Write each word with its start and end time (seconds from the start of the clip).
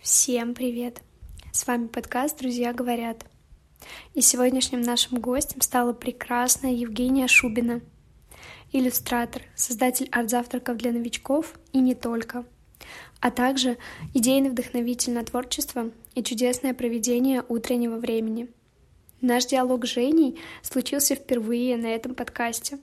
Всем 0.00 0.54
привет! 0.54 1.02
С 1.50 1.66
вами 1.66 1.88
подкаст 1.88 2.38
«Друзья 2.38 2.72
говорят». 2.72 3.24
И 4.14 4.20
сегодняшним 4.20 4.80
нашим 4.80 5.18
гостем 5.18 5.60
стала 5.60 5.92
прекрасная 5.92 6.70
Евгения 6.70 7.26
Шубина, 7.26 7.80
иллюстратор, 8.70 9.42
создатель 9.56 10.08
арт-завтраков 10.12 10.76
для 10.76 10.92
новичков 10.92 11.58
и 11.72 11.80
не 11.80 11.96
только, 11.96 12.46
а 13.18 13.32
также 13.32 13.76
идейный 14.14 14.50
вдохновитель 14.50 15.14
на 15.14 15.24
творчество 15.24 15.90
и 16.14 16.22
чудесное 16.22 16.74
проведение 16.74 17.44
утреннего 17.48 17.96
времени. 17.96 18.46
Наш 19.20 19.46
диалог 19.46 19.84
с 19.84 19.88
Женей 19.88 20.38
случился 20.62 21.16
впервые 21.16 21.76
на 21.76 21.86
этом 21.86 22.14
подкасте. 22.14 22.78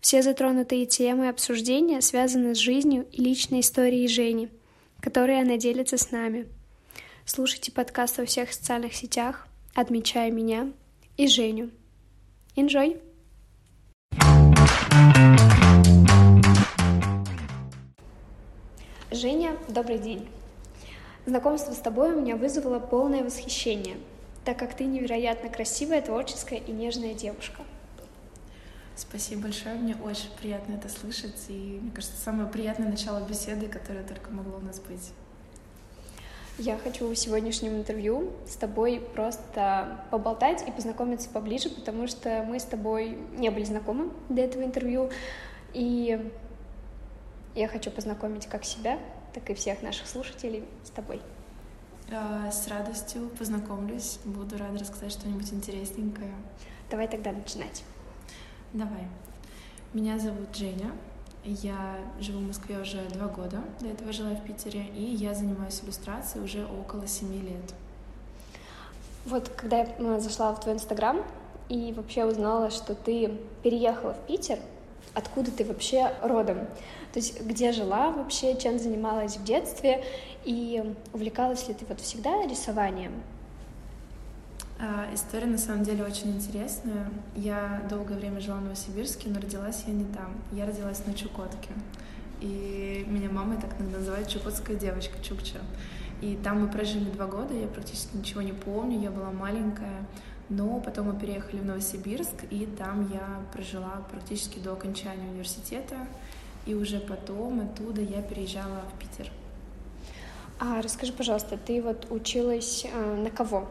Все 0.00 0.20
затронутые 0.20 0.86
темы 0.86 1.28
обсуждения 1.28 2.00
связаны 2.00 2.56
с 2.56 2.58
жизнью 2.58 3.06
и 3.12 3.22
личной 3.22 3.60
историей 3.60 4.08
Жени— 4.08 4.48
которые 5.04 5.42
она 5.42 5.58
делится 5.58 5.98
с 5.98 6.12
нами. 6.12 6.48
Слушайте 7.26 7.70
подкаст 7.70 8.16
во 8.16 8.24
всех 8.24 8.50
социальных 8.54 8.94
сетях, 8.94 9.46
отмечая 9.74 10.30
меня 10.30 10.72
и 11.18 11.28
Женю. 11.28 11.68
Enjoy! 12.56 12.98
Женя, 19.10 19.58
добрый 19.68 19.98
день. 19.98 20.26
Знакомство 21.26 21.72
с 21.74 21.80
тобой 21.80 22.14
у 22.14 22.22
меня 22.22 22.36
вызвало 22.36 22.78
полное 22.78 23.22
восхищение, 23.22 23.98
так 24.46 24.58
как 24.58 24.74
ты 24.74 24.84
невероятно 24.86 25.50
красивая, 25.50 26.00
творческая 26.00 26.60
и 26.60 26.72
нежная 26.72 27.12
девушка. 27.12 27.60
Спасибо 28.96 29.42
большое, 29.42 29.74
мне 29.74 29.96
очень 29.96 30.30
приятно 30.40 30.74
это 30.74 30.88
слышать, 30.88 31.46
и 31.48 31.80
мне 31.82 31.90
кажется, 31.90 32.16
самое 32.16 32.48
приятное 32.48 32.88
начало 32.88 33.26
беседы, 33.26 33.66
которое 33.66 34.04
только 34.04 34.30
могло 34.30 34.58
у 34.58 34.60
нас 34.60 34.78
быть. 34.78 35.12
Я 36.58 36.78
хочу 36.78 37.08
в 37.08 37.16
сегодняшнем 37.16 37.74
интервью 37.74 38.30
с 38.46 38.54
тобой 38.54 39.02
просто 39.14 40.06
поболтать 40.12 40.62
и 40.68 40.70
познакомиться 40.70 41.28
поближе, 41.28 41.68
потому 41.68 42.06
что 42.06 42.44
мы 42.48 42.60
с 42.60 42.64
тобой 42.64 43.18
не 43.36 43.50
были 43.50 43.64
знакомы 43.64 44.12
до 44.28 44.42
этого 44.42 44.62
интервью, 44.62 45.10
и 45.72 46.30
я 47.56 47.66
хочу 47.66 47.90
познакомить 47.90 48.46
как 48.46 48.64
себя, 48.64 49.00
так 49.32 49.50
и 49.50 49.54
всех 49.54 49.82
наших 49.82 50.06
слушателей 50.06 50.62
с 50.84 50.90
тобой. 50.90 51.20
А, 52.12 52.48
с 52.52 52.68
радостью 52.68 53.28
познакомлюсь, 53.30 54.20
буду 54.24 54.56
рада 54.56 54.78
рассказать 54.78 55.10
что-нибудь 55.10 55.52
интересненькое. 55.52 56.32
Давай 56.88 57.08
тогда 57.08 57.32
начинать. 57.32 57.82
Давай. 58.74 59.06
Меня 59.92 60.18
зовут 60.18 60.48
Женя. 60.52 60.90
Я 61.44 61.96
живу 62.18 62.40
в 62.40 62.48
Москве 62.48 62.76
уже 62.80 63.04
два 63.10 63.28
года. 63.28 63.62
До 63.78 63.86
этого 63.86 64.12
жила 64.12 64.30
в 64.30 64.42
Питере. 64.42 64.86
И 64.96 65.00
я 65.00 65.32
занимаюсь 65.32 65.80
иллюстрацией 65.84 66.44
уже 66.44 66.66
около 66.66 67.06
семи 67.06 67.38
лет. 67.38 67.72
Вот 69.26 69.48
когда 69.50 69.78
я 69.78 69.88
ну, 70.00 70.18
зашла 70.18 70.52
в 70.52 70.58
твой 70.58 70.74
Инстаграм 70.74 71.22
и 71.68 71.92
вообще 71.96 72.24
узнала, 72.24 72.70
что 72.70 72.96
ты 72.96 73.38
переехала 73.62 74.14
в 74.14 74.26
Питер, 74.26 74.58
откуда 75.14 75.52
ты 75.52 75.64
вообще 75.64 76.12
родом? 76.20 76.58
То 77.12 77.20
есть 77.20 77.42
где 77.42 77.70
жила 77.70 78.10
вообще, 78.10 78.58
чем 78.58 78.80
занималась 78.80 79.36
в 79.36 79.44
детстве 79.44 80.04
и 80.44 80.96
увлекалась 81.12 81.68
ли 81.68 81.74
ты 81.74 81.86
вот 81.86 82.00
всегда 82.00 82.42
рисованием? 82.42 83.12
А, 84.78 85.08
история 85.14 85.46
на 85.46 85.58
самом 85.58 85.84
деле 85.84 86.04
очень 86.04 86.32
интересная. 86.32 87.08
Я 87.36 87.82
долгое 87.88 88.16
время 88.16 88.40
жила 88.40 88.56
в 88.56 88.62
Новосибирске, 88.62 89.28
но 89.28 89.40
родилась 89.40 89.84
я 89.86 89.92
не 89.92 90.04
там. 90.04 90.34
Я 90.52 90.66
родилась 90.66 91.06
на 91.06 91.14
Чукотке. 91.14 91.70
И 92.40 93.04
меня 93.08 93.30
мама 93.30 93.56
так 93.60 93.70
иногда 93.78 93.98
называет 93.98 94.28
чукотская 94.28 94.76
девочка, 94.76 95.22
Чукча. 95.22 95.58
И 96.20 96.36
там 96.42 96.60
мы 96.60 96.68
прожили 96.68 97.10
два 97.10 97.26
года, 97.26 97.54
я 97.54 97.66
практически 97.66 98.16
ничего 98.16 98.42
не 98.42 98.52
помню, 98.52 99.00
я 99.00 99.10
была 99.10 99.30
маленькая. 99.30 100.04
Но 100.48 100.80
потом 100.80 101.06
мы 101.06 101.18
переехали 101.18 101.60
в 101.60 101.64
Новосибирск, 101.64 102.44
и 102.50 102.66
там 102.66 103.10
я 103.12 103.40
прожила 103.52 104.02
практически 104.10 104.58
до 104.58 104.72
окончания 104.72 105.28
университета. 105.30 105.96
И 106.66 106.74
уже 106.74 106.98
потом 106.98 107.60
оттуда 107.60 108.00
я 108.00 108.22
переезжала 108.22 108.82
в 108.94 108.98
Питер. 108.98 109.30
А 110.58 110.82
расскажи, 110.82 111.12
пожалуйста, 111.12 111.56
ты 111.58 111.82
вот 111.82 112.10
училась 112.10 112.84
э, 112.84 113.22
на 113.22 113.30
кого? 113.30 113.68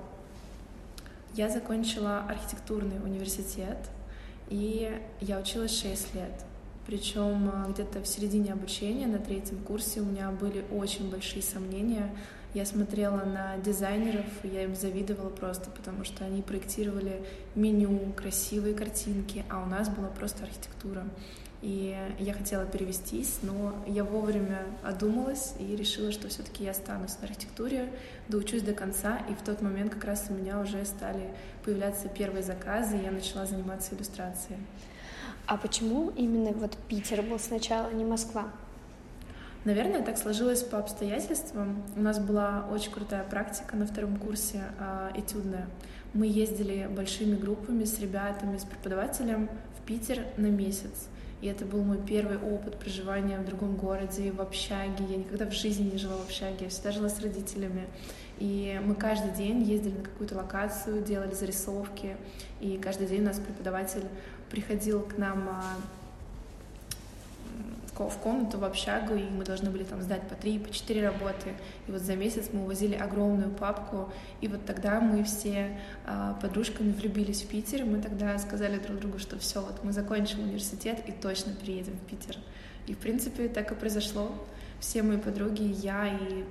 Я 1.34 1.50
закончила 1.50 2.20
архитектурный 2.30 3.04
университет, 3.04 3.78
и 4.50 5.02
я 5.20 5.40
училась 5.40 5.80
6 5.82 6.14
лет. 6.14 6.46
Причем 6.86 7.50
а, 7.52 7.68
где-то 7.72 8.02
в 8.02 8.08
середине 8.08 8.54
обучения, 8.54 9.08
на 9.08 9.18
третьем 9.18 9.58
курсе, 9.64 10.02
у 10.02 10.06
меня 10.06 10.30
были 10.30 10.64
очень 10.72 11.10
большие 11.10 11.42
сомнения. 11.42 12.14
Я 12.54 12.68
смотрела 12.68 13.24
на 13.24 13.58
дизайнеров, 13.58 14.26
и 14.44 14.50
я 14.50 14.66
им 14.66 14.76
завидовала 14.76 15.30
просто, 15.30 15.72
потому 15.72 16.04
что 16.04 16.24
они 16.24 16.44
проектировали 16.44 17.26
меню, 17.56 18.14
красивые 18.16 18.76
картинки, 18.76 19.44
а 19.50 19.64
у 19.64 19.66
нас 19.66 19.90
была 19.90 20.10
просто 20.10 20.44
архитектура. 20.44 21.04
И 21.64 21.98
я 22.20 22.34
хотела 22.34 22.66
перевестись, 22.66 23.40
но 23.42 23.74
я 23.88 24.04
вовремя 24.04 24.64
одумалась 24.84 25.54
и 25.60 25.78
решила, 25.78 26.12
что 26.12 26.28
все-таки 26.28 26.66
я 26.66 26.72
останусь 26.72 27.18
на 27.22 27.28
архитектуре, 27.30 27.90
доучусь 28.28 28.64
до 28.64 28.74
конца. 28.74 29.20
И 29.30 29.34
в 29.34 29.42
тот 29.44 29.62
момент 29.62 29.94
как 29.94 30.04
раз 30.04 30.26
у 30.30 30.34
меня 30.34 30.60
уже 30.60 30.84
стали 30.84 31.30
появляться 31.64 32.10
первые 32.10 32.44
заказы, 32.44 32.98
и 32.98 33.04
я 33.04 33.12
начала 33.12 33.46
заниматься 33.46 33.96
иллюстрацией. 33.96 34.60
А 35.46 35.56
почему 35.56 36.12
именно 36.18 36.52
вот 36.52 36.76
Питер 36.90 37.22
был 37.22 37.40
сначала, 37.40 37.88
а 37.88 37.94
не 37.94 38.04
Москва? 38.04 38.50
Наверное, 39.64 40.04
так 40.04 40.18
сложилось 40.18 40.64
по 40.64 40.80
обстоятельствам. 40.80 41.82
У 41.96 42.02
нас 42.02 42.20
была 42.20 42.68
очень 42.74 42.92
крутая 42.92 43.24
практика 43.24 43.78
на 43.78 43.88
втором 43.88 44.18
курсе 44.18 44.64
э, 44.78 45.12
этюдная. 45.16 45.68
Мы 46.14 46.28
ездили 46.28 46.90
большими 46.94 47.38
группами 47.38 47.86
с 47.86 48.00
ребятами, 48.00 48.58
с 48.58 48.66
преподавателем 48.66 49.50
в 49.80 49.86
Питер 49.86 50.26
на 50.36 50.48
месяц. 50.48 51.08
И 51.44 51.48
это 51.48 51.66
был 51.66 51.84
мой 51.84 51.98
первый 51.98 52.38
опыт 52.38 52.80
проживания 52.80 53.38
в 53.38 53.44
другом 53.44 53.76
городе, 53.76 54.32
в 54.32 54.40
общаге. 54.40 55.04
Я 55.10 55.18
никогда 55.18 55.46
в 55.46 55.52
жизни 55.52 55.92
не 55.92 55.98
жила 55.98 56.16
в 56.16 56.24
общаге, 56.24 56.56
я 56.62 56.70
всегда 56.70 56.94
жила 56.94 57.10
с 57.10 57.20
родителями. 57.20 57.86
И 58.40 58.80
мы 58.86 58.96
каждый 58.96 59.34
день 59.34 59.62
ездили 59.62 59.98
на 59.98 60.04
какую-то 60.06 60.38
локацию, 60.38 61.04
делали 61.04 61.34
зарисовки. 61.34 62.16
И 62.62 62.78
каждый 62.78 63.08
день 63.08 63.24
у 63.24 63.26
нас 63.26 63.40
преподаватель 63.40 64.06
приходил 64.50 65.02
к 65.02 65.18
нам 65.18 65.50
а, 65.50 65.64
в 67.98 68.18
комнату, 68.18 68.58
в 68.58 68.64
общагу, 68.64 69.16
и 69.16 69.24
мы 69.24 69.44
должны 69.44 69.70
были 69.70 69.84
там 69.84 70.02
сдать 70.02 70.28
по 70.28 70.36
три, 70.36 70.58
по 70.58 70.72
четыре 70.72 71.08
работы. 71.08 71.54
И 71.88 71.92
вот 71.92 72.02
за 72.02 72.16
месяц 72.16 72.50
мы 72.52 72.62
увозили 72.62 72.96
огромную 72.96 73.52
папку, 73.52 74.12
и 74.42 74.48
вот 74.48 74.66
тогда 74.66 75.00
мы 75.00 75.24
все 75.24 75.78
э, 76.06 76.34
подружками 76.42 76.92
влюбились 76.92 77.44
в 77.44 77.48
Питер, 77.48 77.86
мы 77.86 78.02
тогда 78.02 78.38
сказали 78.40 78.80
друг 78.80 79.00
другу, 79.00 79.20
что 79.20 79.38
все, 79.38 79.62
вот 79.62 79.84
мы 79.84 79.92
закончим 79.94 80.40
университет 80.40 81.04
и 81.08 81.12
точно 81.12 81.54
переедем 81.54 81.94
в 81.94 82.10
Питер. 82.10 82.38
И, 82.88 82.94
в 82.94 82.98
принципе, 82.98 83.48
так 83.48 83.72
и 83.72 83.76
произошло. 83.76 84.32
Все 84.80 85.04
мои 85.04 85.18
подруги, 85.18 85.64
я 85.64 86.08
и 86.08 86.44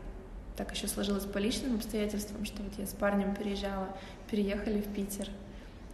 так 0.56 0.74
еще 0.74 0.86
сложилось 0.86 1.24
по 1.24 1.38
личным 1.38 1.76
обстоятельствам, 1.76 2.44
что 2.44 2.62
вот 2.62 2.72
я 2.78 2.86
с 2.86 2.92
парнем 2.92 3.34
переезжала, 3.34 3.88
переехали 4.30 4.80
в 4.80 4.86
Питер. 4.94 5.28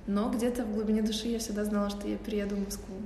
Но 0.07 0.31
где-то 0.31 0.65
в 0.65 0.73
глубине 0.73 1.03
души 1.03 1.29
я 1.29 1.39
всегда 1.39 1.65
знала, 1.65 1.91
что 1.91 2.09
я 2.09 2.17
перееду 2.17 2.57
в 2.57 2.65
Москву. 2.65 2.97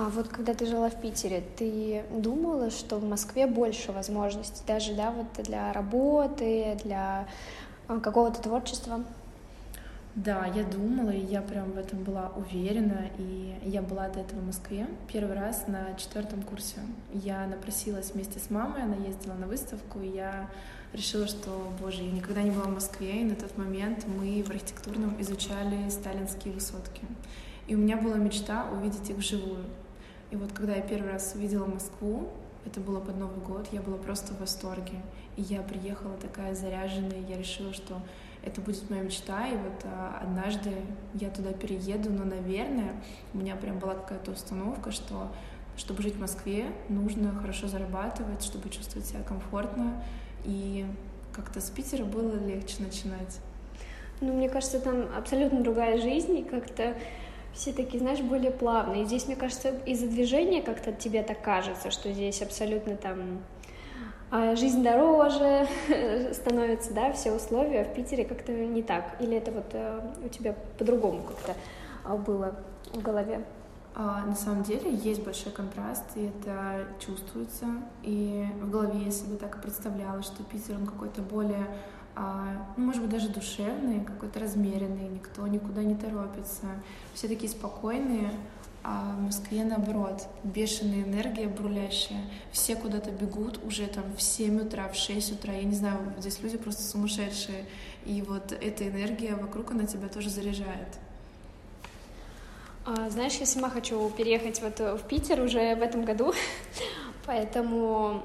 А 0.00 0.10
вот 0.10 0.28
когда 0.28 0.54
ты 0.54 0.64
жила 0.64 0.90
в 0.90 1.00
Питере, 1.00 1.42
ты 1.56 2.04
думала, 2.12 2.70
что 2.70 2.98
в 2.98 3.04
Москве 3.04 3.48
больше 3.48 3.90
возможностей, 3.90 4.62
даже 4.64 4.94
да, 4.94 5.10
вот 5.10 5.26
для 5.44 5.72
работы, 5.72 6.78
для 6.84 7.26
а, 7.88 7.98
какого-то 7.98 8.40
творчества? 8.40 9.02
Да, 10.14 10.46
я 10.54 10.62
думала, 10.62 11.10
и 11.10 11.18
я 11.18 11.42
прям 11.42 11.72
в 11.72 11.78
этом 11.78 12.04
была 12.04 12.30
уверена, 12.36 13.10
и 13.18 13.56
я 13.64 13.82
была 13.82 14.08
до 14.08 14.20
этого 14.20 14.38
в 14.38 14.46
Москве 14.46 14.86
первый 15.12 15.34
раз 15.34 15.66
на 15.66 15.92
четвертом 15.96 16.42
курсе. 16.42 16.76
Я 17.12 17.44
напросилась 17.48 18.12
вместе 18.12 18.38
с 18.38 18.50
мамой, 18.50 18.84
она 18.84 18.94
ездила 19.04 19.34
на 19.34 19.48
выставку, 19.48 19.98
и 20.00 20.10
я 20.10 20.48
решила, 20.92 21.26
что, 21.26 21.72
боже, 21.80 22.04
я 22.04 22.12
никогда 22.12 22.42
не 22.42 22.52
была 22.52 22.66
в 22.66 22.74
Москве, 22.74 23.22
и 23.22 23.24
на 23.24 23.34
тот 23.34 23.58
момент 23.58 24.06
мы 24.06 24.44
в 24.44 24.50
архитектурном 24.50 25.20
изучали 25.20 25.90
сталинские 25.90 26.54
высотки. 26.54 27.02
И 27.66 27.74
у 27.74 27.78
меня 27.78 27.96
была 27.96 28.14
мечта 28.14 28.64
увидеть 28.72 29.10
их 29.10 29.16
вживую. 29.16 29.64
И 30.30 30.36
вот 30.36 30.52
когда 30.52 30.74
я 30.74 30.82
первый 30.82 31.12
раз 31.12 31.32
увидела 31.34 31.66
Москву, 31.66 32.28
это 32.66 32.80
было 32.80 33.00
под 33.00 33.16
Новый 33.16 33.40
год, 33.40 33.68
я 33.72 33.80
была 33.80 33.96
просто 33.96 34.34
в 34.34 34.40
восторге. 34.40 35.00
И 35.36 35.42
я 35.42 35.62
приехала 35.62 36.16
такая 36.16 36.54
заряженная, 36.54 37.20
я 37.28 37.38
решила, 37.38 37.72
что 37.72 38.00
это 38.42 38.60
будет 38.60 38.88
моя 38.90 39.02
мечта, 39.02 39.48
и 39.48 39.56
вот 39.56 39.84
а, 39.84 40.20
однажды 40.22 40.72
я 41.14 41.30
туда 41.30 41.52
перееду, 41.52 42.10
но, 42.10 42.24
наверное, 42.24 42.92
у 43.34 43.38
меня 43.38 43.56
прям 43.56 43.78
была 43.78 43.94
какая-то 43.94 44.32
установка, 44.32 44.90
что 44.90 45.28
чтобы 45.76 46.02
жить 46.02 46.16
в 46.16 46.20
Москве, 46.20 46.66
нужно 46.88 47.32
хорошо 47.34 47.68
зарабатывать, 47.68 48.42
чтобы 48.42 48.68
чувствовать 48.68 49.06
себя 49.06 49.22
комфортно, 49.22 50.02
и 50.44 50.84
как-то 51.32 51.60
с 51.60 51.70
Питера 51.70 52.04
было 52.04 52.34
легче 52.34 52.82
начинать. 52.82 53.38
Ну, 54.20 54.32
мне 54.32 54.48
кажется, 54.48 54.80
там 54.80 55.06
абсолютно 55.16 55.62
другая 55.62 56.00
жизнь, 56.00 56.38
и 56.38 56.42
как-то 56.42 56.96
все 57.58 57.72
такие, 57.72 57.98
знаешь, 57.98 58.20
более 58.20 58.52
плавные. 58.52 59.04
Здесь, 59.04 59.26
мне 59.26 59.34
кажется, 59.34 59.70
из-за 59.84 60.06
движения 60.06 60.62
как-то 60.62 60.92
тебе 60.92 61.24
так 61.24 61.42
кажется, 61.42 61.90
что 61.90 62.12
здесь 62.12 62.40
абсолютно 62.40 62.96
там 62.96 63.40
а 64.30 64.54
жизнь 64.56 64.82
дороже 64.82 65.66
становится, 66.34 66.92
да, 66.92 67.12
все 67.12 67.32
условия 67.32 67.84
в 67.84 67.94
Питере 67.94 68.24
как-то 68.24 68.52
не 68.52 68.82
так? 68.82 69.16
Или 69.20 69.38
это 69.38 69.50
вот 69.50 69.64
э, 69.72 70.00
у 70.22 70.28
тебя 70.28 70.54
по-другому 70.78 71.22
как-то 71.22 71.54
а, 72.04 72.16
было 72.16 72.54
в 72.92 73.00
голове? 73.00 73.42
А, 73.94 74.24
на 74.26 74.36
самом 74.36 74.64
деле 74.64 74.94
есть 74.94 75.24
большой 75.24 75.50
контраст, 75.50 76.04
и 76.14 76.26
это 76.26 76.84
чувствуется. 77.00 77.66
И 78.02 78.46
в 78.60 78.70
голове 78.70 78.98
я 79.06 79.10
себе 79.10 79.36
так 79.38 79.56
и 79.56 79.60
представляла, 79.60 80.22
что 80.22 80.44
Питер, 80.44 80.76
он 80.76 80.86
какой-то 80.86 81.22
более, 81.22 81.66
ну, 82.76 82.84
может 82.86 83.02
быть, 83.02 83.10
даже 83.10 83.28
душевный, 83.28 84.04
какой-то 84.04 84.40
размеренный, 84.40 85.08
никто 85.08 85.46
никуда 85.46 85.82
не 85.82 85.94
торопится. 85.94 86.66
Все 87.14 87.28
такие 87.28 87.50
спокойные, 87.50 88.32
а 88.82 89.14
в 89.16 89.20
Москве 89.20 89.64
наоборот, 89.64 90.26
бешеная 90.44 91.02
энергия 91.02 91.46
брулящая, 91.46 92.22
все 92.52 92.74
куда-то 92.74 93.10
бегут 93.10 93.62
уже 93.64 93.86
там 93.86 94.04
в 94.16 94.22
7 94.22 94.62
утра, 94.62 94.88
в 94.88 94.94
6 94.94 95.32
утра, 95.32 95.52
я 95.52 95.64
не 95.64 95.74
знаю, 95.74 95.98
здесь 96.18 96.40
люди 96.40 96.56
просто 96.56 96.82
сумасшедшие, 96.82 97.66
и 98.04 98.22
вот 98.22 98.52
эта 98.52 98.88
энергия 98.88 99.34
вокруг, 99.34 99.72
она 99.72 99.84
тебя 99.84 100.08
тоже 100.08 100.30
заряжает. 100.30 100.98
А, 102.86 103.10
знаешь, 103.10 103.34
я 103.34 103.46
сама 103.46 103.68
хочу 103.68 104.08
переехать 104.10 104.62
вот 104.62 104.80
в 104.80 105.06
Питер 105.06 105.40
уже 105.42 105.74
в 105.76 105.82
этом 105.82 106.04
году, 106.04 106.32
поэтому 107.26 108.22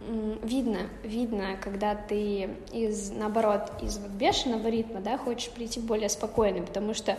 видно, 0.00 0.88
видно, 1.02 1.58
когда 1.62 1.94
ты 1.94 2.50
из, 2.72 3.10
наоборот, 3.10 3.70
из 3.82 3.98
вот 3.98 4.10
бешеного 4.10 4.68
ритма, 4.68 5.00
да, 5.00 5.18
хочешь 5.18 5.50
прийти 5.50 5.80
более 5.80 6.08
спокойный, 6.08 6.62
потому 6.62 6.94
что 6.94 7.18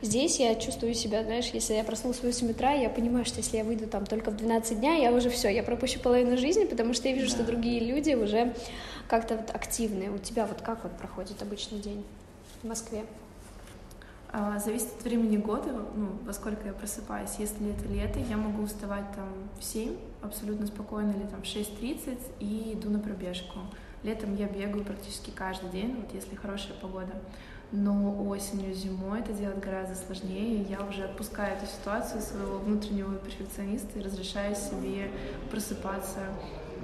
здесь 0.00 0.38
я 0.38 0.54
чувствую 0.54 0.94
себя, 0.94 1.24
знаешь, 1.24 1.50
если 1.52 1.74
я 1.74 1.82
проснулась 1.82 2.18
в 2.18 2.24
8 2.24 2.50
утра, 2.50 2.72
я 2.72 2.88
понимаю, 2.88 3.24
что 3.24 3.38
если 3.38 3.56
я 3.56 3.64
выйду 3.64 3.86
там 3.88 4.06
только 4.06 4.30
в 4.30 4.36
12 4.36 4.78
дня, 4.78 4.94
я 4.94 5.12
уже 5.12 5.28
все, 5.28 5.48
я 5.48 5.62
пропущу 5.62 5.98
половину 6.00 6.36
жизни, 6.36 6.64
потому 6.64 6.94
что 6.94 7.08
я 7.08 7.14
вижу, 7.14 7.26
да. 7.26 7.34
что 7.34 7.44
другие 7.44 7.80
люди 7.80 8.14
уже 8.14 8.54
как-то 9.08 9.36
вот 9.36 9.50
активные. 9.50 10.10
У 10.10 10.18
тебя 10.18 10.46
вот 10.46 10.62
как 10.62 10.84
вот 10.84 10.96
проходит 10.96 11.42
обычный 11.42 11.80
день 11.80 12.04
в 12.62 12.68
Москве? 12.68 13.04
А, 14.32 14.58
зависит 14.60 14.88
от 14.96 15.04
времени 15.04 15.36
года, 15.36 15.72
ну, 15.96 16.10
во 16.24 16.32
сколько 16.32 16.66
я 16.66 16.72
просыпаюсь. 16.72 17.34
Если 17.38 17.70
это 17.70 17.88
лето, 17.88 18.20
я 18.20 18.36
могу 18.36 18.64
вставать 18.66 19.12
там 19.14 19.28
в 19.58 19.64
7 19.64 19.96
абсолютно 20.22 20.68
спокойно, 20.68 21.10
или 21.10 21.26
там 21.26 21.42
в 21.42 21.44
6.30 21.44 22.18
и 22.38 22.74
иду 22.74 22.90
на 22.90 23.00
пробежку. 23.00 23.58
Летом 24.04 24.36
я 24.36 24.46
бегаю 24.46 24.84
практически 24.84 25.30
каждый 25.30 25.70
день, 25.70 25.96
вот 25.96 26.14
если 26.14 26.36
хорошая 26.36 26.74
погода. 26.80 27.12
Но 27.72 28.24
осенью, 28.28 28.74
зимой 28.74 29.20
это 29.20 29.32
делать 29.32 29.60
гораздо 29.60 29.94
сложнее. 29.94 30.62
Я 30.62 30.80
уже 30.84 31.04
отпускаю 31.04 31.56
эту 31.56 31.66
ситуацию 31.66 32.20
своего 32.20 32.58
внутреннего 32.58 33.14
перфекциониста 33.16 33.98
и 33.98 34.02
разрешаю 34.02 34.54
себе 34.54 35.10
просыпаться 35.50 36.20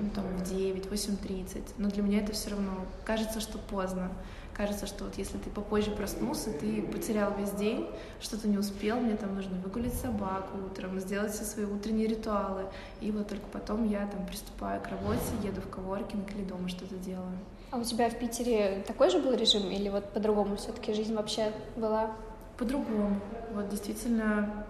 ну, 0.01 0.11
там, 0.11 0.25
в 0.37 0.45
9, 0.45 0.87
8.30. 0.87 1.63
Но 1.79 1.91
для 1.91 2.03
меня 2.03 2.21
это 2.21 2.33
все 2.33 2.51
равно 2.51 2.87
кажется, 3.05 3.41
что 3.41 3.59
поздно 3.59 4.11
кажется, 4.57 4.87
что 4.87 5.05
вот 5.05 5.19
если 5.19 5.37
ты 5.37 5.51
попозже 5.51 5.91
проснулся, 5.91 6.51
ты 6.51 6.83
потерял 6.83 7.35
весь 7.37 7.51
день, 7.51 7.87
что-то 8.21 8.49
не 8.49 8.57
успел, 8.57 8.99
мне 8.99 9.17
там 9.17 9.35
нужно 9.35 9.57
выгулить 9.59 9.93
собаку 9.93 10.57
утром, 10.65 10.99
сделать 10.99 11.33
все 11.33 11.45
свои 11.45 11.67
утренние 11.67 12.07
ритуалы, 12.07 12.65
и 13.01 13.11
вот 13.11 13.29
только 13.29 13.47
потом 13.53 13.89
я 13.89 14.07
там 14.07 14.27
приступаю 14.27 14.81
к 14.81 14.89
работе, 14.89 15.21
еду 15.43 15.61
в 15.61 15.69
коворкинг 15.69 16.31
или 16.35 16.45
дома 16.45 16.69
что-то 16.69 16.97
делаю. 16.97 17.39
А 17.71 17.79
у 17.79 17.85
тебя 17.85 18.09
в 18.09 18.19
Питере 18.19 18.83
такой 18.87 19.11
же 19.11 19.19
был 19.19 19.35
режим 19.35 19.71
или 19.71 19.89
вот 19.89 20.13
по-другому 20.13 20.57
все-таки 20.57 20.95
жизнь 20.95 21.15
вообще 21.15 21.53
была? 21.77 22.13
По-другому. 22.57 23.21
Вот 23.53 23.69
действительно 23.69 24.65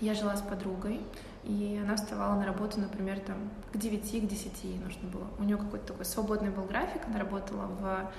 я 0.00 0.14
жила 0.14 0.36
с 0.36 0.42
подругой, 0.42 1.00
и 1.44 1.80
она 1.82 1.96
вставала 1.96 2.34
на 2.34 2.44
работу, 2.44 2.78
например, 2.80 3.20
там 3.20 3.36
к 3.72 3.78
9, 3.78 4.02
к 4.02 4.26
10 4.26 4.64
ей 4.64 4.78
нужно 4.78 5.08
было. 5.08 5.26
У 5.38 5.44
нее 5.44 5.56
какой-то 5.56 5.86
такой 5.86 6.04
свободный 6.04 6.50
был 6.50 6.64
график, 6.64 7.00
она 7.06 7.18
работала 7.18 7.66
в 7.66 8.10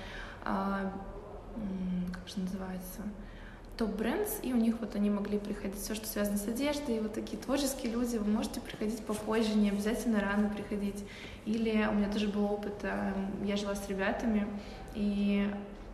как 0.44 2.28
же 2.28 2.40
называется, 2.40 3.02
топ 3.80 3.96
брендс, 3.96 4.40
и 4.44 4.52
у 4.52 4.58
них 4.58 4.76
вот 4.82 4.96
они 4.96 5.10
могли 5.10 5.40
приходить 5.40 5.80
все, 5.80 5.96
что 5.96 6.06
связано 6.06 6.38
с 6.38 6.48
одеждой, 6.48 6.98
и 6.98 7.00
вот 7.00 7.14
такие 7.14 7.38
творческие 7.38 7.94
люди, 7.94 8.18
вы 8.18 8.30
можете 8.30 8.60
приходить 8.60 9.06
попозже, 9.06 9.56
не 9.56 9.70
обязательно 9.70 10.20
рано 10.20 10.50
приходить. 10.50 11.06
Или 11.46 11.88
у 11.90 11.94
меня 11.94 12.12
тоже 12.12 12.28
был 12.28 12.44
опыт, 12.44 12.74
а, 12.84 13.14
я 13.46 13.56
жила 13.56 13.76
с 13.76 13.88
ребятами, 13.88 14.48
и 14.96 15.50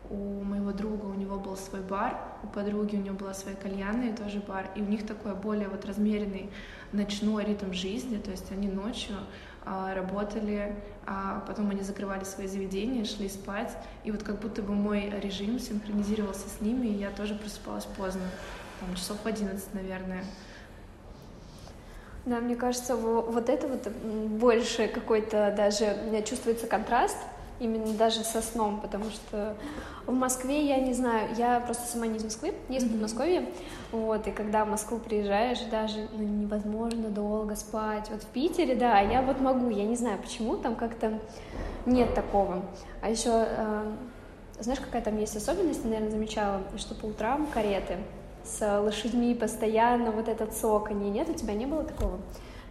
у 0.10 0.44
моего 0.44 0.72
друга, 0.72 1.06
у 1.06 1.14
него 1.14 1.38
был 1.38 1.56
свой 1.56 1.82
бар, 1.82 2.20
у 2.44 2.48
подруги 2.48 2.96
у 2.96 3.02
него 3.02 3.16
была 3.16 3.36
своя 3.36 3.56
кальянная, 3.56 4.16
тоже 4.16 4.40
бар, 4.40 4.68
и 4.76 4.82
у 4.82 4.86
них 4.86 5.06
такой 5.06 5.36
более 5.36 5.68
вот 5.68 5.86
размеренный 5.86 6.50
ночной 6.92 7.46
ритм 7.46 7.72
жизни, 7.72 8.18
то 8.18 8.32
есть 8.32 8.52
они 8.52 8.68
ночью 8.68 9.16
а, 9.16 9.26
работали, 9.66 10.76
а 11.08 11.44
потом 11.48 11.70
они 11.72 11.82
закрывали 11.82 12.24
свои 12.24 12.48
заведения, 12.48 13.06
шли 13.06 13.30
спать, 13.30 13.72
и 14.04 14.12
вот 14.12 14.24
как 14.24 14.40
будто 14.40 14.62
бы 14.62 14.74
мой 14.74 15.10
режим 15.22 15.60
синхронизировался 15.60 16.48
с 16.50 16.62
ними, 16.62 16.88
и 16.88 16.94
я 16.94 17.10
тоже 17.10 17.36
просыпалась 17.36 17.86
поздно, 17.86 18.24
там 18.80 18.96
часов 18.96 19.18
в 19.24 19.26
11, 19.26 19.74
наверное. 19.74 20.24
Да, 22.26 22.40
мне 22.40 22.56
кажется, 22.56 22.96
вот 22.96 23.50
это 23.50 23.68
вот 23.68 23.88
больше 23.88 24.88
какой-то 24.88 25.54
даже 25.56 25.96
чувствуется 26.26 26.66
контраст, 26.66 27.18
именно 27.60 27.94
даже 27.94 28.24
со 28.24 28.42
сном, 28.42 28.82
потому 28.82 29.06
что 29.10 29.56
в 30.06 30.14
Москве, 30.14 30.66
я 30.66 30.78
не 30.78 30.94
знаю, 30.94 31.30
я 31.38 31.60
просто 31.60 31.88
сама 31.88 32.08
не 32.08 32.18
из 32.18 32.24
Москвы, 32.24 32.54
не 32.70 32.78
из 32.78 32.84
Подмосковья, 32.84 33.46
вот, 33.92 34.28
и 34.28 34.32
когда 34.32 34.66
в 34.66 34.70
Москву 34.70 35.00
приезжаешь, 35.00 35.60
даже 35.72 36.08
ну, 36.14 36.24
невозможно 36.24 37.10
долго 37.10 37.56
спать. 37.56 38.10
Вот 38.10 38.24
в 38.24 38.28
Питере, 38.28 38.76
да, 38.76 39.00
я 39.00 39.22
вот 39.22 39.40
могу, 39.40 39.70
я 39.70 39.86
не 39.86 39.96
знаю 39.96 40.20
почему, 40.22 40.58
там 40.58 40.76
как-то 40.76 41.20
нет 41.86 42.14
такого. 42.14 42.64
А 43.02 43.10
еще, 43.10 43.32
э, 43.32 43.92
знаешь, 44.60 44.80
какая 44.80 45.02
там 45.02 45.18
есть 45.18 45.36
особенность, 45.36 45.84
наверное, 45.84 46.12
замечала, 46.12 46.62
что 46.78 46.94
по 46.94 47.06
утрам 47.06 47.48
кареты 47.48 47.98
с 48.44 48.82
лошадьми 48.82 49.34
постоянно, 49.34 50.12
вот 50.12 50.28
этот 50.28 50.54
соконье, 50.54 51.10
нет, 51.10 51.30
у 51.30 51.34
тебя 51.34 51.54
не 51.54 51.66
было 51.66 51.84
такого? 51.84 52.20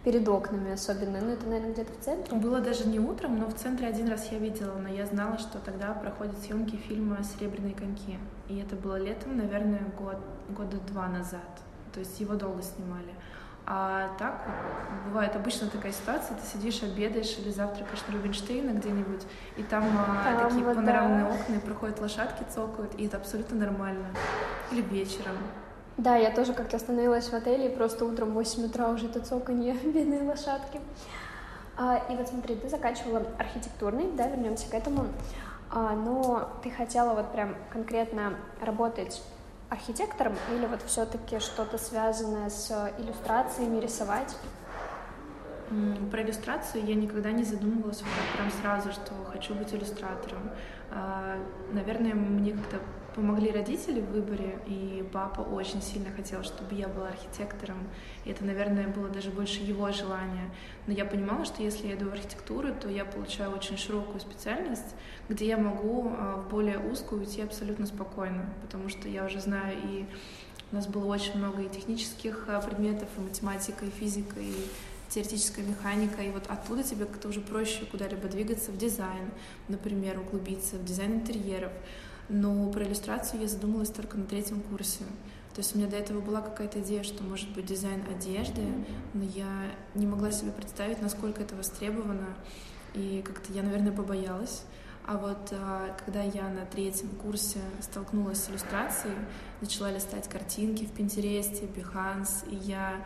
Перед 0.05 0.27
окнами 0.29 0.71
особенно. 0.71 1.19
Ну, 1.19 1.31
это, 1.31 1.45
наверное, 1.47 1.73
где-то 1.73 1.91
в 1.91 1.99
центре. 1.99 2.37
Было 2.37 2.61
даже 2.61 2.87
не 2.87 2.99
утром, 2.99 3.39
но 3.39 3.47
в 3.47 3.55
центре 3.55 3.87
один 3.87 4.07
раз 4.07 4.31
я 4.31 4.37
видела, 4.37 4.77
но 4.77 4.87
я 4.87 5.05
знала, 5.07 5.39
что 5.39 5.57
тогда 5.57 5.93
проходят 5.93 6.37
съемки 6.37 6.75
фильма 6.75 7.17
«Серебряные 7.23 7.73
коньки». 7.73 8.19
И 8.47 8.59
это 8.59 8.75
было 8.75 8.97
летом, 8.97 9.35
наверное, 9.35 9.81
год, 9.97 10.17
года 10.49 10.77
два 10.87 11.07
назад. 11.07 11.41
То 11.91 11.99
есть 11.99 12.19
его 12.19 12.35
долго 12.35 12.61
снимали. 12.61 13.13
А 13.65 14.15
так 14.19 14.45
бывает 15.07 15.35
обычно 15.35 15.67
такая 15.67 15.91
ситуация, 15.91 16.37
ты 16.37 16.45
сидишь, 16.45 16.83
обедаешь 16.83 17.39
или 17.39 17.49
завтракаешь 17.49 18.03
на 18.07 18.13
Рубинштейна 18.13 18.77
где-нибудь, 18.77 19.23
и 19.57 19.63
там, 19.63 19.85
а, 19.97 20.23
там 20.23 20.49
такие 20.49 20.63
вот 20.63 20.75
панорамные 20.75 21.25
да. 21.25 21.33
окна, 21.33 21.55
и 21.55 21.57
проходят 21.57 21.99
лошадки, 21.99 22.45
цокают, 22.53 22.93
и 22.99 23.07
это 23.07 23.17
абсолютно 23.17 23.57
нормально. 23.57 24.05
Или 24.71 24.83
вечером. 24.83 25.35
Да, 25.97 26.17
я 26.17 26.31
тоже 26.31 26.53
как-то 26.53 26.75
остановилась 26.75 27.29
в 27.29 27.33
отеле, 27.33 27.67
и 27.67 27.75
просто 27.75 28.05
утром 28.05 28.31
в 28.31 28.33
8 28.33 28.65
утра 28.65 28.89
уже 28.89 29.07
это 29.07 29.21
цоканье, 29.21 29.73
бедные 29.83 30.23
лошадки. 30.23 30.81
А, 31.77 32.01
и 32.09 32.15
вот 32.15 32.27
смотри, 32.27 32.55
ты 32.55 32.69
заканчивала 32.69 33.25
архитектурный, 33.37 34.11
да, 34.11 34.27
вернемся 34.27 34.69
к 34.69 34.73
этому, 34.73 35.07
а, 35.71 35.93
но 35.93 36.49
ты 36.63 36.69
хотела 36.69 37.13
вот 37.13 37.31
прям 37.31 37.55
конкретно 37.71 38.35
работать 38.61 39.23
архитектором 39.69 40.35
или 40.53 40.65
вот 40.67 40.81
все-таки 40.83 41.39
что-то 41.39 41.77
связанное 41.77 42.49
с 42.49 42.71
иллюстрациями, 42.97 43.79
рисовать? 43.79 44.35
Про 46.11 46.21
иллюстрацию 46.21 46.85
я 46.85 46.93
никогда 46.93 47.31
не 47.31 47.43
задумывалась 47.43 48.01
вот 48.01 48.37
прям 48.37 48.51
сразу, 48.61 48.91
что 48.91 49.11
хочу 49.31 49.55
быть 49.55 49.73
иллюстратором. 49.73 50.51
А, 50.91 51.37
наверное, 51.71 52.13
мне 52.13 52.51
как-то 52.51 52.79
помогли 53.15 53.49
родители 53.49 54.01
в 54.01 54.11
выборе, 54.11 54.59
и 54.67 55.03
папа 55.13 55.41
очень 55.41 55.81
сильно 55.81 56.11
хотел, 56.11 56.43
чтобы 56.43 56.75
я 56.75 56.89
была 56.89 57.07
архитектором, 57.07 57.77
и 58.25 58.31
это, 58.31 58.43
наверное, 58.43 58.87
было 58.87 59.07
даже 59.07 59.31
больше 59.31 59.61
его 59.61 59.89
желания. 59.91 60.51
Но 60.85 60.93
я 60.93 61.05
понимала, 61.05 61.45
что 61.45 61.63
если 61.63 61.87
я 61.87 61.95
иду 61.95 62.09
в 62.09 62.13
архитектуру, 62.13 62.73
то 62.73 62.89
я 62.89 63.05
получаю 63.05 63.51
очень 63.51 63.77
широкую 63.77 64.19
специальность, 64.19 64.95
где 65.29 65.47
я 65.47 65.57
могу 65.57 66.11
а, 66.11 66.37
в 66.37 66.49
более 66.49 66.77
узкую 66.77 67.21
уйти 67.21 67.41
абсолютно 67.41 67.85
спокойно, 67.85 68.49
потому 68.61 68.89
что 68.89 69.07
я 69.07 69.25
уже 69.25 69.39
знаю 69.39 69.77
и 69.77 70.05
у 70.71 70.75
нас 70.75 70.87
было 70.87 71.05
очень 71.05 71.37
много 71.37 71.61
и 71.61 71.69
технических 71.69 72.45
а, 72.49 72.59
предметов, 72.59 73.07
и 73.17 73.21
математика, 73.21 73.85
и 73.85 73.89
физика, 73.89 74.39
и 74.39 74.53
теоретическая 75.09 75.61
механика, 75.61 76.21
и 76.21 76.31
вот 76.31 76.47
оттуда 76.47 76.83
тебе 76.83 77.05
как-то 77.05 77.29
уже 77.29 77.39
проще 77.39 77.85
куда-либо 77.85 78.27
двигаться 78.27 78.71
в 78.71 78.77
дизайн, 78.77 79.31
например, 79.69 80.19
углубиться 80.19 80.75
в 80.75 80.83
дизайн 80.83 81.13
интерьеров. 81.13 81.71
Но 82.29 82.69
про 82.71 82.83
иллюстрацию 82.83 83.41
я 83.41 83.47
задумалась 83.47 83.89
только 83.89 84.17
на 84.17 84.25
третьем 84.25 84.61
курсе. 84.61 85.03
То 85.53 85.59
есть 85.59 85.73
у 85.73 85.77
меня 85.77 85.87
до 85.87 85.95
этого 85.95 86.19
была 86.19 86.41
какая-то 86.41 86.81
идея, 86.81 87.03
что 87.03 87.23
может 87.23 87.49
быть 87.53 87.65
дизайн 87.65 88.03
одежды, 88.09 88.61
но 89.13 89.23
я 89.23 89.71
не 89.93 90.05
могла 90.05 90.31
себе 90.31 90.51
представить, 90.51 91.01
насколько 91.01 91.41
это 91.41 91.55
востребовано. 91.55 92.27
И 92.93 93.23
как-то 93.25 93.53
я, 93.53 93.63
наверное, 93.63 93.93
побоялась. 93.93 94.63
А 95.07 95.17
вот 95.17 95.53
а, 95.53 95.95
когда 96.03 96.23
я 96.23 96.49
на 96.49 96.65
третьем 96.65 97.09
курсе 97.09 97.59
столкнулась 97.79 98.43
с 98.43 98.49
иллюстрацией, 98.49 99.13
начала 99.61 99.91
листать 99.91 100.27
картинки 100.27 100.85
в 100.85 100.91
Пинтересте, 100.91 101.65
Behance, 101.67 102.49
и 102.49 102.55
я 102.55 103.05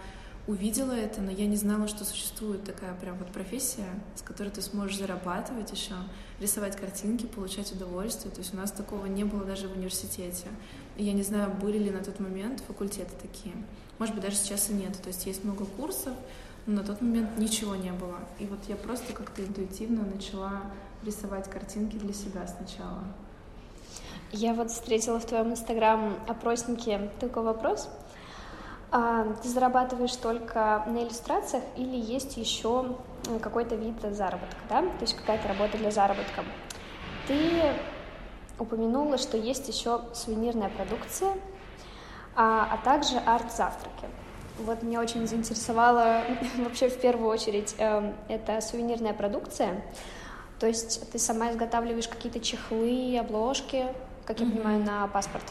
увидела 0.49 0.93
это, 0.93 1.21
но 1.21 1.29
я 1.29 1.45
не 1.45 1.55
знала, 1.55 1.87
что 1.87 2.03
существует 2.03 2.63
такая 2.63 2.95
прям 2.95 3.19
вот 3.19 3.27
профессия, 3.27 3.85
с 4.15 4.23
которой 4.23 4.49
ты 4.49 4.63
сможешь 4.63 4.97
зарабатывать 4.97 5.71
еще, 5.71 5.93
рисовать 6.39 6.75
картинки, 6.75 7.27
получать 7.27 7.71
удовольствие. 7.71 8.33
То 8.33 8.39
есть 8.39 8.55
у 8.55 8.57
нас 8.57 8.71
такого 8.71 9.05
не 9.05 9.23
было 9.23 9.45
даже 9.45 9.67
в 9.67 9.77
университете. 9.77 10.47
И 10.97 11.03
я 11.03 11.13
не 11.13 11.21
знаю, 11.21 11.51
были 11.61 11.77
ли 11.77 11.91
на 11.91 12.03
тот 12.03 12.19
момент 12.19 12.63
факультеты 12.67 13.11
такие. 13.21 13.53
Может 13.99 14.15
быть, 14.15 14.23
даже 14.23 14.37
сейчас 14.37 14.71
и 14.71 14.73
нет. 14.73 14.99
То 14.99 15.09
есть 15.09 15.27
есть 15.27 15.43
много 15.43 15.65
курсов, 15.65 16.15
но 16.65 16.81
на 16.81 16.83
тот 16.83 16.99
момент 16.99 17.37
ничего 17.37 17.75
не 17.75 17.91
было. 17.91 18.17
И 18.39 18.45
вот 18.45 18.59
я 18.67 18.75
просто 18.75 19.13
как-то 19.13 19.43
интуитивно 19.43 20.03
начала 20.03 20.63
рисовать 21.05 21.47
картинки 21.47 21.95
для 21.97 22.13
себя 22.13 22.47
сначала. 22.47 23.03
Я 24.31 24.55
вот 24.55 24.71
встретила 24.71 25.19
в 25.19 25.25
твоем 25.27 25.51
инстаграм 25.51 26.17
опроснике 26.27 27.11
такой 27.19 27.43
вопрос— 27.43 27.87
а, 28.91 29.33
ты 29.41 29.49
зарабатываешь 29.49 30.15
только 30.15 30.83
на 30.87 31.03
иллюстрациях 31.03 31.63
или 31.75 31.95
есть 31.95 32.37
еще 32.37 32.95
какой-то 33.41 33.75
вид 33.75 33.95
заработка, 34.01 34.57
да? 34.69 34.81
То 34.81 35.01
есть 35.01 35.15
какая-то 35.15 35.47
работа 35.47 35.77
для 35.77 35.91
заработка. 35.91 36.43
Ты 37.27 37.61
упомянула, 38.57 39.17
что 39.17 39.37
есть 39.37 39.67
еще 39.67 40.01
сувенирная 40.13 40.69
продукция, 40.69 41.33
а, 42.35 42.67
а 42.71 42.77
также 42.83 43.17
арт-завтраки. 43.17 44.07
Вот 44.59 44.81
меня 44.83 44.99
очень 44.99 45.27
заинтересовала 45.27 46.23
вообще 46.57 46.89
в 46.89 46.99
первую 46.99 47.29
очередь 47.29 47.75
э, 47.77 48.13
эта 48.27 48.59
сувенирная 48.61 49.13
продукция. 49.13 49.83
То 50.59 50.67
есть 50.67 51.09
ты 51.11 51.19
сама 51.19 51.51
изготавливаешь 51.51 52.07
какие-то 52.07 52.39
чехлы, 52.39 53.17
обложки, 53.17 53.85
как 54.25 54.39
я 54.39 54.45
mm-hmm. 54.45 54.51
понимаю, 54.51 54.83
на 54.83 55.07
паспорт. 55.07 55.45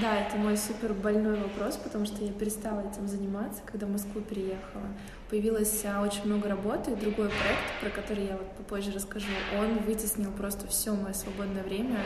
Да, 0.00 0.14
это 0.20 0.36
мой 0.36 0.58
супер 0.58 0.92
больной 0.92 1.38
вопрос, 1.40 1.76
потому 1.76 2.04
что 2.04 2.22
я 2.22 2.30
перестала 2.30 2.80
этим 2.80 3.08
заниматься, 3.08 3.62
когда 3.64 3.86
в 3.86 3.90
Москву 3.90 4.20
переехала. 4.20 4.84
Появилось 5.30 5.82
а, 5.86 6.02
очень 6.02 6.26
много 6.26 6.50
работы, 6.50 6.90
и 6.90 6.96
другой 6.96 7.30
проект, 7.30 7.80
про 7.80 7.88
который 7.88 8.26
я 8.26 8.36
вот 8.36 8.50
попозже 8.58 8.92
расскажу, 8.92 9.28
он 9.58 9.78
вытеснил 9.78 10.30
просто 10.32 10.66
все 10.68 10.92
мое 10.92 11.14
свободное 11.14 11.62
время. 11.62 12.00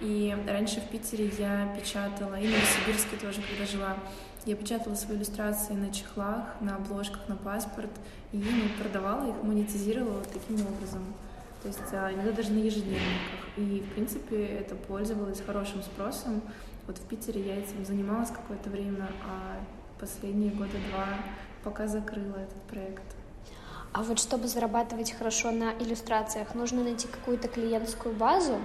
И 0.00 0.34
раньше 0.48 0.80
в 0.80 0.88
Питере 0.88 1.30
я 1.38 1.74
печатала, 1.78 2.36
и 2.36 2.46
в 2.46 2.50
Новосибирске 2.50 3.16
тоже, 3.20 3.42
когда 3.42 3.70
жила, 3.70 3.96
я 4.46 4.56
печатала 4.56 4.94
свои 4.94 5.18
иллюстрации 5.18 5.74
на 5.74 5.92
чехлах, 5.92 6.46
на 6.60 6.76
обложках, 6.76 7.28
на 7.28 7.36
паспорт, 7.36 7.90
и 8.32 8.38
ну, 8.38 8.82
продавала 8.82 9.28
их, 9.28 9.42
монетизировала 9.42 10.18
вот 10.18 10.28
таким 10.32 10.66
образом. 10.66 11.04
То 11.62 11.68
есть 11.68 11.92
а, 11.92 12.10
иногда 12.10 12.32
даже 12.32 12.52
на 12.52 12.58
ежедневниках. 12.58 13.58
И, 13.58 13.84
в 13.86 13.92
принципе, 13.92 14.46
это 14.46 14.74
пользовалось 14.74 15.42
хорошим 15.42 15.82
спросом. 15.82 16.40
Вот 16.86 16.98
в 16.98 17.06
Питере 17.06 17.40
я 17.40 17.56
этим 17.56 17.84
занималась 17.84 18.30
какое-то 18.30 18.70
время, 18.70 19.08
а 19.24 19.60
последние 19.98 20.50
года 20.50 20.76
два 20.90 21.06
пока 21.62 21.86
закрыла 21.86 22.36
этот 22.36 22.60
проект. 22.62 23.16
А 23.92 24.02
вот 24.02 24.18
чтобы 24.18 24.48
зарабатывать 24.48 25.12
хорошо 25.12 25.50
на 25.50 25.72
иллюстрациях, 25.78 26.54
нужно 26.54 26.82
найти 26.82 27.08
какую-то 27.08 27.48
клиентскую 27.48 28.14
базу? 28.14 28.58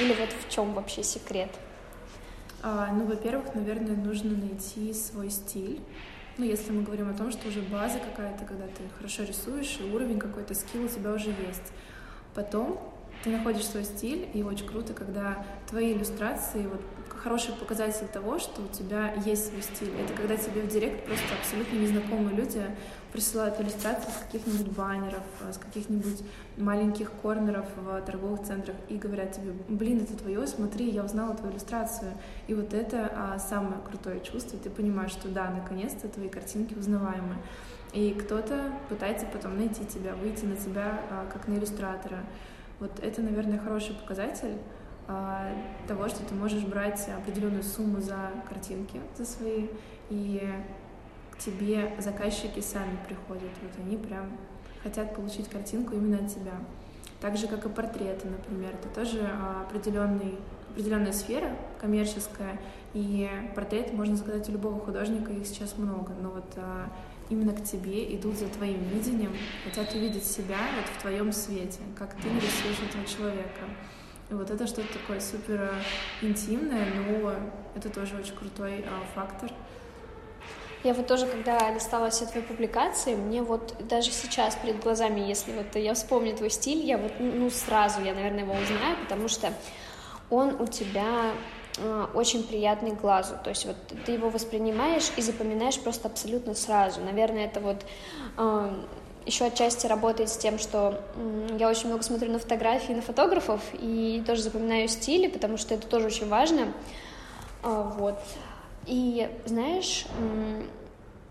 Или 0.00 0.14
вот 0.14 0.30
в 0.30 0.50
чем 0.50 0.74
вообще 0.74 1.02
секрет? 1.02 1.50
А, 2.62 2.92
ну, 2.92 3.06
во-первых, 3.06 3.54
наверное, 3.54 3.96
нужно 3.96 4.36
найти 4.36 4.92
свой 4.92 5.30
стиль. 5.30 5.80
Ну, 6.38 6.44
если 6.44 6.72
мы 6.72 6.82
говорим 6.82 7.08
о 7.08 7.14
том, 7.14 7.30
что 7.30 7.48
уже 7.48 7.62
база 7.62 7.98
какая-то, 7.98 8.44
когда 8.44 8.66
ты 8.66 8.82
хорошо 8.96 9.22
рисуешь, 9.22 9.78
и 9.80 9.94
уровень 9.94 10.18
какой-то 10.18 10.54
скилл 10.54 10.84
у 10.84 10.88
тебя 10.88 11.12
уже 11.12 11.28
есть. 11.28 11.72
Потом 12.34 12.80
ты 13.24 13.30
находишь 13.30 13.64
свой 13.64 13.84
стиль, 13.84 14.28
и 14.34 14.42
очень 14.42 14.66
круто, 14.66 14.92
когда 14.92 15.46
твои 15.66 15.94
иллюстрации 15.94 16.66
вот 16.66 16.82
хороший 17.08 17.54
показатель 17.54 18.06
того, 18.06 18.38
что 18.38 18.60
у 18.60 18.68
тебя 18.68 19.14
есть 19.24 19.48
свой 19.48 19.62
стиль. 19.62 19.90
Это 19.98 20.12
когда 20.12 20.36
тебе 20.36 20.60
в 20.60 20.68
директ 20.68 21.06
просто 21.06 21.24
абсолютно 21.40 21.76
незнакомые 21.78 22.36
люди 22.36 22.62
присылают 23.14 23.58
иллюстрации 23.58 24.10
с 24.10 24.24
каких-нибудь 24.26 24.76
баннеров, 24.76 25.22
с 25.50 25.56
каких-нибудь 25.56 26.22
маленьких 26.58 27.10
корнеров 27.22 27.66
в 27.76 28.02
торговых 28.02 28.42
центрах 28.42 28.76
и 28.90 28.98
говорят 28.98 29.32
тебе, 29.32 29.52
блин, 29.68 30.02
это 30.02 30.18
твое, 30.18 30.46
смотри, 30.46 30.90
я 30.90 31.02
узнала 31.02 31.34
твою 31.34 31.54
иллюстрацию. 31.54 32.12
И 32.46 32.52
вот 32.52 32.74
это 32.74 33.10
а, 33.16 33.38
самое 33.38 33.80
крутое 33.88 34.20
чувство, 34.20 34.58
ты 34.58 34.68
понимаешь, 34.68 35.12
что 35.12 35.28
да, 35.28 35.48
наконец-то 35.48 36.08
твои 36.08 36.28
картинки 36.28 36.74
узнаваемы. 36.74 37.36
И 37.94 38.12
кто-то 38.12 38.70
пытается 38.90 39.24
потом 39.32 39.56
найти 39.56 39.86
тебя, 39.86 40.14
выйти 40.16 40.44
на 40.44 40.56
тебя 40.56 41.00
а, 41.10 41.26
как 41.32 41.48
на 41.48 41.54
иллюстратора. 41.54 42.18
Вот 42.80 43.00
это, 43.00 43.22
наверное, 43.22 43.58
хороший 43.58 43.94
показатель, 43.94 44.56
а, 45.06 45.52
того, 45.86 46.08
что 46.08 46.24
ты 46.24 46.34
можешь 46.34 46.64
брать 46.64 47.08
определенную 47.08 47.62
сумму 47.62 48.00
за 48.00 48.30
картинки, 48.48 49.00
за 49.16 49.26
свои, 49.26 49.66
и 50.08 50.42
к 51.30 51.38
тебе 51.38 51.94
заказчики 51.98 52.60
сами 52.60 52.96
приходят, 53.06 53.50
вот 53.62 53.72
они 53.84 53.96
прям 53.96 54.30
хотят 54.82 55.14
получить 55.14 55.48
картинку 55.48 55.94
именно 55.94 56.18
от 56.18 56.28
тебя. 56.28 56.52
Так 57.20 57.36
же, 57.36 57.48
как 57.48 57.64
и 57.66 57.68
портреты, 57.68 58.28
например, 58.28 58.70
это 58.74 58.88
тоже 58.88 59.26
определенный, 59.66 60.38
определенная 60.70 61.12
сфера 61.12 61.50
коммерческая, 61.80 62.60
и 62.92 63.28
портреты 63.54 63.94
можно 63.94 64.16
заказать 64.16 64.48
у 64.48 64.52
любого 64.52 64.80
художника, 64.80 65.32
их 65.32 65.46
сейчас 65.46 65.76
много, 65.76 66.12
но 66.20 66.30
вот 66.30 66.52
а, 66.56 66.88
именно 67.30 67.52
к 67.52 67.64
тебе 67.64 68.14
идут 68.14 68.36
за 68.36 68.48
твоим 68.48 68.82
видением, 68.88 69.36
хотят 69.64 69.94
увидеть 69.94 70.24
себя 70.24 70.58
вот 70.76 70.86
в 70.96 71.00
твоем 71.00 71.32
свете, 71.32 71.80
как 71.98 72.14
ты 72.14 72.28
нарисуешь 72.28 72.78
этого 72.88 73.06
человека. 73.06 73.62
И 74.30 74.34
вот 74.34 74.50
это 74.50 74.66
что-то 74.66 74.92
такое 74.92 75.20
супер 75.20 75.60
э, 75.60 76.26
интимное, 76.26 76.86
но 76.94 77.34
это 77.74 77.90
тоже 77.90 78.16
очень 78.16 78.34
крутой 78.34 78.84
а, 78.88 79.04
фактор. 79.14 79.50
Я 80.82 80.92
вот 80.92 81.06
тоже, 81.06 81.26
когда 81.26 81.70
листала 81.70 82.10
все 82.10 82.26
твои 82.26 82.42
публикации, 82.42 83.14
мне 83.14 83.42
вот 83.42 83.74
даже 83.88 84.10
сейчас 84.10 84.56
перед 84.56 84.82
глазами, 84.82 85.20
если 85.20 85.52
вот 85.52 85.74
я 85.76 85.94
вспомню 85.94 86.36
твой 86.36 86.50
стиль, 86.50 86.84
я 86.84 86.98
вот, 86.98 87.12
ну, 87.18 87.48
сразу, 87.50 88.02
я, 88.02 88.14
наверное, 88.14 88.40
его 88.44 88.52
узнаю, 88.52 88.96
потому 89.02 89.28
что 89.28 89.52
он 90.28 90.60
у 90.60 90.66
тебя 90.66 91.32
очень 92.14 92.44
приятный 92.44 92.92
глазу, 92.92 93.34
то 93.42 93.50
есть 93.50 93.66
вот 93.66 93.76
ты 94.06 94.12
его 94.12 94.30
воспринимаешь 94.30 95.10
и 95.16 95.22
запоминаешь 95.22 95.78
просто 95.80 96.08
абсолютно 96.08 96.54
сразу. 96.54 97.00
Наверное, 97.00 97.46
это 97.46 97.60
вот 97.60 97.84
э, 98.38 98.84
еще 99.26 99.46
отчасти 99.46 99.86
работает 99.86 100.28
с 100.28 100.36
тем, 100.36 100.58
что 100.58 101.00
я 101.58 101.68
очень 101.68 101.88
много 101.88 102.02
смотрю 102.02 102.30
на 102.30 102.38
фотографии, 102.38 102.92
на 102.92 103.02
фотографов, 103.02 103.60
и 103.72 104.22
тоже 104.26 104.42
запоминаю 104.42 104.88
стили, 104.88 105.28
потому 105.28 105.56
что 105.56 105.74
это 105.74 105.86
тоже 105.86 106.06
очень 106.06 106.28
важно. 106.28 106.72
А, 107.62 107.82
вот. 107.98 108.18
И 108.86 109.28
знаешь, 109.46 110.06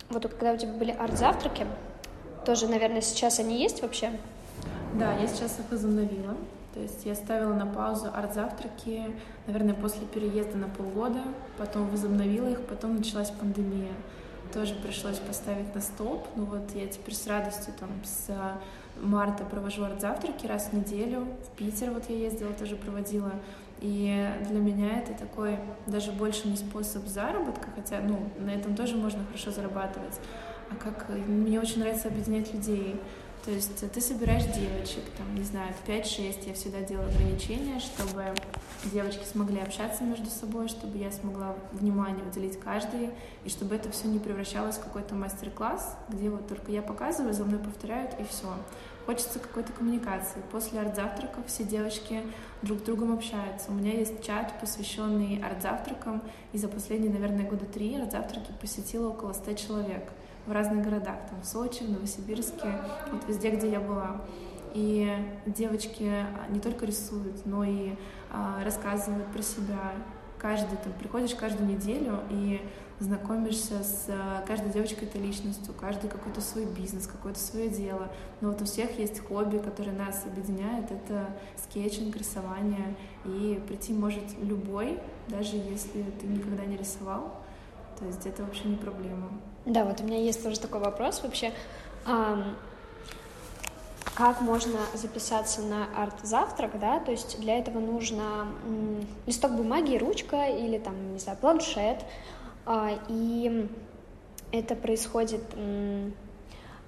вот 0.10 0.24
когда 0.24 0.54
у 0.54 0.58
тебя 0.58 0.74
были 0.74 0.92
арт-завтраки, 0.92 1.68
тоже, 2.46 2.68
наверное, 2.68 3.02
сейчас 3.02 3.40
они 3.40 3.62
есть 3.62 3.82
вообще? 3.82 4.12
Да, 4.96 5.14
я 5.14 5.28
сейчас 5.28 5.60
их 5.60 5.66
возобновила. 5.70 6.36
То 6.74 6.80
есть 6.80 7.06
я 7.06 7.16
ставила 7.16 7.54
на 7.54 7.66
паузу 7.66 8.08
арт-завтраки, 8.14 9.14
наверное, 9.46 9.76
после 9.76 10.06
переезда 10.08 10.58
на 10.58 10.68
полгода, 10.68 11.22
потом 11.58 11.88
возобновила 11.90 12.48
их, 12.48 12.62
потом 12.66 12.96
началась 12.96 13.30
пандемия 13.30 13.92
тоже 14.54 14.76
пришлось 14.76 15.18
поставить 15.18 15.74
на 15.74 15.82
стоп. 15.82 16.28
Ну 16.36 16.46
вот 16.46 16.72
я 16.76 16.88
теперь 16.88 17.16
с 17.16 17.28
радостью 17.28 17.74
там 17.80 17.90
с 18.04 18.30
марта 19.02 19.44
провожу 19.46 19.84
арт-завтраки 19.84 20.46
раз 20.46 20.68
в 20.68 20.74
неделю. 20.74 21.28
В 21.48 21.58
Питер 21.58 21.92
вот 21.92 22.10
я 22.10 22.16
ездила, 22.16 22.54
тоже 22.54 22.76
проводила. 22.76 23.32
И 23.82 24.30
для 24.48 24.60
меня 24.60 25.00
это 25.00 25.14
такой 25.14 25.60
даже 25.88 26.12
больше 26.12 26.48
не 26.48 26.56
способ 26.56 27.06
заработка, 27.08 27.68
хотя, 27.76 28.00
ну, 28.00 28.30
на 28.40 28.52
этом 28.52 28.76
тоже 28.76 28.96
можно 28.96 29.26
хорошо 29.26 29.52
зарабатывать, 29.52 30.22
а 30.72 30.76
как 30.76 31.10
мне 31.10 31.60
очень 31.60 31.80
нравится 31.80 32.08
объединять 32.08 32.54
людей. 32.54 33.02
То 33.46 33.52
есть 33.52 33.92
ты 33.92 34.00
собираешь 34.00 34.46
девочек, 34.46 35.04
там, 35.18 35.36
не 35.36 35.44
знаю, 35.44 35.74
в 35.74 35.90
5-6 35.90 36.48
я 36.48 36.54
всегда 36.54 36.80
делаю 36.80 37.10
ограничения, 37.10 37.82
чтобы 37.82 38.34
девочки 38.86 39.26
смогли 39.26 39.60
общаться 39.60 40.06
между 40.06 40.30
собой, 40.30 40.70
чтобы 40.70 40.98
я 40.98 41.12
смогла 41.12 41.54
внимание 41.74 42.26
уделить 42.26 42.58
каждой, 42.58 43.10
и 43.44 43.50
чтобы 43.50 43.76
это 43.76 43.92
все 43.92 44.08
не 44.08 44.20
превращалось 44.20 44.78
в 44.78 44.84
какой-то 44.84 45.16
мастер-класс, 45.16 45.98
где 46.08 46.30
вот 46.30 46.48
только 46.48 46.72
я 46.72 46.82
показываю, 46.82 47.34
за 47.34 47.44
мной 47.44 47.60
повторяют, 47.60 48.18
и 48.18 48.24
все. 48.24 48.48
Хочется 49.06 49.40
какой-то 49.40 49.74
коммуникации. 49.74 50.42
После 50.50 50.80
арт-завтраков 50.80 51.46
все 51.48 51.66
девочки 51.66 52.22
друг 52.62 52.80
с 52.80 52.84
другом 52.84 53.14
общаются. 53.14 53.72
У 53.72 53.74
меня 53.74 53.92
есть 53.92 54.24
чат, 54.24 54.58
посвященный 54.62 55.44
арт-завтракам, 55.44 56.24
и 56.54 56.58
за 56.58 56.70
последние, 56.70 57.12
наверное, 57.12 57.50
года 57.50 57.66
три 57.66 57.94
арт-завтраки 57.98 58.54
посетила 58.62 59.10
около 59.10 59.34
100 59.34 59.54
человек 59.56 60.10
в 60.46 60.52
разных 60.52 60.84
городах, 60.84 61.16
там 61.30 61.42
в 61.42 61.46
Сочи, 61.46 61.84
в 61.84 61.92
Новосибирске, 61.92 62.82
вот 63.12 63.28
везде, 63.28 63.52
где 63.52 63.72
я 63.72 63.80
была. 63.80 64.22
И 64.74 65.08
девочки 65.46 66.12
не 66.50 66.60
только 66.60 66.86
рисуют, 66.86 67.46
но 67.46 67.64
и 67.64 67.94
а, 68.32 68.64
рассказывают 68.64 69.28
про 69.28 69.42
себя. 69.42 69.94
Каждый, 70.40 70.78
там, 70.78 70.92
приходишь 71.00 71.36
каждую 71.36 71.70
неделю 71.70 72.20
и 72.30 72.60
знакомишься 73.00 73.84
с 73.84 74.08
а, 74.10 74.44
каждой 74.48 74.72
девочкой 74.72 75.08
этой 75.08 75.22
личностью, 75.22 75.74
каждый 75.80 76.10
какой-то 76.10 76.42
свой 76.42 76.66
бизнес, 76.66 77.06
какое-то 77.06 77.40
свое 77.40 77.70
дело. 77.70 78.12
Но 78.42 78.50
вот 78.50 78.62
у 78.62 78.66
всех 78.66 78.98
есть 78.98 79.20
хобби, 79.26 79.60
которое 79.60 79.92
нас 79.92 80.24
объединяет, 80.26 80.92
это 80.92 81.30
скетчинг, 81.56 82.16
рисование. 82.18 82.96
И 83.26 83.62
прийти 83.68 83.94
может 83.94 84.24
любой, 84.42 85.00
даже 85.28 85.56
если 85.56 86.04
ты 86.20 86.26
никогда 86.26 86.66
не 86.66 86.78
рисовал. 86.78 87.36
То 88.00 88.06
есть 88.06 88.26
это 88.26 88.44
вообще 88.44 88.70
не 88.70 88.76
проблема. 88.76 89.30
Да, 89.66 89.86
вот 89.86 90.02
у 90.02 90.04
меня 90.04 90.18
есть 90.18 90.44
тоже 90.44 90.60
такой 90.60 90.82
вопрос 90.82 91.22
вообще. 91.24 91.54
Как 94.16 94.42
можно 94.42 94.80
записаться 94.94 95.62
на 95.62 95.88
арт-завтрак, 96.04 96.80
да, 96.80 97.00
то 97.00 97.12
есть 97.12 97.40
для 97.40 97.58
этого 97.58 97.80
нужно 97.80 98.48
листок 99.26 99.54
бумаги, 99.54 99.98
ручка 99.98 100.50
или 100.50 100.78
там, 100.78 101.14
не 101.14 101.20
знаю, 101.20 101.38
планшет, 101.40 102.06
а, 102.66 102.92
и 103.08 103.68
это 104.52 104.76
происходит 104.76 105.42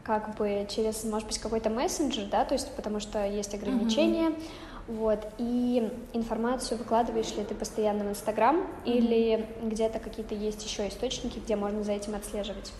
как 0.03 0.35
бы 0.35 0.67
через, 0.69 1.03
может 1.03 1.27
быть, 1.27 1.39
какой-то 1.39 1.71
мессенджер, 1.71 2.25
да, 2.29 2.45
то 2.45 2.53
есть 2.53 2.71
потому 2.75 2.99
что 2.99 3.25
есть 3.25 3.55
ограничения, 3.55 4.29
mm-hmm. 4.29 4.43
Вот, 4.87 5.27
и 5.37 5.91
информацию 6.13 6.77
выкладываешь 6.77 7.35
ли 7.35 7.43
ты 7.43 7.55
постоянно 7.55 8.03
в 8.03 8.09
Инстаграм 8.09 8.57
mm-hmm. 8.57 8.91
или 8.91 9.45
где-то 9.63 9.99
какие-то 9.99 10.35
есть 10.35 10.63
еще 10.63 10.87
источники, 10.87 11.39
где 11.39 11.55
можно 11.55 11.83
за 11.83 11.93
этим 11.93 12.15
отслеживать? 12.15 12.71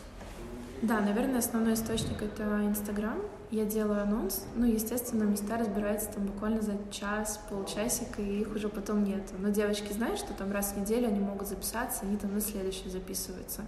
Да, 0.81 0.99
наверное, 0.99 1.39
основной 1.39 1.73
источник— 1.73 2.21
это 2.21 2.43
Инстаграм. 2.63 3.19
Я 3.49 3.65
делаю 3.65 4.03
анонс, 4.03 4.45
ну, 4.55 4.65
естественно, 4.65 5.23
места 5.23 5.57
разбираются 5.57 6.11
там 6.11 6.25
буквально 6.25 6.61
за 6.61 6.73
час, 6.91 7.39
полчасика, 7.49 8.21
и 8.21 8.41
их 8.41 8.55
уже 8.55 8.69
потом 8.69 9.03
нет. 9.03 9.23
Но 9.39 9.49
девочки 9.49 9.93
знают, 9.93 10.19
что 10.19 10.33
там 10.33 10.51
раз 10.51 10.73
в 10.73 10.79
неделю 10.79 11.07
они 11.07 11.19
могут 11.19 11.47
записаться, 11.47 12.01
они 12.03 12.17
там 12.17 12.33
на 12.33 12.41
следующий 12.41 12.89
записываются. 12.89 13.61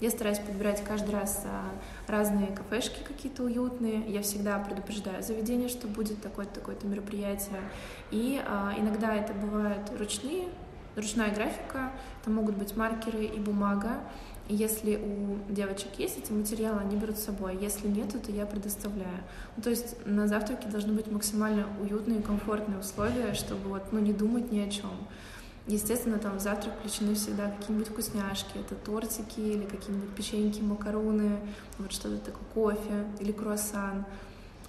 Я 0.00 0.08
стараюсь 0.08 0.38
подбирать 0.38 0.82
каждый 0.82 1.10
раз 1.10 1.42
а, 1.44 1.68
разные 2.10 2.48
кафешки 2.48 3.02
какие-то 3.06 3.42
уютные. 3.42 4.02
Я 4.08 4.22
всегда 4.22 4.58
предупреждаю 4.58 5.22
заведение, 5.22 5.68
что 5.68 5.88
будет 5.88 6.22
такое-то 6.22 6.54
такое-то 6.54 6.86
мероприятие. 6.86 7.60
И 8.10 8.42
а, 8.46 8.72
иногда 8.78 9.14
это 9.14 9.34
бывают 9.34 9.90
ручные, 9.98 10.48
ручная 10.96 11.34
графика, 11.34 11.92
там 12.24 12.34
могут 12.34 12.56
быть 12.56 12.76
маркеры 12.76 13.24
и 13.24 13.38
бумага. 13.38 14.00
И 14.48 14.56
если 14.56 14.96
у 14.96 15.52
девочек 15.52 15.90
есть 15.98 16.18
эти 16.18 16.32
материалы, 16.32 16.80
они 16.80 16.96
берут 16.96 17.18
с 17.18 17.24
собой. 17.24 17.56
Если 17.60 17.86
нет, 17.86 18.10
то 18.10 18.32
я 18.32 18.46
предоставляю. 18.46 19.18
Ну, 19.56 19.62
то 19.62 19.70
есть 19.70 19.94
на 20.06 20.26
завтраке 20.26 20.68
должны 20.68 20.94
быть 20.94 21.06
максимально 21.08 21.66
уютные 21.80 22.20
и 22.20 22.22
комфортные 22.22 22.80
условия, 22.80 23.34
чтобы 23.34 23.68
вот, 23.68 23.92
ну, 23.92 24.00
не 24.00 24.12
думать 24.12 24.50
ни 24.50 24.58
о 24.60 24.68
чем. 24.68 24.90
Естественно, 25.70 26.18
там 26.18 26.36
в 26.36 26.40
завтрак 26.40 26.74
включены 26.78 27.14
всегда 27.14 27.48
какие-нибудь 27.48 27.90
вкусняшки, 27.90 28.58
это 28.58 28.74
тортики 28.74 29.38
или 29.38 29.64
какие-нибудь 29.66 30.10
печеньки, 30.16 30.60
макароны, 30.62 31.38
вот 31.78 31.92
что-то 31.92 32.18
такое, 32.18 32.74
кофе 32.74 33.06
или 33.20 33.30
круассан. 33.30 34.04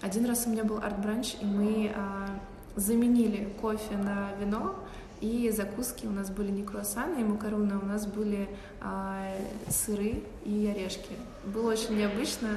Один 0.02 0.26
раз 0.26 0.46
у 0.46 0.52
меня 0.52 0.64
был 0.64 0.78
арт-бранч, 0.78 1.38
и 1.42 1.46
мы 1.46 1.92
а, 1.96 2.30
заменили 2.76 3.52
кофе 3.60 3.98
на 3.98 4.32
вино, 4.40 4.76
и 5.22 5.50
закуски 5.50 6.06
у 6.06 6.12
нас 6.12 6.30
были 6.30 6.52
не 6.52 6.62
круассаны 6.62 7.22
и 7.22 7.24
макароны, 7.24 7.74
а 7.74 7.80
у 7.80 7.86
нас 7.88 8.06
были 8.06 8.48
а, 8.80 9.26
сыры 9.70 10.24
и 10.46 10.68
орешки. 10.68 11.16
Было 11.46 11.72
очень 11.72 11.98
необычно, 11.98 12.50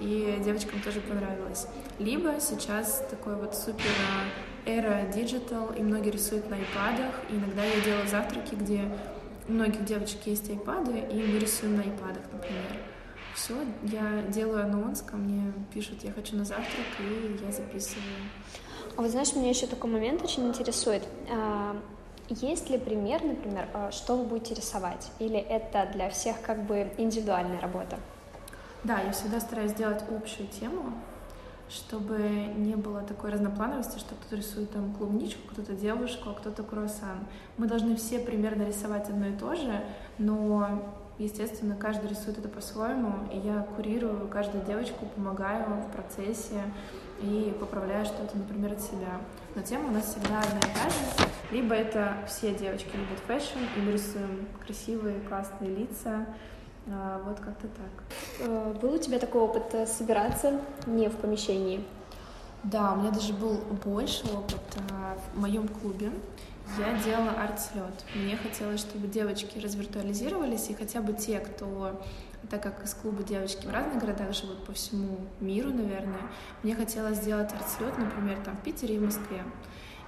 и 0.00 0.40
девочкам 0.44 0.80
тоже 0.82 1.00
понравилось. 1.00 1.68
Либо 2.00 2.40
сейчас 2.40 3.06
такой 3.10 3.36
вот 3.36 3.54
супер 3.54 3.90
а, 4.10 4.51
эра 4.66 5.02
digital, 5.12 5.72
и 5.76 5.82
многие 5.82 6.10
рисуют 6.10 6.48
на 6.50 6.56
айпадах. 6.56 7.14
И 7.30 7.34
иногда 7.34 7.64
я 7.64 7.80
делаю 7.80 8.06
завтраки, 8.06 8.54
где 8.54 8.88
у 9.48 9.52
многих 9.52 9.84
девочек 9.84 10.26
есть 10.26 10.48
айпады, 10.50 10.98
и 10.98 11.14
мы 11.14 11.38
рисуем 11.38 11.76
на 11.76 11.82
айпадах, 11.82 12.22
например. 12.32 12.76
Все, 13.34 13.54
я 13.84 14.22
делаю 14.28 14.64
анонс, 14.64 15.00
ко 15.00 15.16
мне 15.16 15.52
пишут, 15.72 16.04
я 16.04 16.12
хочу 16.12 16.36
на 16.36 16.44
завтрак, 16.44 16.86
и 17.00 17.44
я 17.44 17.50
записываю. 17.50 18.04
А 18.96 19.00
вот 19.00 19.10
знаешь, 19.10 19.34
меня 19.34 19.48
еще 19.48 19.66
такой 19.66 19.90
момент 19.90 20.22
очень 20.22 20.46
интересует. 20.46 21.02
А, 21.30 21.74
есть 22.28 22.68
ли 22.68 22.78
пример, 22.78 23.24
например, 23.24 23.68
а, 23.72 23.90
что 23.90 24.16
вы 24.16 24.24
будете 24.24 24.54
рисовать? 24.54 25.10
Или 25.18 25.38
это 25.38 25.88
для 25.92 26.10
всех 26.10 26.42
как 26.42 26.64
бы 26.64 26.92
индивидуальная 26.98 27.60
работа? 27.60 27.98
Да, 28.84 29.00
я 29.00 29.12
всегда 29.12 29.40
стараюсь 29.40 29.70
сделать 29.70 30.02
общую 30.10 30.48
тему, 30.48 30.92
чтобы 31.72 32.18
не 32.56 32.76
было 32.76 33.00
такой 33.00 33.30
разноплановости, 33.30 33.98
что 33.98 34.14
кто-то 34.14 34.36
рисует 34.36 34.70
там 34.70 34.92
клубничку, 34.92 35.40
кто-то 35.50 35.72
девушку, 35.72 36.30
а 36.30 36.34
кто-то 36.34 36.62
круассан. 36.62 37.26
Мы 37.56 37.66
должны 37.66 37.96
все 37.96 38.18
примерно 38.18 38.62
рисовать 38.62 39.08
одно 39.08 39.28
и 39.28 39.36
то 39.36 39.54
же, 39.54 39.82
но, 40.18 40.82
естественно, 41.18 41.74
каждый 41.74 42.10
рисует 42.10 42.38
это 42.38 42.48
по-своему, 42.48 43.26
и 43.32 43.38
я 43.38 43.66
курирую 43.74 44.28
каждую 44.28 44.64
девочку, 44.64 45.06
помогаю 45.06 45.82
в 45.82 45.92
процессе 45.92 46.60
и 47.22 47.54
поправляю 47.58 48.04
что-то, 48.04 48.36
например, 48.36 48.72
от 48.72 48.80
себя. 48.80 49.20
Но 49.54 49.62
тема 49.62 49.88
у 49.88 49.92
нас 49.92 50.04
всегда 50.04 50.40
одна 50.40 50.58
и 50.58 50.74
та 50.74 50.90
же. 50.90 51.30
Либо 51.50 51.74
это 51.74 52.16
все 52.26 52.54
девочки 52.54 52.94
любят 52.94 53.18
fashion, 53.26 53.58
и 53.76 53.80
мы 53.80 53.92
рисуем 53.92 54.46
красивые, 54.64 55.20
классные 55.20 55.74
лица, 55.74 56.26
а, 56.88 57.22
вот 57.24 57.38
как-то 57.40 57.68
так. 57.68 58.04
Э, 58.40 58.74
был 58.80 58.94
у 58.94 58.98
тебя 58.98 59.18
такой 59.18 59.40
опыт 59.40 59.74
э, 59.74 59.86
собираться 59.86 60.60
не 60.86 61.08
в 61.08 61.16
помещении? 61.16 61.84
Да, 62.64 62.92
у 62.92 62.96
меня 62.96 63.10
даже 63.10 63.32
был 63.32 63.58
больше 63.84 64.24
опыт 64.26 64.60
в 65.34 65.38
моем 65.38 65.66
клубе. 65.68 66.12
Я 66.78 66.96
делала 67.02 67.30
арт-слет. 67.32 67.92
Мне 68.14 68.36
хотелось, 68.36 68.80
чтобы 68.80 69.08
девочки 69.08 69.58
развиртуализировались, 69.58 70.70
и 70.70 70.74
хотя 70.74 71.02
бы 71.02 71.12
те, 71.12 71.40
кто, 71.40 72.00
так 72.48 72.62
как 72.62 72.84
из 72.84 72.94
клуба 72.94 73.22
девочки 73.22 73.66
в 73.66 73.70
разных 73.70 73.98
городах 73.98 74.32
живут 74.32 74.64
по 74.64 74.72
всему 74.72 75.18
миру, 75.40 75.70
наверное, 75.70 76.22
мне 76.62 76.74
хотелось 76.74 77.18
сделать 77.18 77.52
арт-слет, 77.52 77.98
например, 77.98 78.38
там 78.44 78.56
в 78.56 78.62
Питере 78.62 78.94
и 78.94 78.98
Москве. 78.98 79.42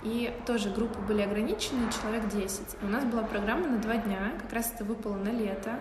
И 0.04 0.30
тоже 0.46 0.68
группы 0.68 0.98
были 1.00 1.22
ограничены, 1.22 1.90
человек 1.90 2.28
10. 2.28 2.60
И 2.82 2.84
у 2.84 2.88
нас 2.88 3.04
была 3.04 3.22
программа 3.22 3.68
на 3.68 3.78
два 3.78 3.96
дня, 3.96 4.32
как 4.40 4.52
раз 4.52 4.70
это 4.74 4.84
выпало 4.84 5.16
на 5.16 5.30
лето. 5.30 5.80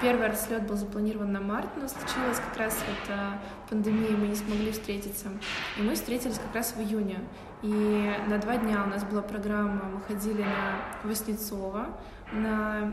Первый 0.00 0.26
арт-слет 0.26 0.66
был 0.66 0.76
запланирован 0.76 1.30
на 1.32 1.40
март, 1.40 1.68
но 1.76 1.86
случилось 1.86 2.38
как 2.38 2.56
раз 2.56 2.74
вот 2.88 3.14
а, 3.14 3.38
пандемия, 3.68 4.16
мы 4.16 4.28
не 4.28 4.34
смогли 4.34 4.72
встретиться. 4.72 5.28
И 5.76 5.82
мы 5.82 5.94
встретились 5.94 6.38
как 6.38 6.54
раз 6.54 6.74
в 6.74 6.80
июне. 6.80 7.20
И 7.62 8.12
на 8.28 8.38
два 8.38 8.56
дня 8.56 8.84
у 8.84 8.88
нас 8.88 9.04
была 9.04 9.20
программа, 9.20 9.84
мы 9.84 10.00
ходили 10.00 10.42
на 10.42 11.08
Васнецова, 11.08 11.88
на 12.32 12.92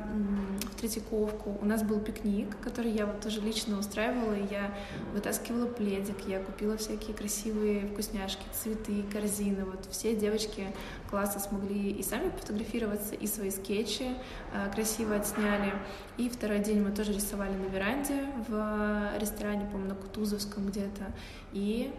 в 0.72 0.76
Третьяковку. 0.76 1.58
У 1.62 1.66
нас 1.66 1.84
был 1.84 2.00
пикник, 2.00 2.58
который 2.62 2.92
я 2.92 3.06
вот 3.06 3.22
тоже 3.22 3.42
лично 3.42 3.78
устраивала. 3.78 4.34
И 4.34 4.46
я 4.52 4.74
вытаскивала 5.14 5.68
пледик, 5.68 6.16
я 6.28 6.40
купила 6.40 6.78
всякие 6.78 7.16
красивые 7.16 7.88
вкусняшки, 7.88 8.44
цветы, 8.54 9.04
корзины. 9.12 9.66
Вот 9.66 9.88
все 9.90 10.16
девочки 10.16 10.68
класса 11.10 11.40
смогли 11.40 11.92
и 11.92 12.04
сами 12.04 12.30
фотографироваться, 12.30 13.16
и 13.16 13.28
свои 13.28 13.50
скетчи 13.50 14.16
э, 14.54 14.72
красиво 14.74 15.16
отсняли. 15.16 15.74
И 16.18 16.30
второй 16.30 16.60
день 16.60 16.82
мы 16.82 16.92
тоже 16.92 17.14
рисовали 17.14 17.54
на 17.54 17.66
веранде 17.66 18.26
в 18.48 19.18
ресторане, 19.20 19.66
по-моему, 19.66 19.90
на 19.90 19.96
Кутузовском 19.96 20.68
где-то. 20.68 21.06
И 21.52 21.94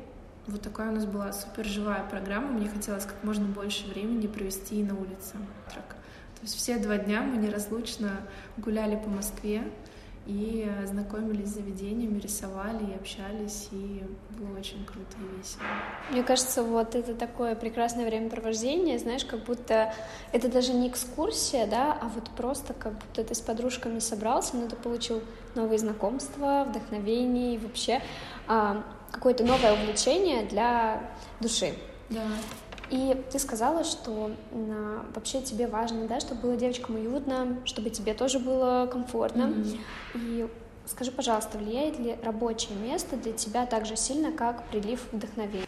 вот 0.47 0.63
такая 0.63 0.91
у 0.91 0.95
нас 0.95 1.07
была 1.07 1.33
супер 1.33 1.65
живая 1.65 2.05
программа. 2.09 2.49
Мне 2.49 2.69
хотелось 2.69 3.05
как 3.05 3.23
можно 3.25 3.47
больше 3.47 3.89
времени 3.89 4.27
провести 4.27 4.83
на 4.83 4.95
улице. 4.95 5.35
Трек. 5.71 5.97
Есть 6.47 6.59
все 6.59 6.79
два 6.79 6.97
дня 6.97 7.23
мы 7.23 7.39
неразлучно 7.39 8.21
гуляли 8.57 8.95
по 8.95 9.11
Москве 9.11 9.65
и 10.27 10.71
знакомились 10.85 11.49
с 11.49 11.55
заведениями, 11.55 12.21
рисовали 12.21 12.93
и 12.93 12.95
общались, 12.95 13.67
и 13.73 14.05
было 14.31 14.57
очень 14.57 14.85
круто 14.85 15.17
и 15.19 15.37
весело. 15.37 15.65
Мне 16.09 16.23
кажется, 16.23 16.63
вот 16.63 16.95
это 16.95 17.17
такое 17.17 17.57
прекрасное 17.57 18.07
времяпровождение, 18.07 19.01
знаешь, 19.01 19.25
как 19.25 19.43
будто 19.43 19.93
это 20.31 20.49
даже 20.49 20.73
не 20.73 20.89
экскурсия, 20.89 21.67
да, 21.67 21.99
а 22.01 22.07
вот 22.15 22.31
просто 22.37 22.75
как 22.75 22.93
будто 22.93 23.25
ты 23.25 23.35
с 23.35 23.41
подружками 23.41 23.99
собрался, 23.99 24.57
но 24.57 24.69
ты 24.69 24.77
получил 24.77 25.23
новые 25.57 25.81
знакомства, 25.81 26.65
вдохновение 26.69 27.57
и 27.57 27.59
вообще 27.59 28.01
а, 28.47 28.85
какое-то 29.11 29.43
новое 29.43 29.73
увлечение 29.73 30.47
для 30.47 31.11
души. 31.41 31.75
Да. 32.09 32.23
И 32.91 33.21
ты 33.33 33.39
сказала, 33.39 33.85
что 33.85 34.31
на, 34.53 35.05
вообще 35.15 35.43
тебе 35.43 35.67
важно, 35.67 36.07
да, 36.07 36.21
чтобы 36.21 36.43
было 36.43 36.57
девочкам 36.57 36.97
уютно, 36.97 37.59
чтобы 37.65 37.91
тебе 37.91 38.15
тоже 38.15 38.39
было 38.39 38.89
комфортно. 38.91 39.43
Mm-hmm. 39.43 39.79
И 40.15 40.49
скажи, 40.87 41.11
пожалуйста, 41.11 41.59
влияет 41.59 41.99
ли 41.99 42.17
рабочее 42.23 42.77
место 42.79 43.17
для 43.17 43.33
тебя 43.33 43.67
так 43.67 43.87
же 43.87 43.97
сильно, 43.97 44.33
как 44.33 44.65
прилив 44.69 45.01
вдохновения? 45.13 45.67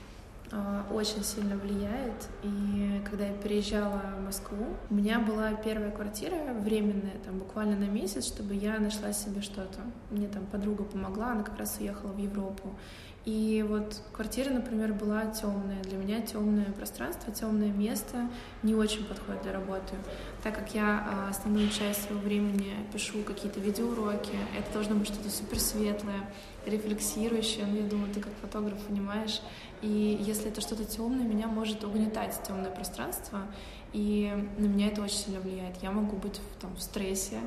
А, 0.50 0.86
очень 0.92 1.22
сильно 1.24 1.56
влияет. 1.56 2.28
И 2.42 3.02
когда 3.10 3.26
я 3.26 3.34
переезжала 3.34 4.00
в 4.18 4.24
Москву, 4.24 4.64
у 4.88 4.94
меня 4.94 5.18
была 5.18 5.52
первая 5.52 5.90
квартира 5.90 6.36
временная, 6.60 7.18
там 7.24 7.38
буквально 7.38 7.76
на 7.76 7.90
месяц, 7.90 8.26
чтобы 8.26 8.54
я 8.54 8.78
нашла 8.78 9.12
себе 9.12 9.42
что-то. 9.42 9.80
Мне 10.10 10.28
там 10.28 10.46
подруга 10.46 10.84
помогла, 10.84 11.32
она 11.32 11.42
как 11.42 11.58
раз 11.58 11.76
уехала 11.80 12.12
в 12.12 12.18
Европу. 12.18 12.70
И 13.28 13.62
вот 13.68 14.00
квартира, 14.14 14.48
например, 14.48 14.94
была 14.94 15.26
темная. 15.26 15.82
Для 15.82 15.98
меня 15.98 16.22
темное 16.22 16.72
пространство, 16.72 17.30
темное 17.30 17.70
место 17.70 18.30
не 18.62 18.74
очень 18.74 19.04
подходит 19.04 19.42
для 19.42 19.52
работы. 19.52 19.96
Так 20.42 20.54
как 20.54 20.74
я 20.74 21.06
а, 21.06 21.28
основную 21.28 21.68
часть 21.68 22.04
своего 22.04 22.22
времени 22.22 22.72
пишу 22.90 23.22
какие-то 23.24 23.60
видеоуроки, 23.60 24.32
это 24.58 24.72
должно 24.72 24.94
быть 24.94 25.08
что-то 25.08 25.28
супер 25.28 25.60
светлое, 25.60 26.30
рефлексирующее. 26.64 27.66
Ну, 27.66 27.76
я 27.76 27.86
думаю, 27.86 28.10
ты 28.14 28.20
как 28.20 28.32
фотограф 28.40 28.78
понимаешь. 28.86 29.42
И 29.82 30.18
если 30.22 30.48
это 30.48 30.62
что-то 30.62 30.86
темное, 30.86 31.26
меня 31.26 31.48
может 31.48 31.84
угнетать 31.84 32.40
темное 32.46 32.70
пространство. 32.70 33.42
И 33.92 34.32
на 34.56 34.64
меня 34.64 34.86
это 34.86 35.02
очень 35.02 35.16
сильно 35.16 35.40
влияет. 35.40 35.82
Я 35.82 35.90
могу 35.90 36.16
быть 36.16 36.40
там, 36.62 36.74
в 36.76 36.80
стрессе, 36.80 37.40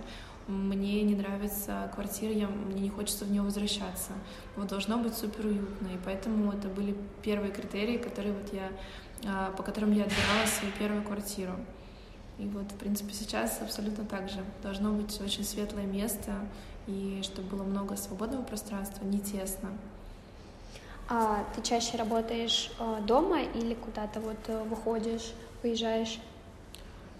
мне 0.48 1.02
не 1.04 1.16
нравится 1.16 1.92
квартира, 1.94 2.32
я, 2.32 2.48
мне 2.48 2.82
не 2.82 2.90
хочется 2.90 3.26
в 3.26 3.32
нее 3.32 3.42
возвращаться. 3.42 4.12
Вот 4.56 4.68
должно 4.68 4.98
быть 4.98 5.14
супер 5.16 5.46
уютно, 5.46 5.88
и 5.88 5.98
поэтому 6.04 6.52
это 6.52 6.68
были 6.68 6.96
первые 7.22 7.52
критерии, 7.52 7.98
которые 7.98 8.34
вот 8.34 8.54
я, 8.54 8.72
а, 9.26 9.52
по 9.52 9.64
которым 9.64 9.92
я 9.94 10.04
отбирала 10.04 10.46
свою 10.48 10.74
первую 10.74 11.04
квартиру. 11.04 11.54
И 12.40 12.46
вот, 12.46 12.72
в 12.72 12.78
принципе, 12.78 13.14
сейчас 13.14 13.62
абсолютно 13.62 14.04
так 14.06 14.30
же. 14.30 14.44
Должно 14.64 14.92
быть 14.92 15.20
очень 15.22 15.44
светлое 15.44 15.86
место, 15.86 16.34
и 16.88 17.22
чтобы 17.24 17.50
было 17.50 17.64
много 17.64 17.96
свободного 17.96 18.42
пространства, 18.42 19.06
не 19.06 19.20
тесно. 19.20 19.70
А 21.08 21.46
ты 21.56 21.62
чаще 21.62 21.98
работаешь 21.98 22.72
э, 22.80 23.02
дома 23.06 23.42
или 23.42 23.74
куда-то 23.74 24.22
вот 24.22 24.38
э, 24.48 24.64
выходишь, 24.64 25.34
выезжаешь? 25.62 26.20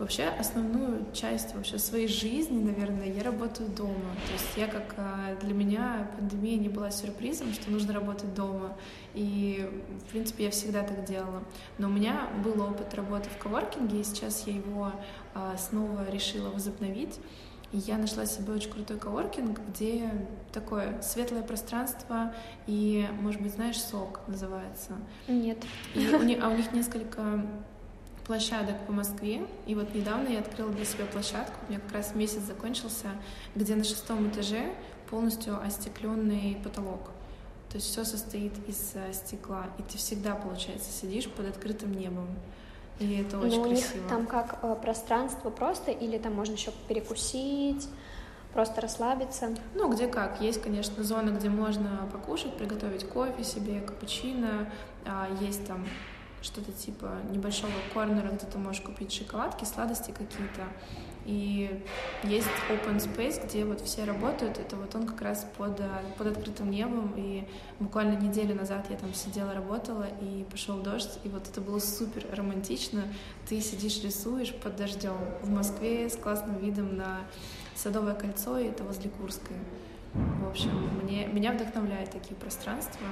Вообще 0.02 0.24
основную 0.24 1.06
часть 1.14 1.54
вообще 1.54 1.78
своей 1.78 2.08
жизни, 2.08 2.60
наверное, 2.60 3.06
я 3.06 3.22
работаю 3.22 3.70
дома. 3.70 4.16
То 4.26 4.34
есть 4.34 4.58
я 4.58 4.66
как 4.66 4.96
а, 4.98 5.36
для 5.40 5.54
меня 5.54 6.10
пандемия 6.18 6.58
не 6.58 6.70
была 6.70 6.90
сюрпризом, 6.90 7.54
что 7.54 7.70
нужно 7.70 7.94
работать 7.94 8.34
дома. 8.34 8.76
И, 9.14 9.70
в 10.08 10.10
принципе, 10.10 10.46
я 10.46 10.50
всегда 10.50 10.82
так 10.82 11.06
делала. 11.06 11.44
Но 11.78 11.88
у 11.88 11.92
меня 11.92 12.30
был 12.44 12.60
опыт 12.64 12.96
работы 12.96 13.30
в 13.30 13.38
коворкинге, 13.38 14.02
и 14.02 14.04
сейчас 14.04 14.48
я 14.48 14.56
его 14.56 14.92
а, 15.36 15.56
снова 15.56 16.10
решила 16.10 16.50
возобновить. 16.50 17.20
И 17.72 17.78
я 17.78 18.00
нашла 18.00 18.26
себе 18.26 18.54
очень 18.54 18.72
крутой 18.72 18.98
коворкинг, 18.98 19.60
где 19.70 20.10
такое 20.52 21.00
светлое 21.04 21.44
пространство 21.44 22.34
и, 22.66 23.08
может 23.22 23.40
быть, 23.40 23.54
знаешь, 23.54 23.80
сок 23.80 24.22
называется. 24.28 24.94
Нет. 25.28 25.60
И 25.94 26.08
у 26.08 26.24
них, 26.24 26.44
а 26.44 26.50
у 26.50 26.58
них 26.58 26.72
несколько 26.74 27.46
площадок 28.26 28.86
по 28.86 28.92
Москве. 28.94 29.46
И 29.66 29.76
вот 29.76 29.94
недавно 29.94 30.30
я 30.30 30.40
открыла 30.40 30.72
для 30.72 30.86
себя 30.86 31.06
площадку, 31.06 31.54
у 31.68 31.72
меня 31.72 31.82
как 31.82 31.94
раз 31.94 32.16
месяц 32.16 32.42
закончился, 32.42 33.10
где 33.56 33.76
на 33.76 33.84
шестом 33.84 34.30
этаже 34.30 34.74
полностью 35.10 35.62
остекленный 35.62 36.58
потолок. 36.64 37.12
То 37.70 37.78
есть 37.78 37.88
все 37.88 38.04
состоит 38.04 38.52
из 38.68 38.92
э, 38.96 39.14
стекла, 39.14 39.68
и 39.78 39.84
ты 39.84 39.98
всегда, 39.98 40.36
получается, 40.36 40.92
сидишь 40.92 41.30
под 41.30 41.48
открытым 41.48 41.94
небом. 41.94 42.28
И 43.00 43.22
это 43.22 43.40
очень 43.40 43.62
Но 43.62 43.62
у 43.62 43.70
красиво. 43.70 43.98
них 43.98 44.08
там 44.10 44.26
как 44.28 44.60
э, 44.62 44.76
пространство 44.82 45.50
просто, 45.50 45.92
или 45.92 46.18
там 46.18 46.34
можно 46.34 46.54
еще 46.54 46.72
перекусить, 46.90 47.88
просто 48.54 48.82
расслабиться? 48.82 49.56
Ну, 49.74 49.90
где 49.90 50.08
как. 50.08 50.42
Есть, 50.42 50.62
конечно, 50.62 51.04
зона, 51.04 51.30
где 51.30 51.50
можно 51.50 52.10
покушать, 52.12 52.58
приготовить 52.58 53.08
кофе 53.08 53.44
себе, 53.44 53.80
капучино. 53.82 54.70
А, 55.06 55.30
есть 55.40 55.66
там 55.66 55.86
что-то 56.42 56.72
типа 56.72 57.20
небольшого 57.30 57.72
корнера, 57.94 58.30
где 58.30 58.46
ты 58.46 58.58
можешь 58.58 58.82
купить 58.82 59.14
шоколадки, 59.14 59.66
сладости 59.66 60.12
какие-то. 60.12 60.64
И 61.26 61.84
есть 62.24 62.48
open 62.70 62.98
space, 62.98 63.46
где 63.46 63.64
вот 63.64 63.80
все 63.82 64.06
работают. 64.06 64.58
Это 64.58 64.76
вот 64.76 64.96
он 64.96 65.06
как 65.06 65.22
раз 65.22 65.46
под, 65.58 65.80
под 66.18 66.28
открытым 66.28 66.72
небом. 66.72 67.14
И 67.16 67.48
буквально 67.80 68.18
неделю 68.18 68.56
назад 68.56 68.88
я 68.90 68.98
там 68.98 69.14
сидела, 69.14 69.54
работала, 69.54 70.08
и 70.20 70.46
пошел 70.50 70.78
дождь. 70.78 71.20
И 71.24 71.30
вот 71.30 71.48
это 71.48 71.62
было 71.62 71.78
супер 71.80 72.26
романтично. 72.36 73.04
Ты 73.48 73.62
сидишь, 73.62 74.02
рисуешь 74.04 74.54
под 74.56 74.76
дождем 74.78 75.18
в 75.44 75.50
Москве 75.52 76.10
с 76.10 76.16
классным 76.16 76.58
видом 76.58 76.98
на 76.98 77.20
Садовое 77.76 78.16
кольцо, 78.16 78.58
и 78.58 78.68
это 78.68 78.84
возле 78.84 79.10
Курской. 79.10 79.56
В 80.14 80.50
общем, 80.50 80.72
мне, 81.02 81.26
меня 81.28 81.54
вдохновляют 81.54 82.12
такие 82.12 82.36
пространства. 82.36 83.06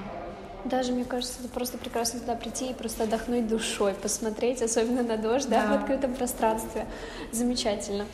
Даже, 0.65 0.91
мне 0.91 1.05
кажется, 1.05 1.35
это 1.39 1.49
просто 1.49 1.77
прекрасно 1.77 2.19
туда 2.19 2.35
прийти 2.35 2.69
и 2.69 2.73
просто 2.73 3.03
отдохнуть 3.03 3.47
душой, 3.47 3.93
посмотреть, 3.93 4.61
особенно 4.61 5.03
на 5.03 5.17
дождь, 5.17 5.47
да, 5.49 5.67
да 5.67 5.73
в 5.73 5.79
открытом 5.79 6.13
пространстве. 6.13 6.85
Замечательно. 7.31 8.05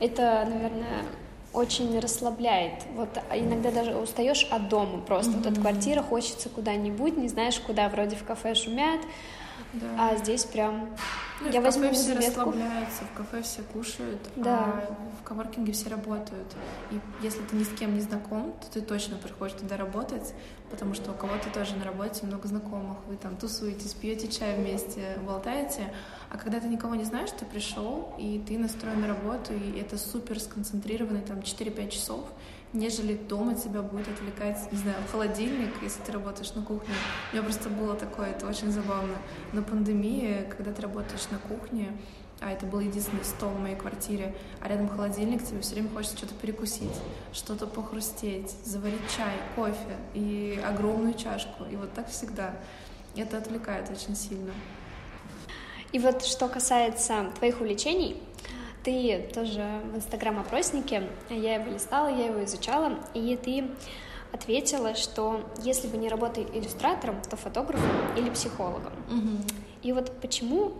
Это, 0.00 0.46
наверное, 0.48 1.04
очень 1.52 1.98
расслабляет. 1.98 2.84
Вот 2.94 3.08
иногда 3.34 3.70
даже 3.70 3.94
устаешь 3.96 4.46
от 4.50 4.68
дома 4.68 5.00
просто. 5.00 5.32
Mm-hmm. 5.32 5.36
Вот 5.44 5.46
от 5.46 5.58
квартиры 5.58 6.02
хочется 6.02 6.48
куда-нибудь, 6.48 7.16
не 7.16 7.28
знаешь 7.28 7.58
куда, 7.60 7.88
вроде 7.88 8.16
в 8.16 8.24
кафе 8.24 8.54
шумят, 8.54 9.00
да. 9.72 9.86
а 9.98 10.16
здесь 10.16 10.44
прям 10.44 10.90
ну, 11.40 11.50
я 11.50 11.60
в 11.60 11.64
возьму 11.64 11.88
кафе 11.88 11.94
все 11.94 12.14
расслабляются, 12.14 13.04
в 13.04 13.16
кафе 13.16 13.42
все 13.42 13.62
кушают, 13.62 14.20
да. 14.36 14.58
а 14.58 14.96
в 15.20 15.24
коворкинге 15.24 15.72
все 15.72 15.88
работают. 15.88 16.54
И 16.90 17.00
если 17.22 17.40
ты 17.42 17.56
ни 17.56 17.64
с 17.64 17.68
кем 17.68 17.94
не 17.94 18.00
знаком, 18.00 18.54
то 18.60 18.70
ты 18.70 18.80
точно 18.80 19.16
приходишь 19.16 19.56
туда 19.58 19.76
работать, 19.76 20.34
потому 20.70 20.94
что 20.94 21.12
у 21.12 21.14
кого-то 21.14 21.48
тоже 21.52 21.76
на 21.76 21.84
работе 21.84 22.26
много 22.26 22.46
знакомых, 22.46 22.98
вы 23.08 23.16
там 23.16 23.36
тусуетесь, 23.36 23.94
пьете 23.94 24.28
чай 24.28 24.56
вместе, 24.56 25.18
болтаете. 25.26 25.92
А 26.28 26.36
когда 26.36 26.60
ты 26.60 26.68
никого 26.68 26.94
не 26.94 27.04
знаешь, 27.04 27.30
ты 27.30 27.44
пришел, 27.44 28.14
и 28.18 28.42
ты 28.46 28.58
настроен 28.58 29.00
на 29.00 29.08
работу, 29.08 29.52
и 29.54 29.78
это 29.78 29.98
супер 29.98 30.38
сконцентрированный 30.38 31.22
там 31.22 31.38
4-5 31.38 31.88
часов, 31.88 32.26
нежели 32.72 33.14
дома 33.14 33.54
тебя 33.54 33.82
будет 33.82 34.08
отвлекать, 34.08 34.70
не 34.70 34.78
знаю, 34.78 34.96
холодильник, 35.10 35.70
если 35.82 36.00
ты 36.02 36.12
работаешь 36.12 36.52
на 36.54 36.62
кухне. 36.62 36.94
У 37.30 37.36
меня 37.36 37.44
просто 37.44 37.68
было 37.68 37.94
такое, 37.94 38.30
это 38.30 38.46
очень 38.46 38.70
забавно. 38.70 39.16
На 39.52 39.62
пандемии, 39.62 40.46
когда 40.56 40.72
ты 40.72 40.82
работаешь 40.82 41.28
на 41.30 41.38
кухне, 41.38 41.92
а 42.40 42.50
это 42.50 42.64
был 42.64 42.80
единственный 42.80 43.24
стол 43.24 43.50
в 43.50 43.60
моей 43.60 43.76
квартире, 43.76 44.34
а 44.60 44.68
рядом 44.68 44.88
холодильник, 44.88 45.44
тебе 45.44 45.60
все 45.60 45.74
время 45.74 45.90
хочется 45.90 46.16
что-то 46.16 46.34
перекусить, 46.34 46.96
что-то 47.32 47.66
похрустеть, 47.66 48.50
заварить 48.64 49.00
чай, 49.14 49.36
кофе 49.54 49.96
и 50.14 50.58
огромную 50.64 51.14
чашку. 51.14 51.64
И 51.70 51.76
вот 51.76 51.92
так 51.92 52.08
всегда. 52.08 52.54
Это 53.16 53.38
отвлекает 53.38 53.90
очень 53.90 54.16
сильно. 54.16 54.52
И 55.92 55.98
вот 55.98 56.24
что 56.24 56.48
касается 56.48 57.30
твоих 57.36 57.60
увлечений, 57.60 58.22
ты 58.84 59.28
тоже 59.34 59.80
в 59.92 59.96
инстаграм-опроснике, 59.96 61.08
я 61.28 61.56
его 61.56 61.70
листала, 61.70 62.08
я 62.08 62.26
его 62.26 62.44
изучала, 62.44 62.98
и 63.14 63.36
ты 63.36 63.64
ответила, 64.32 64.94
что 64.94 65.40
если 65.62 65.88
бы 65.88 65.96
не 65.96 66.08
работать 66.08 66.48
иллюстратором, 66.54 67.20
то 67.28 67.36
фотографом 67.36 67.90
или 68.16 68.30
психологом. 68.30 68.92
Угу. 69.08 69.58
И 69.82 69.92
вот 69.92 70.12
почему 70.20 70.72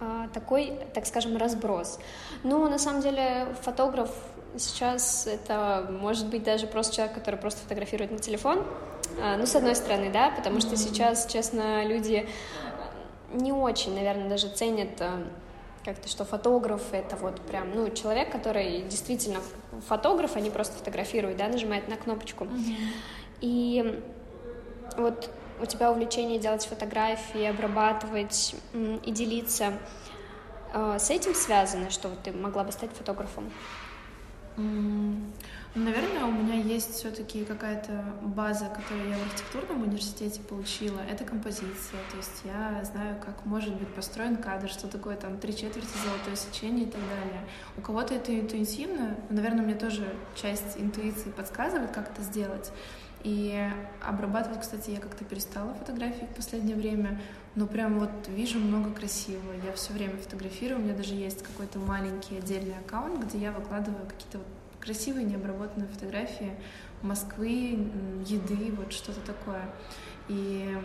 а, 0.00 0.28
такой, 0.32 0.72
так 0.94 1.06
скажем, 1.06 1.36
разброс? 1.36 1.98
Ну, 2.42 2.68
на 2.68 2.78
самом 2.78 3.02
деле, 3.02 3.46
фотограф 3.62 4.10
сейчас 4.56 5.26
это 5.26 5.88
может 5.90 6.26
быть 6.26 6.42
даже 6.42 6.66
просто 6.66 6.96
человек, 6.96 7.14
который 7.14 7.36
просто 7.36 7.60
фотографирует 7.62 8.10
на 8.10 8.18
телефон. 8.18 8.64
А, 9.20 9.36
ну, 9.36 9.46
с 9.46 9.54
одной 9.54 9.74
стороны, 9.74 10.10
да, 10.10 10.30
потому 10.30 10.60
что 10.60 10.76
сейчас, 10.76 11.26
честно, 11.26 11.84
люди 11.84 12.28
не 13.32 13.52
очень, 13.52 13.94
наверное, 13.94 14.28
даже 14.28 14.48
ценят 14.48 15.00
а, 15.00 15.22
как-то, 15.84 16.08
что 16.08 16.24
фотограф— 16.24 16.82
это 16.92 17.16
вот 17.16 17.40
прям, 17.40 17.70
ну, 17.74 17.90
человек, 17.90 18.30
который 18.30 18.82
действительно 18.82 19.40
фотограф, 19.88 20.36
а 20.36 20.40
не 20.40 20.50
просто 20.50 20.76
фотографирует, 20.76 21.36
да, 21.36 21.48
нажимает 21.48 21.88
на 21.88 21.96
кнопочку. 21.96 22.44
Mm-hmm. 22.44 22.76
И 23.40 24.02
вот 24.96 25.30
у 25.60 25.66
тебя 25.66 25.90
увлечение 25.90 26.38
делать 26.38 26.66
фотографии, 26.66 27.44
обрабатывать 27.44 28.54
и 28.74 29.10
делиться. 29.10 29.74
А, 30.72 30.98
с 30.98 31.10
этим 31.10 31.34
связано, 31.34 31.90
что 31.90 32.10
ты 32.22 32.32
могла 32.32 32.64
бы 32.64 32.72
стать 32.72 32.90
фотографом? 32.92 33.50
Наверное, 35.74 36.26
у 36.26 36.30
меня 36.30 36.56
есть 36.56 36.92
все-таки 36.92 37.46
какая-то 37.46 38.04
база, 38.20 38.66
которую 38.66 39.08
я 39.08 39.16
в 39.16 39.22
архитектурном 39.22 39.82
университете 39.82 40.42
получила. 40.42 41.00
Это 41.10 41.24
композиция. 41.24 41.98
То 42.10 42.18
есть 42.18 42.42
я 42.44 42.84
знаю, 42.84 43.16
как 43.24 43.46
может 43.46 43.74
быть 43.76 43.88
построен 43.94 44.36
кадр, 44.36 44.68
что 44.68 44.86
такое 44.86 45.16
там 45.16 45.38
три 45.38 45.56
четверти 45.56 45.88
золотое 46.04 46.36
сечение 46.36 46.84
и 46.84 46.90
так 46.90 47.00
далее. 47.00 47.48
У 47.78 47.80
кого-то 47.80 48.12
это 48.14 48.38
интуитивно. 48.38 49.16
Наверное, 49.30 49.64
мне 49.64 49.74
тоже 49.74 50.14
часть 50.34 50.76
интуиции 50.76 51.30
подсказывает, 51.30 51.90
как 51.90 52.10
это 52.10 52.20
сделать. 52.20 52.70
И 53.24 53.58
обрабатывать, 54.06 54.60
кстати, 54.60 54.90
я 54.90 55.00
как-то 55.00 55.24
перестала 55.24 55.72
фотографии 55.72 56.26
в 56.26 56.36
последнее 56.36 56.76
время, 56.76 57.18
но 57.54 57.66
прям 57.66 57.98
вот 57.98 58.10
вижу 58.28 58.58
много 58.58 58.92
красивого. 58.92 59.54
Я 59.64 59.72
все 59.72 59.94
время 59.94 60.18
фотографирую, 60.18 60.80
у 60.80 60.82
меня 60.82 60.94
даже 60.94 61.14
есть 61.14 61.42
какой-то 61.42 61.78
маленький 61.78 62.36
отдельный 62.36 62.76
аккаунт, 62.76 63.24
где 63.24 63.38
я 63.38 63.52
выкладываю 63.52 64.04
какие-то 64.06 64.38
вот 64.38 64.46
красивые 64.82 65.24
необработанные 65.24 65.88
фотографии 65.88 66.52
Москвы, 67.02 67.88
еды, 68.26 68.72
вот 68.76 68.92
что-то 68.92 69.20
такое. 69.20 69.62
И 70.28 70.76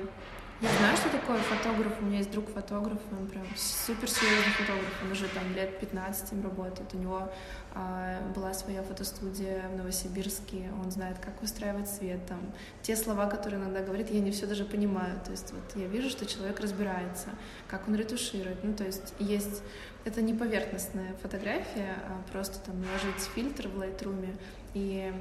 я 0.59 0.69
знаю, 0.79 0.97
что 0.97 1.09
такое 1.09 1.37
фотограф. 1.37 1.93
У 2.01 2.05
меня 2.05 2.17
есть 2.17 2.31
друг 2.31 2.49
фотограф, 2.49 2.97
он 3.11 3.27
прям 3.27 3.45
супер 3.55 4.09
серьезный 4.09 4.53
фотограф. 4.53 4.91
Он 5.03 5.11
уже 5.11 5.27
там 5.27 5.43
лет 5.53 5.79
15 5.79 6.33
им 6.33 6.41
работает. 6.41 6.91
У 6.95 6.97
него 6.97 7.31
а, 7.75 8.19
была 8.35 8.55
своя 8.55 8.81
фотостудия 8.81 9.69
в 9.71 9.77
Новосибирске. 9.77 10.71
Он 10.83 10.89
знает, 10.89 11.19
как 11.19 11.39
выстраивать 11.41 11.87
свет. 11.87 12.25
Там 12.25 12.39
те 12.81 12.95
слова, 12.95 13.27
которые 13.27 13.61
иногда 13.61 13.83
говорит, 13.83 14.09
я 14.09 14.19
не 14.19 14.31
все 14.31 14.47
даже 14.47 14.65
понимаю. 14.65 15.21
То 15.23 15.29
есть 15.29 15.53
вот 15.53 15.79
я 15.79 15.85
вижу, 15.85 16.09
что 16.09 16.25
человек 16.25 16.59
разбирается, 16.59 17.29
как 17.67 17.87
он 17.87 17.95
ретуширует. 17.95 18.63
Ну, 18.63 18.73
то 18.73 18.83
есть 18.83 19.13
есть 19.19 19.61
это 20.07 20.21
не 20.21 20.33
поверхностная 20.33 21.13
фотография, 21.21 21.95
а 22.07 22.31
просто 22.31 22.59
там 22.59 22.81
наложить 22.81 23.21
фильтр 23.35 23.67
в 23.67 23.81
Lightroom. 23.81 24.37
И 24.73 25.13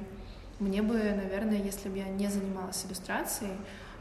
мне 0.59 0.81
бы, 0.81 0.95
наверное, 0.95 1.61
если 1.61 1.89
бы 1.89 1.97
я 1.97 2.07
не 2.07 2.27
занималась 2.27 2.85
иллюстрацией, 2.85 3.53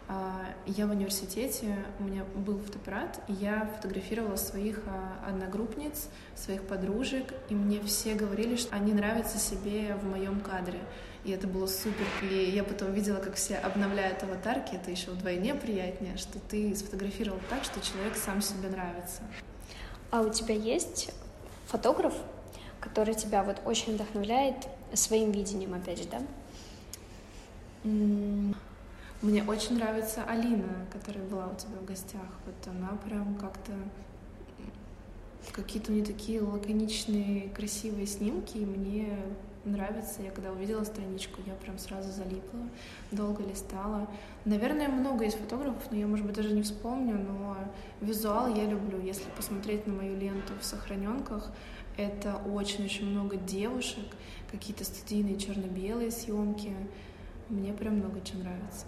А, 0.09 0.46
я 0.66 0.87
в 0.87 0.90
университете, 0.90 1.75
у 1.99 2.05
меня 2.05 2.22
был 2.37 2.61
фотоаппарат, 2.61 3.20
и 3.27 3.33
я 3.33 3.68
фотографировала 3.75 4.37
своих 4.37 4.81
а, 4.87 5.29
одногруппниц, 5.29 6.09
своих 6.37 6.62
подружек, 6.62 7.35
и 7.49 7.55
мне 7.55 7.81
все 7.81 8.14
говорили, 8.14 8.55
что 8.55 8.72
они 8.77 8.92
нравятся 8.92 9.38
себе 9.38 9.96
в 9.96 10.05
моем 10.05 10.38
кадре. 10.40 10.79
И 11.25 11.33
это 11.33 11.49
было 11.49 11.66
супер. 11.66 12.07
И 12.22 12.51
я 12.51 12.62
потом 12.62 12.92
видела, 12.92 13.16
как 13.16 13.35
все 13.35 13.57
обновляют 13.57 14.22
аватарки. 14.22 14.77
Это 14.77 14.92
еще 14.92 15.11
вдвойне 15.11 15.57
приятнее, 15.57 16.16
что 16.16 16.38
ты 16.38 16.72
сфотографировал 16.77 17.40
так, 17.51 17.64
что 17.64 17.81
человек 17.81 18.14
сам 18.16 18.40
себе 18.40 18.68
нравится. 18.68 19.22
А 20.16 20.22
у 20.22 20.31
тебя 20.31 20.55
есть 20.55 21.11
фотограф, 21.66 22.14
который 22.81 23.14
тебя 23.14 23.42
вот 23.42 23.61
очень 23.66 23.96
вдохновляет 23.96 24.66
своим 24.94 25.31
видением, 25.31 25.74
опять 25.74 25.98
же, 25.98 26.05
да? 26.09 26.22
Мне 29.20 29.44
очень 29.44 29.74
нравится 29.74 30.24
Алина, 30.26 30.87
которая 30.90 31.22
была 31.22 31.48
у 31.48 31.55
тебя 31.57 31.76
в 31.83 31.85
гостях. 31.85 32.22
Вот 32.46 32.55
она 32.66 32.96
прям 33.05 33.35
как-то 33.35 33.72
какие-то 35.52 35.92
у 35.92 35.94
нее 35.94 36.07
такие 36.07 36.40
лаконичные, 36.40 37.50
красивые 37.50 38.07
снимки, 38.07 38.57
и 38.57 38.64
мне 38.64 39.18
нравится. 39.68 40.22
Я 40.22 40.31
когда 40.31 40.52
увидела 40.52 40.85
страничку, 40.85 41.40
я 41.46 41.55
прям 41.55 41.79
сразу 41.79 42.11
залипла, 42.11 42.61
долго 43.11 43.42
листала. 43.42 44.09
Наверное, 44.44 44.88
много 44.88 45.24
есть 45.24 45.38
фотографов, 45.38 45.83
но 45.90 45.96
я, 45.96 46.07
может 46.07 46.26
быть, 46.26 46.37
даже 46.37 46.52
не 46.52 46.62
вспомню, 46.62 47.16
но 47.16 47.57
визуал 48.00 48.55
я 48.55 48.64
люблю. 48.64 49.00
Если 49.00 49.29
посмотреть 49.37 49.87
на 49.87 49.94
мою 49.94 50.16
ленту 50.16 50.52
в 50.61 50.64
сохраненках, 50.64 51.50
это 51.96 52.37
очень-очень 52.37 53.07
много 53.07 53.37
девушек, 53.37 54.05
какие-то 54.50 54.85
студийные 54.85 55.38
черно-белые 55.38 56.11
съемки. 56.11 56.74
Мне 57.48 57.72
прям 57.72 57.96
много 57.96 58.20
чего 58.20 58.40
нравится. 58.40 58.87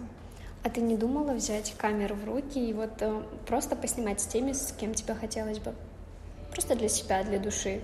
А 0.63 0.69
ты 0.69 0.81
не 0.81 0.97
думала 0.97 1.33
взять 1.33 1.73
камеру 1.77 2.15
в 2.15 2.25
руки 2.25 2.59
и 2.59 2.73
вот 2.73 3.01
э, 3.01 3.23
просто 3.47 3.77
поснимать 3.77 4.19
с 4.19 4.27
теми, 4.27 4.51
с 4.51 4.73
кем 4.73 4.93
тебе 4.93 5.15
хотелось 5.15 5.59
бы? 5.59 5.73
Просто 6.51 6.75
для 6.75 6.89
себя, 6.89 7.23
для 7.23 7.39
души. 7.39 7.81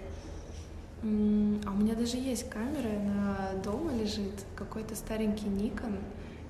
А 1.01 1.71
у 1.71 1.75
меня 1.75 1.93
даже 1.95 2.17
есть 2.17 2.49
камера, 2.49 2.89
она 2.89 3.62
дома 3.63 3.93
лежит, 3.93 4.45
какой-то 4.55 4.95
старенький 4.95 5.45
Nikon. 5.45 5.99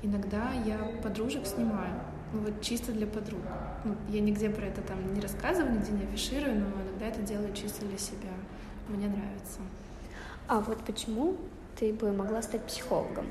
Иногда 0.01 0.51
я 0.65 0.77
подружек 1.01 1.45
снимаю, 1.45 1.93
ну 2.31 2.39
вот 2.41 2.61
чисто 2.61 2.91
для 2.91 3.07
подруг. 3.07 3.41
Ну, 3.83 3.95
я 4.09 4.21
нигде 4.21 4.49
про 4.49 4.65
это 4.65 4.81
там 4.81 5.13
не 5.13 5.19
рассказываю, 5.19 5.73
нигде 5.73 5.91
не 5.91 6.03
афиширую, 6.03 6.59
но 6.59 6.67
иногда 6.81 7.07
это 7.07 7.21
делаю 7.21 7.53
чисто 7.53 7.85
для 7.85 7.97
себя. 7.97 8.29
Мне 8.87 9.07
нравится. 9.07 9.59
А 10.47 10.59
вот 10.59 10.77
почему 10.85 11.35
ты 11.77 11.91
бы 11.91 12.11
могла 12.11 12.41
стать 12.41 12.61
психологом? 12.63 13.25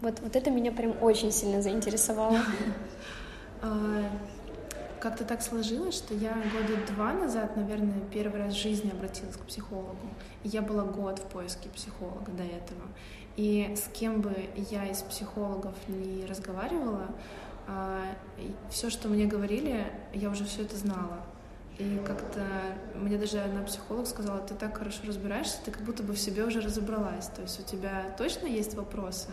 Вот, 0.00 0.20
вот 0.20 0.36
это 0.36 0.50
меня 0.50 0.72
прям 0.72 0.94
очень 1.00 1.32
сильно 1.32 1.62
заинтересовало. 1.62 2.40
Как-то 5.06 5.24
так 5.24 5.40
сложилось, 5.40 5.94
что 5.94 6.14
я 6.14 6.32
года 6.32 6.84
два 6.92 7.12
назад, 7.12 7.56
наверное, 7.56 8.00
первый 8.12 8.40
раз 8.40 8.54
в 8.54 8.60
жизни 8.60 8.90
обратилась 8.90 9.36
к 9.36 9.42
психологу. 9.42 10.08
Я 10.42 10.62
была 10.62 10.82
год 10.82 11.20
в 11.20 11.26
поиске 11.26 11.68
психолога 11.68 12.32
до 12.32 12.42
этого. 12.42 12.82
И 13.36 13.72
с 13.76 13.88
кем 13.96 14.20
бы 14.20 14.34
я 14.68 14.84
из 14.86 15.02
психологов 15.02 15.76
не 15.86 16.26
разговаривала, 16.26 17.06
а, 17.68 18.02
все, 18.68 18.90
что 18.90 19.06
мне 19.06 19.26
говорили, 19.26 19.86
я 20.12 20.28
уже 20.28 20.44
все 20.44 20.62
это 20.62 20.74
знала. 20.74 21.20
И 21.78 22.00
как-то 22.04 22.44
мне 22.96 23.16
даже 23.16 23.38
одна 23.38 23.62
психолог 23.62 24.08
сказала, 24.08 24.40
ты 24.40 24.56
так 24.56 24.76
хорошо 24.76 25.02
разбираешься, 25.06 25.58
ты 25.64 25.70
как 25.70 25.82
будто 25.82 26.02
бы 26.02 26.14
в 26.14 26.18
себе 26.18 26.44
уже 26.44 26.60
разобралась. 26.60 27.28
То 27.28 27.42
есть 27.42 27.60
у 27.60 27.62
тебя 27.62 28.12
точно 28.18 28.48
есть 28.48 28.74
вопросы, 28.74 29.28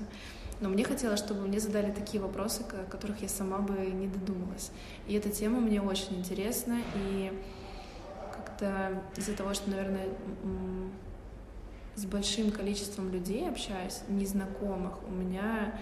но 0.64 0.70
мне 0.70 0.86
хотелось, 0.86 1.20
чтобы 1.20 1.42
мне 1.42 1.60
задали 1.60 1.92
такие 1.92 2.24
вопросы, 2.24 2.62
о 2.72 2.90
которых 2.90 3.22
я 3.22 3.28
сама 3.28 3.58
бы 3.60 3.74
не 3.74 4.08
додумалась. 4.08 4.72
И 5.08 5.14
эта 5.14 5.30
тема 5.30 5.60
мне 5.60 5.82
очень 5.82 6.20
интересна, 6.20 6.78
и 6.96 7.34
как-то 8.32 9.04
из-за 9.18 9.34
того, 9.34 9.54
что, 9.54 9.70
наверное, 9.70 10.08
с 11.96 12.06
большим 12.06 12.50
количеством 12.50 13.12
людей 13.12 13.50
общаюсь, 13.50 14.00
незнакомых, 14.08 15.04
у 15.06 15.12
меня 15.12 15.78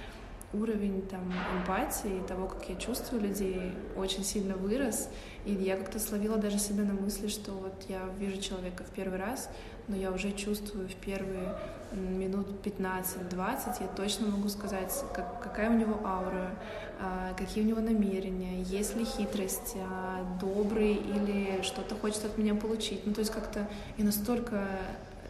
уровень 0.51 1.03
там 1.03 1.31
эмпатии, 1.59 2.19
того, 2.27 2.47
как 2.47 2.67
я 2.67 2.75
чувствую 2.75 3.21
людей, 3.21 3.73
очень 3.95 4.23
сильно 4.23 4.55
вырос. 4.55 5.09
И 5.45 5.53
я 5.53 5.77
как-то 5.77 5.99
словила 5.99 6.37
даже 6.37 6.57
себя 6.57 6.83
на 6.83 6.93
мысли, 6.93 7.27
что 7.27 7.51
вот 7.51 7.85
я 7.87 8.01
вижу 8.17 8.41
человека 8.41 8.83
в 8.83 8.89
первый 8.89 9.19
раз, 9.19 9.47
но 9.87 9.95
я 9.95 10.11
уже 10.11 10.31
чувствую 10.31 10.87
в 10.87 10.95
первые 10.95 11.55
минут 11.93 12.47
15-20 12.63 13.81
я 13.81 13.87
точно 13.95 14.27
могу 14.27 14.47
сказать, 14.49 14.93
как, 15.13 15.41
какая 15.41 15.69
у 15.69 15.73
него 15.73 15.99
аура, 16.05 16.51
а, 16.99 17.33
какие 17.33 17.63
у 17.63 17.67
него 17.67 17.81
намерения, 17.81 18.61
есть 18.61 18.95
ли 18.95 19.05
хитрость, 19.05 19.75
а, 19.75 20.23
добрый 20.39 20.93
или 20.93 21.61
что-то 21.63 21.95
хочет 21.95 22.25
от 22.25 22.37
меня 22.37 22.55
получить. 22.55 23.05
Ну, 23.05 23.13
то 23.13 23.19
есть 23.19 23.31
как-то 23.31 23.67
я 23.97 24.05
настолько 24.05 24.65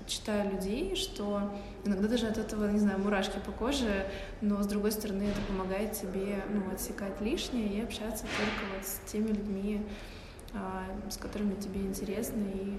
читаю 0.07 0.51
людей, 0.51 0.95
что 0.95 1.51
иногда 1.85 2.07
даже 2.07 2.27
от 2.27 2.37
этого, 2.37 2.69
не 2.69 2.79
знаю, 2.79 2.99
мурашки 2.99 3.39
по 3.45 3.51
коже, 3.51 4.07
но 4.41 4.61
с 4.61 4.67
другой 4.67 4.91
стороны 4.91 5.23
это 5.23 5.41
помогает 5.47 5.93
тебе 5.93 6.43
ну, 6.49 6.71
отсекать 6.71 7.19
лишнее 7.21 7.67
и 7.67 7.81
общаться 7.81 8.25
только 8.37 8.75
вот 8.75 8.85
с 8.85 8.99
теми 9.11 9.29
людьми, 9.29 9.81
а, 10.53 10.83
с 11.09 11.17
которыми 11.17 11.55
тебе 11.55 11.81
интересно 11.81 12.43
и 12.53 12.77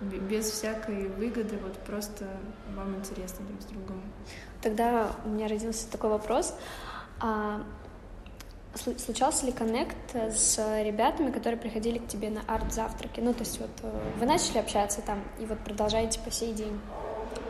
без 0.00 0.50
всякой 0.50 1.08
выгоды, 1.08 1.58
вот 1.62 1.76
просто 1.78 2.26
вам 2.74 2.96
интересно 2.96 3.44
друг 3.46 3.62
с 3.62 3.64
другом. 3.66 4.02
Тогда 4.62 5.12
у 5.24 5.28
меня 5.30 5.48
родился 5.48 5.90
такой 5.90 6.10
вопрос. 6.10 6.54
А 7.20 7.62
случался 8.74 9.46
ли 9.46 9.52
коннект 9.52 9.96
с 10.14 10.58
ребятами, 10.82 11.30
которые 11.30 11.58
приходили 11.58 11.98
к 11.98 12.06
тебе 12.06 12.30
на 12.30 12.42
арт-завтраки? 12.46 13.20
Ну, 13.20 13.32
то 13.32 13.40
есть 13.40 13.58
вот 13.58 13.70
э, 13.82 14.00
вы 14.20 14.26
начали 14.26 14.58
общаться 14.58 15.02
там 15.02 15.22
и 15.40 15.46
вот 15.46 15.58
продолжаете 15.60 16.20
по 16.20 16.30
сей 16.30 16.52
день? 16.52 16.78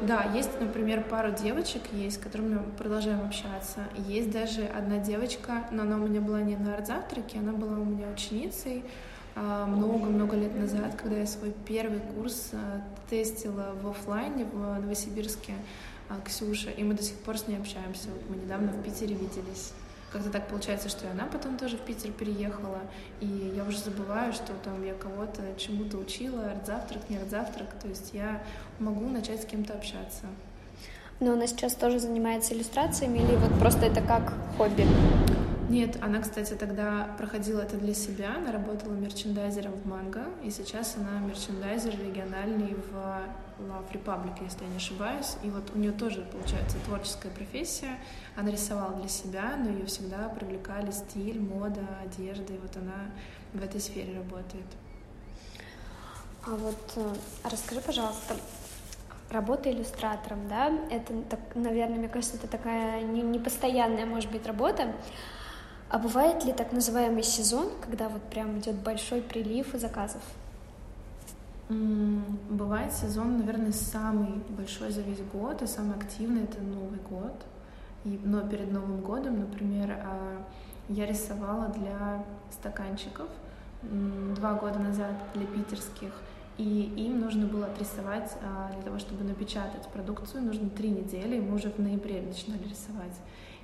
Да, 0.01 0.31
есть, 0.35 0.61
например, 0.61 1.03
пару 1.03 1.33
девочек 1.33 1.83
есть, 1.93 2.17
с 2.17 2.19
которыми 2.19 2.55
мы 2.55 2.63
продолжаем 2.73 3.27
общаться. 3.27 3.81
Есть 4.07 4.31
даже 4.31 4.65
одна 4.65 4.99
девочка, 4.99 5.67
но 5.71 5.83
она 5.83 5.97
у 5.97 6.07
меня 6.07 6.21
была 6.21 6.41
не 6.41 6.57
на 6.57 6.75
арт-завтраке, 6.75 7.39
она 7.39 7.53
была 7.53 7.79
у 7.79 7.85
меня 7.85 8.07
ученицей, 8.09 8.85
много-много 9.43 10.37
лет 10.37 10.55
назад, 10.59 10.95
когда 10.97 11.19
я 11.19 11.27
свой 11.27 11.55
первый 11.67 12.01
курс 12.01 12.51
а, 12.53 12.83
тестила 13.09 13.75
в 13.81 13.89
офлайне 13.89 14.45
в 14.45 14.81
Новосибирске 14.81 15.55
а, 16.09 16.21
Ксюша, 16.25 16.71
и 16.71 16.83
мы 16.83 16.95
до 16.95 17.03
сих 17.03 17.17
пор 17.17 17.39
с 17.39 17.47
ней 17.47 17.57
общаемся. 17.57 18.09
Вот 18.11 18.29
мы 18.29 18.37
недавно 18.37 18.73
в 18.73 18.83
Питере 18.83 19.15
виделись. 19.15 19.73
Как-то 20.13 20.31
так 20.31 20.49
получается, 20.49 20.89
что 20.89 21.07
и 21.07 21.11
она 21.11 21.27
потом 21.27 21.59
тоже 21.59 21.77
в 21.77 21.81
Питер 21.83 22.13
переехала, 22.13 22.81
и 23.21 23.53
я 23.55 23.65
уже 23.65 23.79
забываю, 23.79 24.33
что 24.33 24.55
там 24.65 24.83
я 24.85 24.95
кого-то 24.95 25.43
чему-то 25.59 25.99
учила, 25.99 26.51
арт-завтрак, 26.51 27.11
не 27.11 27.19
арт-завтрак, 27.19 27.75
то 27.81 27.89
есть 27.89 28.15
я 28.15 28.43
могу 28.79 29.07
начать 29.09 29.43
с 29.43 29.45
кем-то 29.45 29.75
общаться. 29.75 30.25
Но 31.21 31.33
она 31.33 31.47
сейчас 31.47 31.75
тоже 31.75 31.99
занимается 31.99 32.55
иллюстрациями 32.55 33.19
или 33.19 33.37
вот 33.37 33.59
просто 33.59 33.87
это 33.87 34.01
как 34.01 34.33
хобби? 34.57 34.87
Нет, 35.69 35.99
она, 36.03 36.21
кстати, 36.23 36.55
тогда 36.55 37.15
проходила 37.19 37.61
это 37.61 37.77
для 37.77 37.93
себя, 37.93 38.37
она 38.37 38.53
работала 38.53 38.95
мерчендайзером 38.95 39.73
в 39.73 39.87
Манго, 39.87 40.25
и 40.43 40.51
сейчас 40.51 40.97
она 40.97 41.19
мерчендайзер 41.21 41.93
региональный 41.93 42.75
в 42.75 42.95
Love 43.61 43.93
Republic, 43.93 44.43
если 44.43 44.65
я 44.65 44.71
не 44.71 44.77
ошибаюсь. 44.77 45.37
И 45.43 45.51
вот 45.51 45.71
у 45.75 45.79
нее 45.79 45.93
тоже, 45.93 46.23
получается, 46.33 46.79
творческая 46.87 47.31
профессия. 47.31 47.99
Она 48.35 48.51
рисовала 48.51 48.95
для 48.95 49.09
себя, 49.09 49.57
но 49.59 49.69
ее 49.69 49.85
всегда 49.85 50.31
привлекали 50.31 50.91
стиль, 50.91 51.39
мода, 51.39 51.87
одежда, 52.03 52.55
и 52.55 52.59
вот 52.59 52.75
она 52.77 53.11
в 53.53 53.63
этой 53.63 53.81
сфере 53.81 54.17
работает. 54.17 54.67
А 56.47 56.51
вот 56.51 56.93
э, 56.97 57.15
расскажи, 57.45 57.83
пожалуйста, 57.83 58.37
работа 59.31 59.71
иллюстратором, 59.71 60.49
да, 60.49 60.73
это, 60.91 61.13
так, 61.29 61.41
наверное, 61.55 61.99
мне 61.99 62.09
кажется, 62.09 62.37
это 62.37 62.47
такая 62.47 63.03
непостоянная, 63.03 64.07
может 64.07 64.31
быть, 64.31 64.47
работа. 64.47 64.95
А 65.91 65.99
бывает 65.99 66.45
ли 66.45 66.53
так 66.53 66.73
называемый 66.73 67.23
сезон, 67.23 67.69
когда 67.81 68.09
вот 68.09 68.23
прям 68.25 68.59
идет 68.59 68.77
большой 68.77 69.23
прилив 69.23 69.69
заказов? 69.73 70.21
Бывает 71.69 72.93
сезон, 72.93 73.39
наверное, 73.39 73.73
самый 73.73 74.43
большой 74.51 74.91
за 74.91 75.01
весь 75.01 75.21
год, 75.33 75.63
и 75.63 75.67
самый 75.67 75.97
активный— 75.97 76.43
это 76.45 76.61
Новый 76.61 76.99
год. 77.09 77.35
И, 78.05 78.21
но 78.25 78.41
перед 78.47 78.71
Новым 78.71 79.01
годом, 79.01 79.41
например, 79.41 79.99
а, 80.03 80.43
я 80.89 81.07
рисовала 81.07 81.69
для 81.69 82.25
стаканчиков 82.51 83.29
два 83.83 84.55
года 84.55 84.79
назад 84.79 85.13
для 85.35 85.47
питерских, 85.47 86.13
и 86.57 86.93
им 86.97 87.21
нужно 87.21 87.47
было 87.47 87.67
отрисовать, 87.67 88.37
а, 88.43 88.73
для 88.73 88.83
того, 88.83 88.99
чтобы 88.99 89.25
напечатать 89.25 89.87
продукцию, 89.89 90.43
нужно 90.43 90.69
три 90.71 90.91
недели, 90.91 91.37
и 91.37 91.41
мы 91.41 91.55
уже 91.55 91.71
в 91.71 91.79
ноябре 91.79 92.21
начинали 92.21 92.63
рисовать. 92.65 93.17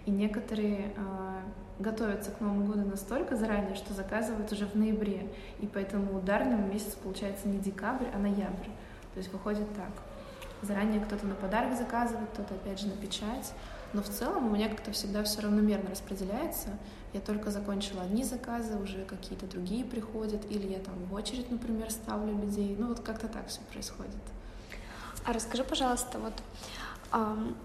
И 0.07 0.11
некоторые 0.11 0.93
а, 0.97 1.41
готовятся 1.79 2.31
к 2.31 2.41
Новому 2.41 2.67
году 2.67 2.89
настолько 2.89 3.37
заранее, 3.37 3.75
что 3.75 3.95
заказывают 3.95 4.51
уже 4.53 4.67
в 4.67 4.75
ноябре. 4.75 5.29
И 5.61 5.67
поэтому 5.67 6.17
ударным 6.17 6.71
месяц 6.71 6.95
получается 6.95 7.49
не 7.49 7.59
декабрь, 7.59 8.07
а 8.15 8.19
ноябрь. 8.19 8.71
То 9.13 9.19
есть 9.19 9.33
выходит 9.33 9.73
так. 9.75 9.91
Заранее 10.63 11.01
кто-то 11.01 11.27
на 11.27 11.35
подарок 11.35 11.77
заказывает, 11.77 12.31
кто-то 12.33 12.55
опять 12.55 12.81
же 12.81 12.87
на 12.87 12.97
печать. 12.97 13.53
Но 13.93 14.03
в 14.03 14.09
целом 14.09 14.47
у 14.47 14.51
меня 14.51 14.69
как-то 14.69 14.93
всегда 14.93 15.23
все 15.23 15.43
равномерно 15.43 15.91
распределяется. 15.91 16.71
Я 17.13 17.21
только 17.21 17.51
закончила 17.51 18.03
одни 18.03 18.25
заказы, 18.25 18.77
уже 18.77 19.05
какие-то 19.05 19.47
другие 19.47 19.85
приходят, 19.85 20.45
или 20.51 20.67
я 20.73 20.81
там 20.81 20.95
в 21.05 21.15
очередь, 21.15 21.51
например, 21.51 21.91
ставлю 21.91 22.37
людей. 22.37 22.75
Ну 22.77 22.89
вот 22.89 23.01
как-то 23.01 23.29
так 23.29 23.47
все 23.47 23.61
происходит. 23.73 24.15
А 25.25 25.33
расскажи, 25.33 25.63
пожалуйста, 25.63 26.19
вот 26.19 26.33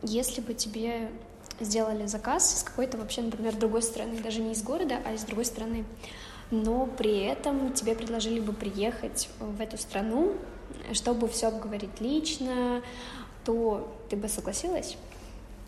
если 0.03 0.41
бы 0.41 0.53
тебе 0.53 1.09
сделали 1.59 2.05
заказ 2.05 2.59
с 2.59 2.63
какой-то 2.63 2.97
вообще, 2.97 3.21
например, 3.21 3.55
другой 3.55 3.81
страны, 3.81 4.19
даже 4.21 4.41
не 4.41 4.53
из 4.53 4.63
города, 4.63 4.99
а 5.05 5.13
из 5.13 5.23
другой 5.23 5.45
страны, 5.45 5.85
но 6.51 6.85
при 6.85 7.19
этом 7.19 7.73
тебе 7.73 7.95
предложили 7.95 8.39
бы 8.39 8.53
приехать 8.53 9.29
в 9.39 9.61
эту 9.61 9.77
страну, 9.77 10.33
чтобы 10.93 11.27
все 11.27 11.47
обговорить 11.47 12.01
лично, 12.01 12.81
то 13.45 13.95
ты 14.09 14.15
бы 14.15 14.27
согласилась? 14.27 14.97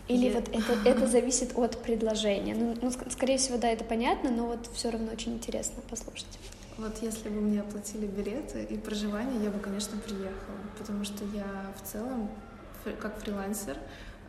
Или 0.07 0.25
Нет. 0.25 0.35
вот 0.35 0.49
это, 0.49 0.89
это 0.89 1.07
зависит 1.07 1.57
от 1.57 1.81
предложения? 1.81 2.55
Ну, 2.55 2.75
ну, 2.81 2.91
скорее 3.09 3.37
всего, 3.37 3.57
да, 3.57 3.69
это 3.69 3.83
понятно, 3.83 4.29
но 4.31 4.47
вот 4.47 4.67
все 4.73 4.89
равно 4.89 5.11
очень 5.11 5.33
интересно 5.35 5.81
послушать. 5.89 6.39
Вот 6.77 6.97
если 7.01 7.29
бы 7.29 7.39
мне 7.39 7.61
оплатили 7.61 8.07
билеты 8.07 8.63
и 8.63 8.77
проживание, 8.77 9.43
я 9.43 9.51
бы, 9.51 9.59
конечно, 9.59 9.97
приехала, 9.99 10.57
потому 10.77 11.03
что 11.03 11.23
я 11.33 11.71
в 11.77 11.87
целом, 11.87 12.29
как 12.99 13.19
фрилансер, 13.19 13.77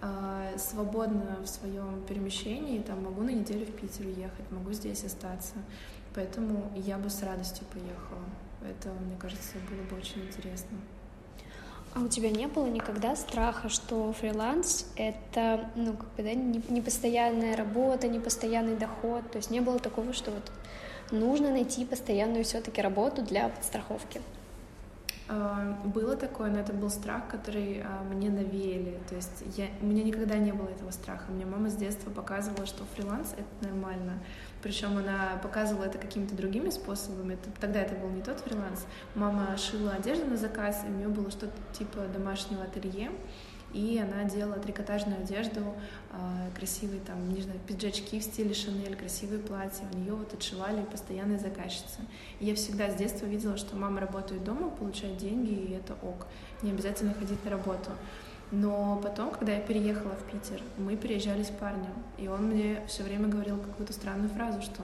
а, 0.05 0.59
свободно 0.59 1.39
в 1.45 1.47
своем 1.47 2.03
перемещении, 2.09 2.81
там 2.81 3.05
могу 3.05 3.23
на 3.23 3.31
неделю 3.31 3.65
в 3.65 3.71
Питер 3.71 4.07
уехать, 4.07 4.51
могу 4.51 4.73
здесь 4.73 5.05
остаться. 5.05 5.55
Поэтому 6.13 6.73
я 6.75 6.99
бы 6.99 7.09
с 7.09 7.23
радостью 7.23 7.65
поехала. 7.73 8.25
Это, 8.69 8.91
мне 8.91 9.17
кажется, 9.17 9.55
было 9.71 9.83
бы 9.89 9.97
очень 9.97 10.23
интересно. 10.23 10.77
А 11.95 12.01
у 12.01 12.09
тебя 12.09 12.31
не 12.31 12.49
было 12.49 12.67
никогда 12.67 13.15
страха, 13.15 13.69
что 13.69 14.13
фриланс— 14.13 14.87
это, 14.97 15.71
ну, 15.77 15.93
как 15.93 16.09
бы, 16.15 16.23
да, 16.25 16.35
не, 16.35 16.81
постоянная 16.81 17.57
работа, 17.57 18.09
не 18.09 18.19
постоянный 18.19 18.77
доход? 18.77 19.31
То 19.31 19.37
есть 19.37 19.51
не 19.51 19.61
было 19.61 19.79
такого, 19.79 20.13
что 20.13 20.33
вот 20.33 20.51
нужно 21.13 21.51
найти 21.51 21.85
постоянную 21.85 22.43
все 22.43 22.61
таки 22.61 22.83
работу 22.83 23.23
для 23.23 23.51
подстраховки? 23.51 24.21
А, 25.29 25.79
было 25.85 26.17
такое, 26.17 26.51
но 26.51 26.59
это 26.59 26.73
был 26.73 26.91
страх, 26.91 27.29
который 27.29 27.83
а, 27.83 28.03
мне 28.05 28.31
навеяли. 28.31 28.99
То 29.09 29.15
есть 29.15 29.45
я, 29.57 29.69
у 29.81 29.87
меня 29.87 30.03
никогда 30.03 30.37
не 30.37 30.53
было 30.53 30.69
этого 30.69 30.91
страха. 30.91 31.31
Мне 31.31 31.47
мама 31.47 31.71
с 31.71 31.77
детства 31.77 32.11
показывала, 32.11 32.67
что 32.67 32.85
фриланс— 32.95 33.33
это 33.37 33.69
нормально. 33.69 34.23
Причем 34.63 34.97
она 34.99 35.39
показывала 35.43 35.85
это 35.85 35.99
какими-то 35.99 36.35
другими 36.35 36.71
способами. 36.71 37.39
Тогда 37.61 37.81
это 37.81 37.95
был 37.95 38.11
не 38.11 38.23
тот 38.23 38.41
фриланс. 38.41 38.87
Мама 39.15 39.57
шила 39.57 39.93
одежду 39.93 40.27
на 40.27 40.37
заказ, 40.37 40.83
и 40.87 40.91
у 40.91 40.95
нее 40.95 41.09
было 41.09 41.31
что-то 41.31 41.55
типа 41.73 42.01
домашнего 42.13 42.65
ателье. 42.65 43.11
И 43.73 43.99
она 43.99 44.29
делала 44.29 44.59
трикотажную 44.59 45.23
одежду, 45.23 45.61
э, 46.11 46.51
красивые 46.55 47.01
там, 47.01 47.33
не 47.33 47.43
знаю, 47.43 47.59
пиджачки 47.67 48.21
в 48.21 48.23
стиле 48.23 48.55
Шанель, 48.55 48.97
красивые 48.97 49.41
платья. 49.41 49.85
У 49.93 49.99
нее 49.99 50.15
вот 50.15 50.33
отшивали 50.35 50.83
постоянные 50.83 51.39
заказчицы. 51.39 52.01
И 52.41 52.47
я 52.47 52.55
всегда 52.55 52.91
с 52.91 52.95
детства 52.95 53.27
видела, 53.27 53.57
что 53.57 53.77
мама 53.77 54.01
работает 54.01 54.45
дома, 54.45 54.71
получает 54.71 55.17
деньги, 55.17 55.53
и 55.53 55.73
это 55.73 55.95
ок. 56.03 56.27
Не 56.63 56.71
обязательно 56.71 57.15
ходить 57.15 57.43
на 57.45 57.51
работу. 57.51 57.91
Но 58.51 59.01
потом, 59.03 59.31
когда 59.31 59.53
я 59.53 59.61
переехала 59.61 60.13
в 60.13 60.31
Питер, 60.31 60.63
мы 60.77 60.95
переезжали 60.97 61.43
с 61.43 61.49
парнем, 61.49 61.95
и 62.19 62.29
он 62.29 62.49
мне 62.49 62.83
все 62.87 63.03
время 63.03 63.29
говорил 63.29 63.57
какую-то 63.57 63.95
странную 63.95 64.29
фразу, 64.29 64.61
что 64.61 64.83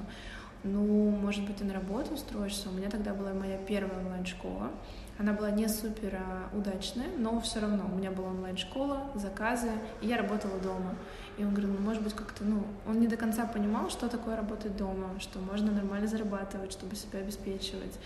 ну, 0.65 1.11
может 1.11 1.45
быть, 1.45 1.59
ты 1.59 1.65
на 1.65 1.75
работу 1.75 2.15
устроишься. 2.15 2.69
У 2.69 2.73
меня 2.73 2.91
тогда 2.91 3.15
была 3.15 3.33
моя 3.33 3.59
первая 3.59 3.99
онлайн-школа. 4.01 4.71
Она 5.19 5.33
была 5.33 5.51
не 5.51 5.67
супер 5.69 6.15
а, 6.15 6.49
удачная, 6.57 7.09
но 7.19 7.41
все 7.41 7.59
равно 7.59 7.85
у 7.93 7.97
меня 7.97 8.13
была 8.13 8.29
онлайн-школа, 8.29 9.11
заказы, 9.17 9.71
и 10.01 10.07
я 10.07 10.17
работала 10.17 10.59
дома. 10.61 10.95
И 11.37 11.45
он 11.45 11.51
говорил, 11.51 11.73
ну, 11.73 11.81
может 11.81 12.03
быть, 12.03 12.15
как-то, 12.15 12.45
ну, 12.45 12.65
он 12.87 13.01
не 13.01 13.09
до 13.09 13.17
конца 13.17 13.45
понимал, 13.45 13.91
что 13.91 14.09
такое 14.09 14.37
работать 14.37 14.77
дома, 14.77 15.19
что 15.19 15.41
можно 15.41 15.73
нормально 15.73 16.07
зарабатывать, 16.07 16.73
чтобы 16.73 16.95
себя 16.95 17.19
обеспечивать. 17.19 17.99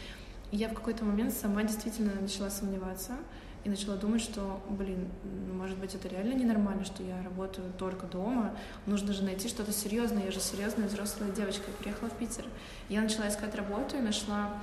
И 0.53 0.57
я 0.57 0.69
в 0.69 0.75
какой-то 0.75 1.05
момент 1.05 1.35
сама 1.35 1.63
действительно 1.65 2.13
начала 2.19 2.49
сомневаться, 2.49 3.13
и 3.65 3.69
начала 3.69 3.97
думать, 3.97 4.21
что, 4.21 4.61
блин, 4.71 5.09
может 5.55 5.79
быть, 5.79 5.95
это 5.95 6.09
реально 6.09 6.35
ненормально, 6.35 6.85
что 6.85 7.03
я 7.05 7.23
работаю 7.23 7.73
только 7.79 8.07
дома. 8.07 8.57
Нужно 8.87 9.13
же 9.13 9.23
найти 9.23 9.49
что-то 9.49 9.71
серьезное. 9.71 10.25
Я 10.25 10.33
же 10.33 10.41
серьезная 10.41 10.89
взрослая 10.89 11.31
девочка. 11.31 11.63
Я 11.69 11.75
приехала 11.75 12.09
в 12.09 12.15
Питер. 12.15 12.45
Я 12.89 13.03
начала 13.03 13.29
искать 13.29 13.55
работу 13.55 13.97
и 13.97 14.01
нашла 14.01 14.61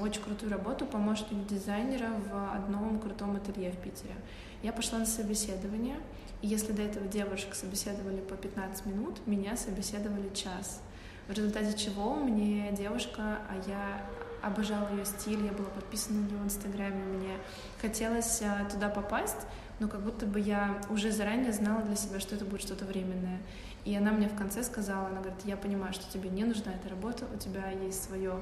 очень 0.00 0.22
крутую 0.22 0.50
работу 0.50 0.86
помощник 0.86 1.46
дизайнера 1.46 2.10
в 2.30 2.54
одном 2.54 2.98
крутом 2.98 3.36
ателье 3.36 3.70
в 3.72 3.78
Питере. 3.78 4.14
Я 4.62 4.72
пошла 4.72 4.98
на 4.98 5.06
собеседование, 5.06 5.96
и 6.42 6.48
если 6.48 6.72
до 6.72 6.82
этого 6.82 7.06
девушек 7.06 7.54
собеседовали 7.54 8.20
по 8.20 8.34
15 8.34 8.86
минут, 8.86 9.26
меня 9.26 9.56
собеседовали 9.56 10.28
час. 10.34 10.80
В 11.28 11.32
результате 11.32 11.76
чего 11.76 12.14
мне 12.14 12.72
девушка, 12.72 13.38
а 13.48 13.62
я 13.68 14.02
обожала 14.42 14.88
ее 14.90 15.04
стиль, 15.04 15.44
я 15.44 15.52
была 15.52 15.68
подписана 15.68 16.20
на 16.20 16.26
нее 16.26 16.38
в 16.38 16.44
Инстаграме, 16.44 17.02
мне 17.04 17.36
хотелось 17.80 18.40
а, 18.42 18.64
туда 18.70 18.88
попасть, 18.88 19.46
но 19.80 19.88
как 19.88 20.02
будто 20.02 20.26
бы 20.26 20.40
я 20.40 20.80
уже 20.90 21.10
заранее 21.12 21.52
знала 21.52 21.82
для 21.82 21.96
себя, 21.96 22.20
что 22.20 22.34
это 22.34 22.44
будет 22.44 22.62
что-то 22.62 22.84
временное. 22.84 23.38
И 23.84 23.94
она 23.96 24.12
мне 24.12 24.28
в 24.28 24.36
конце 24.36 24.62
сказала, 24.62 25.06
она 25.06 25.20
говорит, 25.20 25.44
я 25.44 25.56
понимаю, 25.56 25.92
что 25.92 26.10
тебе 26.12 26.28
не 26.28 26.44
нужна 26.44 26.72
эта 26.72 26.88
работа, 26.88 27.26
у 27.32 27.38
тебя 27.38 27.70
есть 27.70 28.02
свое 28.02 28.40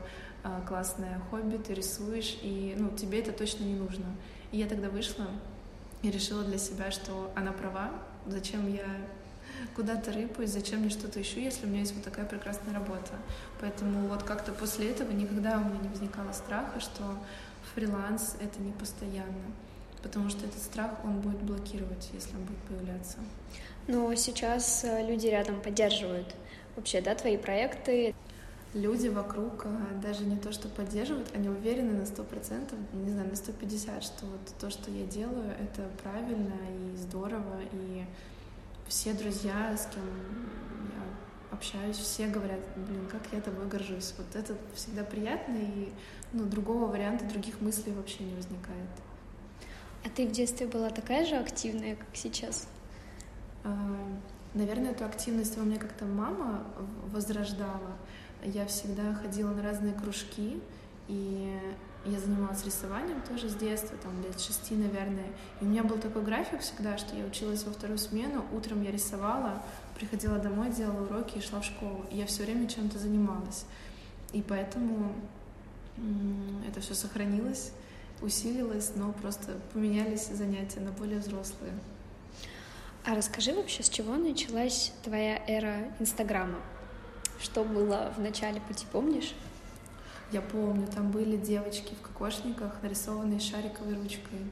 классное 0.67 1.21
хобби, 1.31 1.57
ты 1.57 1.75
рисуешь, 1.75 2.37
и 2.43 2.75
ну, 2.79 2.91
тебе 2.91 3.21
это 3.21 3.33
точно 3.33 3.65
не 3.65 3.75
нужно. 3.75 4.07
И 4.53 4.59
я 4.59 4.67
тогда 4.67 4.89
вышла 4.89 5.27
и 6.03 6.11
решила 6.11 6.45
для 6.45 6.59
себя, 6.59 6.91
что 6.91 7.31
она 7.35 7.53
права, 7.53 7.91
зачем 8.27 8.73
я 8.73 8.87
куда-то 9.75 10.13
рыпаюсь, 10.13 10.51
зачем 10.51 10.81
мне 10.81 10.91
что-то 10.91 11.21
ищу, 11.21 11.41
если 11.41 11.67
у 11.67 11.69
меня 11.69 11.81
есть 11.81 11.95
вот 11.95 12.05
такая 12.05 12.27
прекрасная 12.27 12.75
работа. 12.75 13.13
Поэтому 13.61 14.09
вот 14.09 14.23
как-то 14.23 14.53
после 14.53 14.91
этого 14.91 15.13
никогда 15.13 15.59
у 15.59 15.65
меня 15.65 15.81
не 15.83 15.89
возникало 15.89 16.33
страха, 16.33 16.81
что 16.81 17.03
фриланс— 17.75 18.37
это 18.41 18.61
не 18.61 18.73
постоянно, 18.73 19.53
потому 20.03 20.31
что 20.31 20.47
этот 20.47 20.63
страх, 20.63 20.91
он 21.05 21.21
будет 21.21 21.43
блокировать, 21.43 22.11
если 22.13 22.35
он 22.37 22.45
будет 22.45 22.59
появляться. 22.59 23.19
Но 23.89 24.15
сейчас 24.15 24.85
э, 24.85 25.07
люди 25.07 25.27
рядом 25.29 25.61
поддерживают 25.61 26.35
вообще, 26.75 27.01
да, 27.01 27.15
твои 27.15 27.37
проекты. 27.37 28.15
Люди 28.75 29.09
вокруг 29.09 29.65
э, 29.65 30.01
даже 30.03 30.25
не 30.25 30.37
то, 30.37 30.53
что 30.53 30.69
поддерживают, 30.69 31.35
они 31.35 31.49
уверены 31.49 31.93
на 31.93 32.05
сто 32.05 32.23
процентов, 32.23 32.79
не 32.93 33.11
знаю, 33.11 33.31
на 33.31 33.37
сто 33.37 33.53
пятьдесят, 33.53 34.03
что 34.03 34.27
вот 34.27 34.41
то, 34.61 34.69
что 34.69 34.91
я 34.91 35.07
делаю, 35.07 35.51
это 35.53 35.89
правильно 36.03 36.53
и 36.71 36.97
здорово, 36.97 37.61
и 37.73 38.05
все 38.87 39.15
друзья, 39.15 39.75
с 39.77 39.87
кем 39.87 40.03
я 40.03 41.55
общаюсь, 41.57 41.97
все 41.97 42.27
говорят, 42.27 42.61
блин, 42.77 43.07
как 43.11 43.23
я 43.33 43.41
тобой 43.41 43.67
горжусь. 43.67 44.13
Вот 44.19 44.37
это 44.37 44.55
всегда 44.75 45.05
приятно, 45.05 45.57
и 45.57 45.93
ну, 46.33 46.45
другого 46.45 46.87
варианта, 46.87 47.25
других 47.25 47.61
мыслей 47.61 47.93
вообще 47.93 48.25
не 48.25 48.35
возникает. 48.35 48.91
А 50.05 50.09
ты 50.09 50.27
в 50.27 50.33
детстве 50.33 50.67
была 50.67 50.91
такая 50.91 51.25
же 51.25 51.37
активная, 51.37 51.97
как 51.97 52.09
сейчас? 52.13 52.69
А, 53.65 53.75
наверное, 54.55 54.93
эту 54.93 55.05
активность 55.05 55.57
во 55.57 55.65
мне 55.65 55.79
как-то 55.79 56.05
мама 56.05 56.67
возрождала. 57.07 57.97
Я 58.45 58.67
всегда 58.67 59.15
ходила 59.15 59.51
на 59.51 59.63
разные 59.63 59.95
кружки, 59.95 60.61
и 61.09 61.59
я 62.05 62.21
занималась 62.21 62.65
рисованием 62.65 63.21
тоже 63.23 63.49
с 63.49 63.55
детства, 63.55 63.97
там 64.03 64.23
лет 64.23 64.41
шести, 64.41 64.75
наверное. 64.77 65.27
И 65.61 65.65
у 65.65 65.67
меня 65.67 65.83
был 65.83 65.99
такой 65.99 66.23
график 66.23 66.61
всегда, 66.61 66.97
что 66.99 67.17
я 67.17 67.25
училась 67.25 67.65
во 67.65 67.73
вторую 67.73 67.99
смену, 67.99 68.45
утром 68.53 68.83
я 68.83 68.93
рисовала, 68.93 69.63
приходила 69.97 70.39
домой, 70.39 70.71
делала 70.71 71.05
уроки 71.05 71.39
и 71.39 71.41
шла 71.41 71.61
в 71.61 71.65
школу. 71.65 72.05
И 72.11 72.17
я 72.17 72.27
все 72.27 72.45
время 72.45 72.69
чем-то 72.69 72.99
занималась. 72.99 73.65
И 74.33 74.43
поэтому 74.43 75.13
это 76.69 76.81
все 76.81 76.95
сохранилось, 76.95 77.73
усилилось, 78.21 78.93
но 78.95 79.13
просто 79.13 79.59
поменялись 79.73 80.27
занятия 80.27 80.81
на 80.81 80.93
более 80.93 81.19
взрослые. 81.19 81.73
А 83.05 83.15
расскажи 83.15 83.53
вообще, 83.53 83.83
с 83.83 83.89
чего 83.89 84.15
началась 84.17 84.93
твоя 85.03 85.43
эра 85.47 85.93
Инстаграма? 85.99 86.59
Что 87.41 87.65
было 87.65 88.13
в 88.17 88.21
начале 88.21 88.61
пути, 88.61 88.87
помнишь? 88.91 89.35
Я 90.33 90.41
помню, 90.41 90.87
там 90.89 91.11
были 91.11 91.37
девочки 91.37 91.95
в 91.95 92.03
кокошниках, 92.03 92.83
нарисованные 92.83 93.39
шариковой 93.39 93.95
ручкой. 93.95 94.51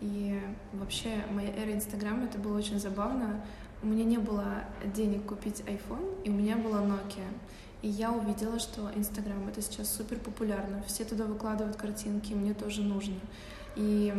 И 0.00 0.40
вообще 0.72 1.24
моя 1.30 1.50
эра 1.50 1.72
Инстаграма, 1.72 2.24
это 2.24 2.38
было 2.38 2.58
очень 2.58 2.80
забавно. 2.80 3.40
У 3.82 3.86
меня 3.86 4.04
не 4.04 4.18
было 4.18 4.64
денег 4.94 5.26
купить 5.26 5.60
iPhone, 5.60 6.22
и 6.24 6.30
у 6.30 6.32
меня 6.32 6.56
была 6.56 6.80
Nokia. 6.80 7.24
И 7.82 7.88
я 7.88 8.10
увидела, 8.10 8.58
что 8.58 8.90
Инстаграм 8.94 9.46
это 9.46 9.60
сейчас 9.60 9.94
супер 9.94 10.18
популярно. 10.18 10.82
Все 10.86 11.04
туда 11.04 11.24
выкладывают 11.24 11.76
картинки, 11.76 12.32
мне 12.32 12.54
тоже 12.54 12.82
нужно. 12.82 13.16
И 13.76 14.12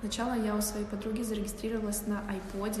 сначала 0.00 0.34
я 0.34 0.56
у 0.56 0.62
своей 0.62 0.86
подруги 0.86 1.22
зарегистрировалась 1.22 2.06
на 2.06 2.22
iPod. 2.32 2.80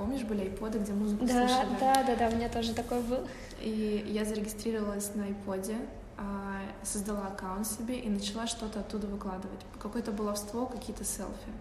Помнишь, 0.00 0.22
были 0.22 0.44
айподы, 0.44 0.78
где 0.78 0.94
музыку 0.94 1.26
да, 1.26 1.46
слушали? 1.46 1.76
Да, 1.78 2.02
да, 2.04 2.16
да, 2.16 2.28
у 2.28 2.34
меня 2.34 2.48
тоже 2.48 2.72
такой 2.72 3.02
был. 3.02 3.18
И 3.60 4.02
я 4.08 4.24
зарегистрировалась 4.24 5.14
на 5.14 5.24
iPod, 5.28 5.76
а, 6.16 6.62
создала 6.82 7.26
аккаунт 7.26 7.66
себе 7.66 7.98
и 7.98 8.08
начала 8.08 8.46
что-то 8.46 8.80
оттуда 8.80 9.06
выкладывать. 9.06 9.60
Какое-то 9.78 10.12
баловство, 10.12 10.64
какие-то 10.64 11.04
селфи. 11.04 11.52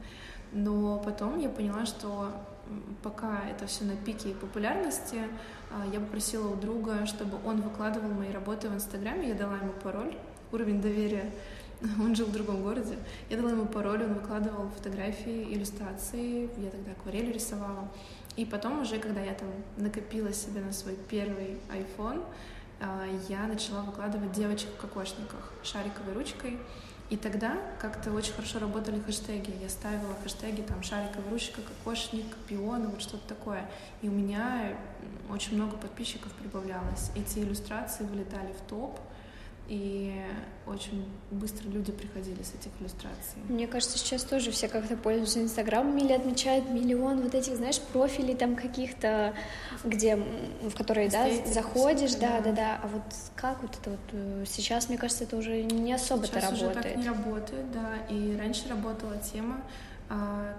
Но 0.54 1.00
потом 1.00 1.38
я 1.38 1.50
поняла, 1.50 1.86
что 1.86 2.32
пока 3.04 3.42
это 3.50 3.68
все 3.68 3.84
на 3.84 3.98
пике 3.98 4.30
популярности, 4.30 5.20
а, 5.70 5.86
я 5.92 6.00
попросила 6.00 6.48
у 6.48 6.56
друга, 6.56 7.06
чтобы 7.08 7.40
он 7.46 7.60
выкладывал 7.60 8.08
мои 8.08 8.32
работы 8.32 8.70
в 8.70 8.74
Инстаграме, 8.74 9.28
я 9.28 9.36
дала 9.36 9.58
ему 9.58 9.74
пароль, 9.84 10.16
уровень 10.54 10.82
доверия, 10.82 11.30
он 12.00 12.16
жил 12.16 12.28
в 12.28 12.32
другом 12.32 12.64
городе, 12.64 12.98
я 13.30 13.36
дала 13.36 13.52
ему 13.52 13.66
пароль, 13.66 14.04
он 14.04 14.14
выкладывал 14.14 14.70
фотографии, 14.70 15.54
иллюстрации, 15.54 16.50
я 16.58 16.70
тогда 16.70 16.92
акварель 16.92 17.34
рисовала, 17.34 17.90
и 18.40 18.46
потом 18.46 18.80
уже, 18.80 19.00
когда 19.00 19.20
я 19.20 19.34
там 19.34 19.50
накопила 19.76 20.32
себе 20.32 20.62
на 20.62 20.72
свой 20.72 20.96
первый 21.10 21.58
iPhone, 21.68 22.24
а, 22.80 23.06
я 23.28 23.46
начала 23.48 23.82
выкладывать 23.82 24.32
девочек 24.32 24.70
в 24.70 24.78
кокошниках 24.78 25.52
шариковой 25.62 26.14
ручкой, 26.14 26.58
и 27.10 27.18
тогда 27.18 27.58
как-то 27.82 28.14
очень 28.14 28.32
хорошо 28.32 28.60
работали 28.60 29.02
хэштеги. 29.02 29.52
Я 29.62 29.68
ставила 29.68 30.16
хэштеги 30.24 30.62
там 30.62 30.82
шариковая 30.84 31.30
ручка, 31.30 31.60
кокошник, 31.62 32.34
пионы, 32.48 32.88
вот 32.88 33.02
что-то 33.02 33.28
такое. 33.28 33.70
И 34.02 34.08
у 34.08 34.12
меня 34.14 34.78
очень 35.30 35.56
много 35.56 35.76
подписчиков 35.76 36.32
прибавлялось. 36.32 37.12
Эти 37.18 37.40
иллюстрации 37.40 38.06
вылетали 38.06 38.54
в 38.54 38.70
топ 38.70 39.02
и 39.70 40.12
очень 40.66 41.06
быстро 41.32 41.70
люди 41.70 41.92
приходили 41.92 42.42
с 42.42 42.54
этих 42.54 42.72
иллюстраций. 42.80 43.40
Мне 43.48 43.68
кажется, 43.68 43.98
сейчас 43.98 44.24
тоже 44.24 44.52
все 44.52 44.68
как-то 44.68 44.98
пользуются 44.98 45.42
Инстаграмом 45.42 45.98
или 45.98 46.12
отмечают 46.12 46.70
миллион 46.70 47.22
вот 47.22 47.36
этих, 47.36 47.56
знаешь, 47.56 47.80
профилей 47.80 48.36
там 48.36 48.56
каких-то, 48.56 49.34
где, 49.84 50.16
в 50.16 50.76
которые, 50.76 51.10
да, 51.10 51.28
заходишь, 51.46 52.16
да, 52.16 52.42
да, 52.42 52.52
да, 52.52 52.80
а 52.84 52.88
вот 52.88 53.04
как 53.36 53.62
вот 53.62 53.78
это 53.80 53.92
вот 53.92 54.00
э, 54.12 54.46
сейчас, 54.48 54.90
мне 54.90 54.98
кажется, 54.98 55.24
это 55.24 55.38
уже 55.38 55.62
не 55.64 55.94
особо 55.94 56.26
это 56.26 56.42
работает. 56.42 56.60
Сейчас 56.60 56.76
уже 56.76 56.84
так 56.84 56.96
не 56.98 57.08
работает, 57.08 57.72
да, 57.72 57.96
и 58.10 58.36
раньше 58.38 58.68
работала 58.70 59.18
тема 59.18 59.62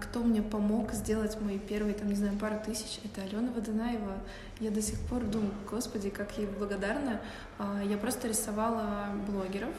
кто 0.00 0.20
мне 0.20 0.42
помог 0.42 0.92
сделать 0.92 1.40
мои 1.40 1.58
первые, 1.58 1.94
там, 1.94 2.08
не 2.08 2.14
знаю, 2.14 2.38
пару 2.38 2.56
тысяч, 2.64 3.00
это 3.04 3.22
Алена 3.22 3.50
Водонаева. 3.52 4.18
Я 4.60 4.70
до 4.70 4.80
сих 4.80 4.98
пор 5.00 5.24
думаю, 5.24 5.52
господи, 5.68 6.08
как 6.08 6.38
ей 6.38 6.46
благодарна. 6.46 7.20
А, 7.58 7.82
я 7.82 7.96
просто 7.96 8.28
рисовала 8.28 9.06
блогеров 9.26 9.74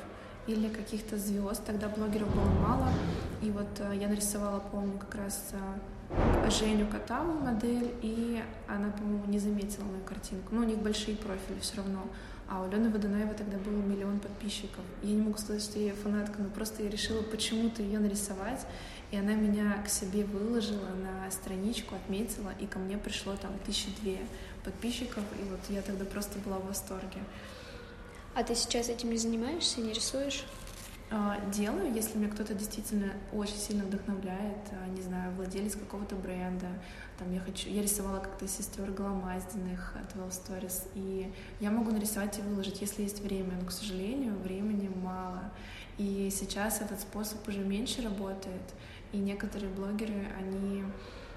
или 0.45 0.67
каких-то 0.67 1.17
звезд, 1.17 1.63
тогда 1.65 1.87
блогеров 1.87 2.33
было 2.35 2.49
мало. 2.49 2.89
И 3.41 3.49
вот 3.49 3.69
а, 3.79 3.93
я 3.93 4.09
нарисовала, 4.09 4.59
помню, 4.59 4.97
как 4.99 5.15
раз 5.15 5.53
Женю 6.49 6.87
Катаву, 6.87 7.39
модель, 7.39 7.95
и 8.01 8.43
она, 8.67 8.89
по-моему, 8.91 9.23
не 9.27 9.39
заметила 9.39 9.85
мою 9.85 10.03
картинку. 10.03 10.53
Ну, 10.53 10.61
у 10.61 10.65
них 10.65 10.79
большие 10.79 11.15
профили 11.15 11.59
все 11.61 11.77
равно. 11.77 12.03
А 12.49 12.61
у 12.61 12.69
Лены 12.69 12.89
Водонаева 12.89 13.33
тогда 13.33 13.57
было 13.57 13.77
миллион 13.77 14.19
подписчиков. 14.19 14.83
Я 15.01 15.13
не 15.13 15.21
могу 15.21 15.37
сказать, 15.37 15.63
что 15.63 15.79
я 15.79 15.85
ее 15.85 15.93
фанатка, 15.93 16.41
но 16.41 16.49
просто 16.49 16.83
я 16.83 16.89
решила 16.89 17.21
почему-то 17.21 17.81
ее 17.81 17.99
нарисовать. 17.99 18.67
И 19.11 19.17
она 19.17 19.33
меня 19.33 19.81
к 19.83 19.89
себе 19.89 20.23
выложила 20.23 20.89
на 20.95 21.29
страничку, 21.31 21.95
отметила, 21.95 22.51
и 22.59 22.65
ко 22.65 22.79
мне 22.79 22.97
пришло 22.97 23.35
там 23.35 23.51
тысячи 23.65 23.89
две 24.01 24.19
подписчиков, 24.63 25.23
и 25.39 25.43
вот 25.43 25.59
я 25.69 25.81
тогда 25.81 26.05
просто 26.05 26.39
была 26.39 26.57
в 26.57 26.67
восторге. 26.67 27.21
А 28.33 28.43
ты 28.43 28.55
сейчас 28.55 28.87
этим 28.87 29.09
не 29.09 29.17
занимаешься, 29.17 29.81
не 29.81 29.91
рисуешь? 29.91 30.45
А, 31.13 31.37
делаю, 31.51 31.93
если 31.93 32.17
меня 32.17 32.29
кто-то 32.29 32.53
действительно 32.53 33.11
очень 33.33 33.57
сильно 33.57 33.83
вдохновляет, 33.83 34.59
а, 34.71 34.87
не 34.87 35.01
знаю, 35.01 35.35
владелец 35.35 35.75
какого-то 35.75 36.15
бренда, 36.15 36.69
там 37.19 37.33
я 37.33 37.41
хочу, 37.41 37.67
я 37.67 37.81
рисовала 37.81 38.19
как-то 38.19 38.47
сестер 38.47 38.89
Голомаздиных 38.91 39.93
от 39.97 40.15
Well 40.15 40.29
Stories, 40.29 40.87
и 40.95 41.29
я 41.59 41.69
могу 41.69 41.91
нарисовать 41.91 42.39
и 42.39 42.41
выложить, 42.41 42.79
если 42.79 43.01
есть 43.01 43.19
время, 43.19 43.57
но, 43.59 43.67
к 43.67 43.73
сожалению, 43.73 44.37
времени 44.37 44.89
мало, 45.03 45.51
и 45.97 46.29
сейчас 46.31 46.79
этот 46.79 47.01
способ 47.01 47.45
уже 47.45 47.59
меньше 47.59 48.01
работает, 48.01 48.73
и 49.11 49.17
некоторые 49.17 49.71
блогеры, 49.71 50.27
они 50.37 50.83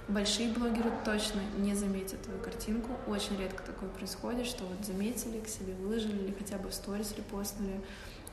Большие 0.07 0.53
блогеры 0.53 0.93
точно 1.03 1.41
не 1.57 1.75
заметят 1.75 2.20
твою 2.20 2.39
картинку. 2.39 2.91
Очень 3.07 3.39
редко 3.39 3.62
такое 3.62 3.89
происходит, 3.89 4.45
что 4.45 4.64
вот 4.64 4.85
заметили, 4.85 5.41
к 5.41 5.49
себе 5.49 5.72
выложили 5.72 6.25
или 6.25 6.33
хотя 6.33 6.59
бы 6.59 6.68
в 6.68 6.75
сторис 6.75 7.14
репостнули. 7.16 7.81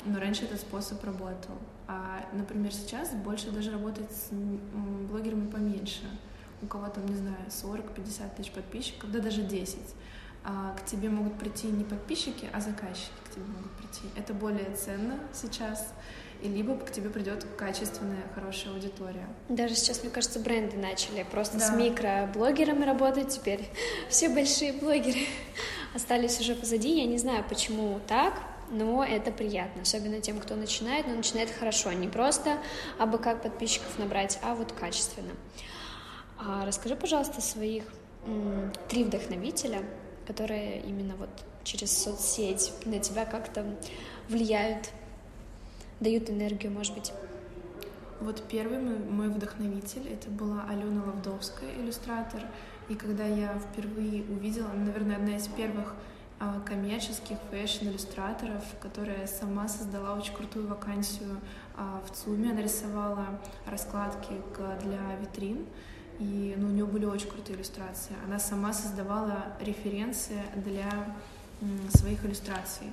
Но 0.04 0.20
раньше 0.20 0.44
этот 0.44 0.60
способ 0.60 1.02
работал. 1.06 1.56
А, 1.88 2.26
например, 2.34 2.74
сейчас 2.74 3.12
больше 3.12 3.52
даже 3.52 3.72
работает 3.72 4.12
с 4.12 4.32
блогерами 4.32 5.50
поменьше. 5.50 6.02
У 6.62 6.68
кого 6.68 6.90
там, 6.90 7.06
не 7.06 7.16
знаю, 7.16 7.38
40-50 7.48 8.36
тысяч 8.36 8.52
подписчиков, 8.52 9.10
да 9.10 9.20
даже 9.20 9.42
10. 9.42 9.80
А 10.44 10.76
к 10.76 10.86
тебе 10.86 11.10
могут 11.10 11.40
прийти 11.40 11.68
не 11.68 11.86
подписчики, 11.86 12.50
а 12.52 12.60
заказчики 12.60 13.14
к 13.24 13.34
тебе 13.34 13.46
могут 13.46 13.72
прийти. 13.74 14.10
Это 14.18 14.34
более 14.34 14.76
ценно 14.76 15.18
сейчас 15.32 15.94
и 16.42 16.48
либо 16.48 16.76
к 16.76 16.92
тебе 16.92 17.10
придет 17.10 17.46
качественная, 17.58 18.24
хорошая 18.36 18.74
аудитория. 18.74 19.28
Даже 19.50 19.76
сейчас, 19.76 20.04
мне 20.04 20.12
кажется, 20.12 20.40
бренды 20.40 20.78
начали 20.78 21.24
просто 21.24 21.58
да. 21.58 21.66
с 21.68 21.76
микроблогерами 21.76 22.84
работать, 22.86 23.30
теперь 23.30 23.68
все 24.10 24.30
большие 24.30 24.74
блогеры 24.74 25.20
остались 25.96 26.40
уже 26.40 26.56
позади. 26.56 27.00
Я 27.00 27.06
не 27.06 27.18
знаю, 27.18 27.46
почему 27.48 28.00
так, 28.08 28.34
но 28.72 29.04
это 29.04 29.32
приятно, 29.32 29.84
особенно 29.84 30.22
тем, 30.22 30.40
кто 30.40 30.56
начинает, 30.56 31.08
но 31.08 31.16
начинает 31.16 31.52
хорошо, 31.52 31.92
не 31.92 32.08
просто 32.08 32.58
абы 32.98 33.18
как 33.18 33.44
подписчиков 33.44 34.00
набрать, 34.00 34.40
а 34.42 34.56
вот 34.56 34.72
качественно. 34.72 35.34
А 36.40 36.66
расскажи, 36.66 36.96
пожалуйста, 36.96 37.42
своих 37.42 37.84
м, 38.26 38.72
три 38.88 39.04
вдохновителя, 39.04 39.84
которые 40.26 40.82
именно 40.82 41.16
вот 41.16 41.30
через 41.64 41.96
соцсеть 41.96 42.72
на 42.86 43.00
тебя 43.00 43.26
как-то 43.26 43.66
влияют 44.30 44.90
дают 46.02 46.30
энергию, 46.30 46.74
может 46.74 46.94
быть? 46.96 47.14
Вот 48.20 48.44
первый 48.50 48.80
мой, 48.80 49.30
вдохновитель, 49.30 50.08
это 50.10 50.30
была 50.30 50.66
Алена 50.70 51.04
Лавдовская, 51.06 51.70
иллюстратор. 51.80 52.42
И 52.90 52.96
когда 52.96 53.26
я 53.26 53.58
впервые 53.58 54.24
увидела, 54.24 54.68
наверное, 54.74 55.16
одна 55.16 55.38
из 55.38 55.48
первых 55.48 55.96
а, 56.40 56.60
коммерческих 56.62 57.38
фэшн-иллюстраторов, 57.50 58.64
которая 58.80 59.26
сама 59.28 59.68
создала 59.68 60.18
очень 60.18 60.34
крутую 60.34 60.68
вакансию 60.68 61.40
а, 61.76 62.02
в 62.06 62.12
ЦУМе. 62.16 62.52
Она 62.52 62.62
рисовала 62.62 63.26
раскладки 63.66 64.34
для 64.84 65.00
витрин, 65.20 65.66
и 66.20 66.56
ну, 66.58 66.68
у 66.68 66.72
нее 66.72 66.86
были 66.86 67.06
очень 67.06 67.30
крутые 67.30 67.58
иллюстрации. 67.58 68.14
Она 68.26 68.38
сама 68.38 68.74
создавала 68.74 69.54
референсы 69.62 70.34
для 70.56 71.16
своих 71.90 72.26
иллюстраций. 72.26 72.88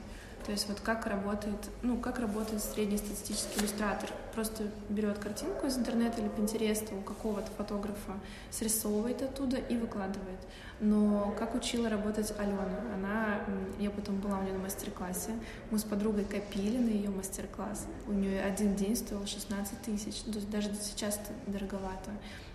То 0.48 0.52
есть 0.52 0.66
вот 0.66 0.80
как 0.80 1.04
работает, 1.04 1.58
ну, 1.82 1.98
как 1.98 2.18
работает 2.18 2.62
среднестатистический 2.62 3.60
иллюстратор. 3.60 4.08
Просто 4.34 4.64
берет 4.88 5.18
картинку 5.18 5.66
из 5.66 5.76
интернета 5.76 6.22
или 6.22 6.28
Пинтереста 6.28 6.94
у 6.94 7.02
какого-то 7.02 7.50
фотографа, 7.58 8.14
срисовывает 8.50 9.20
оттуда 9.20 9.58
и 9.58 9.76
выкладывает. 9.76 10.40
Но 10.80 11.34
как 11.38 11.54
учила 11.54 11.90
работать 11.90 12.32
Алена? 12.38 12.64
Она, 12.94 13.40
я 13.78 13.90
потом 13.90 14.20
была 14.20 14.38
у 14.38 14.42
нее 14.42 14.54
на 14.54 14.60
мастер-классе, 14.60 15.32
мы 15.70 15.78
с 15.78 15.84
подругой 15.84 16.24
копили 16.24 16.78
на 16.78 16.88
ее 16.88 17.10
мастер-класс. 17.10 17.86
У 18.06 18.12
нее 18.12 18.40
один 18.40 18.74
день 18.74 18.96
стоил 18.96 19.26
16 19.26 19.82
тысяч, 19.82 20.22
то 20.22 20.30
есть 20.30 20.48
даже 20.48 20.70
сейчас 20.80 21.20
дороговато. 21.46 22.10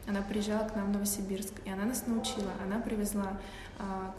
Она 0.07 0.21
приезжала 0.21 0.67
к 0.67 0.75
нам 0.75 0.87
в 0.87 0.93
Новосибирск, 0.93 1.53
и 1.63 1.69
она 1.69 1.85
нас 1.85 2.07
научила. 2.07 2.51
Она 2.65 2.79
привезла 2.79 3.39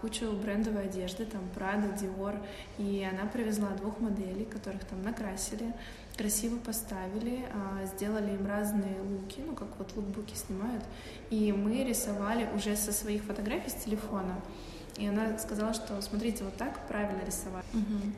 кучу 0.00 0.30
брендовой 0.32 0.84
одежды, 0.84 1.24
там 1.24 1.42
Prada, 1.54 1.98
Dior, 1.98 2.38
и 2.78 3.08
она 3.10 3.28
привезла 3.28 3.70
двух 3.70 4.00
моделей, 4.00 4.44
которых 4.44 4.84
там 4.84 5.02
накрасили, 5.02 5.72
красиво 6.16 6.58
поставили, 6.58 7.44
а, 7.52 7.84
сделали 7.86 8.34
им 8.34 8.46
разные 8.46 9.00
луки, 9.00 9.42
ну 9.46 9.54
как 9.54 9.68
вот 9.78 9.94
лукбуки 9.96 10.34
снимают, 10.34 10.84
и 11.30 11.52
мы 11.52 11.84
рисовали 11.84 12.48
уже 12.54 12.76
со 12.76 12.92
своих 12.92 13.22
фотографий 13.22 13.70
с 13.70 13.74
телефона. 13.74 14.40
И 14.96 15.06
она 15.06 15.38
сказала, 15.38 15.74
что 15.74 16.00
смотрите, 16.02 16.44
вот 16.44 16.56
так 16.56 16.86
правильно 16.86 17.24
рисовать. 17.24 17.64
Угу. 17.72 18.12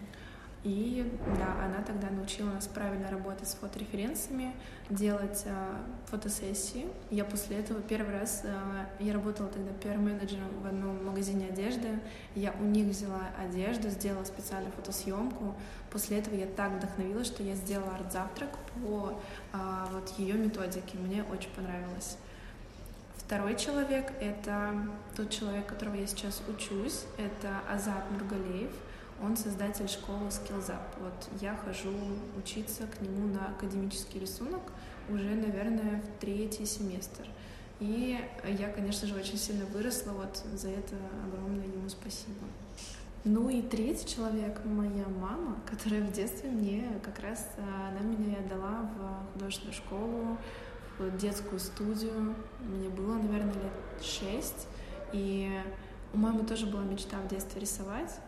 И 0.66 1.08
да, 1.38 1.64
она 1.64 1.80
тогда 1.84 2.10
научила 2.10 2.50
нас 2.50 2.66
правильно 2.66 3.08
работать 3.08 3.46
с 3.46 3.54
фотореференсами, 3.54 4.52
делать 4.90 5.44
э, 5.44 5.76
фотосессии. 6.06 6.88
Я 7.08 7.24
после 7.24 7.58
этого 7.58 7.80
первый 7.80 8.18
раз, 8.18 8.40
э, 8.42 8.52
я 8.98 9.12
работала 9.12 9.48
тогда 9.48 9.70
первым 9.80 10.06
менеджером 10.06 10.48
в 10.60 10.66
одном 10.66 11.04
магазине 11.06 11.46
одежды. 11.46 12.00
Я 12.34 12.52
у 12.58 12.64
них 12.64 12.88
взяла 12.88 13.20
одежду, 13.40 13.90
сделала 13.90 14.24
специальную 14.24 14.72
фотосъемку. 14.72 15.54
После 15.92 16.18
этого 16.18 16.34
я 16.34 16.46
так 16.46 16.72
вдохновилась, 16.72 17.28
что 17.28 17.44
я 17.44 17.54
сделала 17.54 17.94
арт-завтрак 17.94 18.50
по 18.74 19.22
э, 19.52 19.58
вот 19.92 20.18
ее 20.18 20.34
методике. 20.34 20.98
Мне 20.98 21.22
очень 21.22 21.50
понравилось. 21.50 22.16
Второй 23.18 23.54
человек— 23.54 24.12
это 24.20 24.74
тот 25.16 25.30
человек, 25.30 25.66
которого 25.66 25.94
я 25.94 26.08
сейчас 26.08 26.42
учусь. 26.48 27.04
Это 27.18 27.60
Азат 27.72 28.10
Нургалеев— 28.10 28.72
он 29.22 29.36
создатель 29.36 29.88
школы 29.88 30.26
Skills 30.28 30.70
Up. 30.70 30.82
Вот 31.00 31.28
я 31.40 31.56
хожу 31.56 31.92
учиться 32.36 32.86
к 32.86 33.00
нему 33.00 33.28
на 33.28 33.48
академический 33.48 34.20
рисунок 34.20 34.60
уже, 35.08 35.34
наверное, 35.34 36.00
в 36.02 36.20
третий 36.20 36.66
семестр. 36.66 37.26
И 37.78 38.18
я, 38.44 38.70
конечно 38.70 39.06
же, 39.06 39.14
очень 39.14 39.36
сильно 39.36 39.66
выросла, 39.66 40.12
вот 40.12 40.42
за 40.54 40.70
это 40.70 40.96
огромное 41.26 41.66
ему 41.66 41.88
спасибо. 41.88 42.46
Ну 43.24 43.48
и 43.48 43.60
третий 43.60 44.06
человек, 44.06 44.64
моя 44.64 45.04
мама, 45.08 45.58
которая 45.66 46.02
в 46.02 46.12
детстве 46.12 46.48
мне 46.48 46.88
как 47.02 47.18
раз, 47.18 47.48
она 47.58 48.00
меня 48.00 48.38
отдала 48.38 48.88
в 48.94 49.32
художественную 49.32 49.74
школу, 49.74 50.38
в 50.98 51.16
детскую 51.18 51.58
студию. 51.58 52.34
Мне 52.60 52.88
было, 52.88 53.14
наверное, 53.14 53.52
лет 53.54 54.04
шесть. 54.04 54.68
И 55.12 55.50
у 56.14 56.18
мамы 56.18 56.44
тоже 56.44 56.66
была 56.66 56.82
мечта 56.84 57.18
в 57.18 57.28
детстве 57.28 57.60
рисовать. 57.60 58.18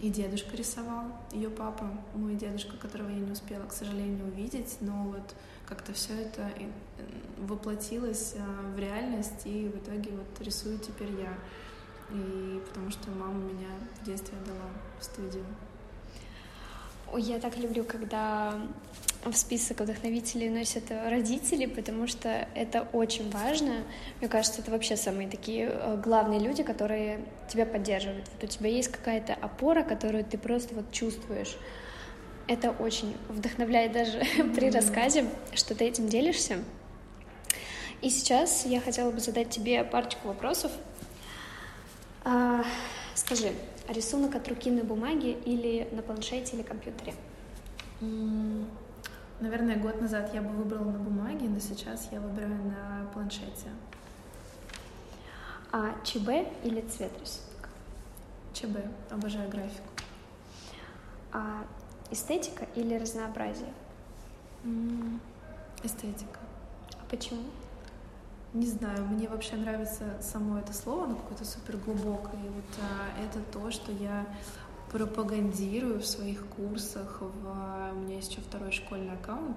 И 0.00 0.10
дедушка 0.10 0.56
рисовал, 0.56 1.04
ее 1.32 1.48
папа, 1.48 1.88
мой 2.14 2.34
дедушка, 2.34 2.76
которого 2.76 3.08
я 3.08 3.16
не 3.16 3.32
успела, 3.32 3.64
к 3.64 3.72
сожалению, 3.72 4.26
увидеть, 4.26 4.76
но 4.80 5.04
вот 5.04 5.34
как-то 5.66 5.94
все 5.94 6.12
это 6.12 6.50
воплотилось 7.38 8.34
а, 8.38 8.74
в 8.74 8.78
реальность, 8.78 9.46
и 9.46 9.68
в 9.68 9.78
итоге 9.78 10.10
вот 10.10 10.46
рисую 10.46 10.78
теперь 10.78 11.10
я. 11.12 11.34
И 12.10 12.62
потому 12.68 12.90
что 12.90 13.10
мама 13.10 13.34
меня 13.34 13.68
в 14.00 14.04
детстве 14.04 14.36
отдала 14.38 14.68
в 15.00 15.04
студию. 15.04 15.44
Я 17.16 17.40
так 17.40 17.56
люблю, 17.56 17.84
когда 17.84 18.60
в 19.30 19.36
список 19.36 19.80
вдохновителей 19.80 20.48
носят 20.48 20.84
родители, 20.90 21.66
потому 21.66 22.06
что 22.06 22.48
это 22.54 22.86
очень 22.92 23.30
важно. 23.30 23.82
Мне 24.20 24.28
кажется, 24.28 24.60
это 24.60 24.70
вообще 24.70 24.96
самые 24.96 25.28
такие 25.28 25.68
э, 25.68 26.00
главные 26.02 26.40
люди, 26.40 26.62
которые 26.62 27.24
тебя 27.48 27.66
поддерживают. 27.66 28.26
Вот 28.32 28.44
у 28.44 28.46
тебя 28.46 28.70
есть 28.70 28.88
какая-то 28.88 29.34
опора, 29.34 29.82
которую 29.82 30.24
ты 30.24 30.38
просто 30.38 30.74
вот 30.74 30.92
чувствуешь. 30.92 31.56
Это 32.46 32.70
очень 32.70 33.16
вдохновляет 33.28 33.92
даже 33.92 34.18
mm-hmm. 34.18 34.54
при 34.54 34.70
рассказе, 34.70 35.28
что 35.54 35.74
ты 35.74 35.86
этим 35.86 36.08
делишься. 36.08 36.58
И 38.02 38.10
сейчас 38.10 38.64
я 38.66 38.80
хотела 38.80 39.10
бы 39.10 39.20
задать 39.20 39.50
тебе 39.50 39.82
парочку 39.82 40.28
вопросов. 40.28 40.70
А, 42.22 42.64
скажи, 43.14 43.52
рисунок 43.88 44.36
от 44.36 44.46
руки 44.48 44.70
на 44.70 44.84
бумаге 44.84 45.32
или 45.32 45.88
на 45.90 46.02
планшете 46.02 46.56
или 46.56 46.62
компьютере? 46.62 47.14
Mm. 48.00 48.66
Наверное, 49.40 49.76
год 49.76 50.00
назад 50.00 50.32
я 50.32 50.40
бы 50.40 50.48
выбрала 50.48 50.90
на 50.90 50.98
бумаге, 50.98 51.48
но 51.48 51.58
сейчас 51.58 52.08
я 52.10 52.20
выбираю 52.20 52.64
на 52.64 53.06
планшете. 53.12 53.70
А 55.72 55.94
ЧБ 56.04 56.28
или 56.64 56.80
цвет 56.80 57.12
рисунка? 57.20 57.68
ЧБ. 58.54 59.12
Обожаю 59.12 59.50
графику. 59.50 59.88
А 61.32 61.66
эстетика 62.10 62.66
или 62.74 62.94
разнообразие? 62.94 63.72
эстетика. 65.84 66.40
А 66.94 67.04
почему? 67.10 67.42
Не 68.54 68.66
знаю, 68.66 69.04
мне 69.04 69.28
вообще 69.28 69.56
нравится 69.56 70.16
само 70.22 70.58
это 70.58 70.72
слово, 70.72 71.04
оно 71.04 71.16
какое-то 71.16 71.44
супер 71.44 71.76
глубокое. 71.76 72.40
И 72.42 72.48
вот 72.48 72.64
а, 72.80 73.22
это 73.22 73.40
то, 73.52 73.70
что 73.70 73.92
я 73.92 74.24
пропагандирую 74.90 76.00
в 76.00 76.06
своих 76.06 76.46
курсах. 76.46 77.20
В... 77.20 77.92
У 77.92 77.98
меня 78.00 78.16
есть 78.16 78.30
еще 78.30 78.40
второй 78.40 78.72
школьный 78.72 79.12
аккаунт. 79.12 79.56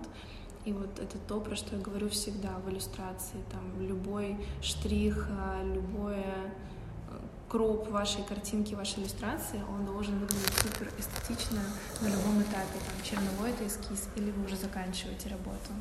И 0.65 0.73
вот 0.73 0.99
это 0.99 1.17
то, 1.27 1.39
про 1.39 1.55
что 1.55 1.75
я 1.75 1.81
говорю 1.81 2.09
всегда 2.09 2.49
в 2.65 2.69
иллюстрации. 2.69 3.37
Там 3.51 3.81
любой 3.81 4.37
штрих, 4.61 5.27
а, 5.31 5.63
любое 5.63 6.25
э, 6.25 7.13
кроп 7.47 7.89
вашей 7.89 8.23
картинки, 8.23 8.75
вашей 8.75 9.01
иллюстрации, 9.01 9.61
он 9.69 9.85
должен 9.85 10.19
выглядеть 10.19 10.53
супер 10.57 10.91
эстетично 10.97 11.61
на 12.01 12.07
любом 12.07 12.41
этапе. 12.41 12.77
Там 12.85 13.03
черновой 13.03 13.51
это 13.51 13.65
эскиз, 13.65 14.09
или 14.15 14.31
вы 14.31 14.45
уже 14.45 14.57
заканчиваете 14.57 15.29
работу. 15.29 15.71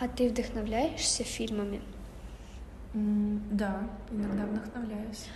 А 0.00 0.08
ты 0.08 0.28
вдохновляешься 0.28 1.22
фильмами? 1.22 1.80
Mm, 2.94 3.40
да, 3.52 3.88
иногда 4.10 4.46
вдохновляюсь. 4.46 5.26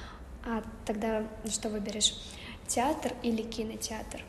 А 0.44 0.62
тогда 0.84 1.24
что 1.48 1.68
выберешь? 1.68 2.14
Театр 2.66 3.12
или 3.22 3.42
кинотеатр? 3.42 4.24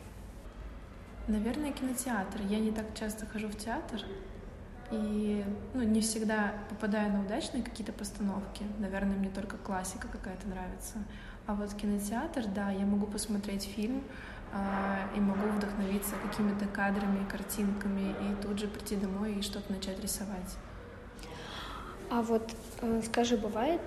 Наверное, 1.26 1.72
кинотеатр. 1.72 2.40
Я 2.48 2.60
не 2.60 2.70
так 2.70 2.86
часто 2.98 3.26
хожу 3.26 3.48
в 3.48 3.56
театр, 3.56 4.00
и 4.90 5.44
ну, 5.74 5.82
не 5.82 6.00
всегда 6.00 6.54
попадаю 6.70 7.12
на 7.12 7.22
удачные 7.22 7.62
какие-то 7.62 7.92
постановки. 7.92 8.62
Наверное, 8.78 9.16
мне 9.16 9.28
только 9.28 9.56
классика 9.56 10.08
какая-то 10.08 10.46
нравится. 10.48 10.98
А 11.46 11.54
вот 11.54 11.74
кинотеатр, 11.74 12.46
да, 12.46 12.70
я 12.70 12.86
могу 12.86 13.06
посмотреть 13.06 13.64
фильм 13.64 14.04
э, 14.52 15.16
и 15.16 15.20
могу 15.20 15.48
вдохновиться 15.48 16.14
какими-то 16.22 16.66
кадрами, 16.66 17.28
картинками, 17.28 18.14
и 18.22 18.42
тут 18.42 18.58
же 18.58 18.68
прийти 18.68 18.96
домой 18.96 19.34
и 19.34 19.42
что-то 19.42 19.72
начать 19.72 20.00
рисовать. 20.00 20.56
А 22.10 22.22
вот 22.22 22.54
э, 22.80 23.02
скажи, 23.04 23.36
бывает 23.36 23.80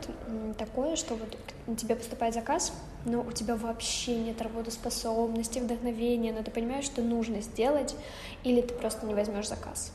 такое, 0.57 0.95
что 0.95 1.15
вот 1.15 1.77
тебе 1.77 1.95
поступает 1.95 2.33
заказ, 2.33 2.71
но 3.03 3.21
у 3.21 3.31
тебя 3.31 3.55
вообще 3.55 4.15
нет 4.15 4.41
работоспособности, 4.41 5.59
вдохновения, 5.59 6.31
но 6.31 6.43
ты 6.43 6.51
понимаешь, 6.51 6.85
что 6.85 7.01
нужно 7.01 7.41
сделать, 7.41 7.95
или 8.43 8.61
ты 8.61 8.73
просто 8.75 9.07
не 9.07 9.15
возьмешь 9.15 9.47
заказ? 9.47 9.91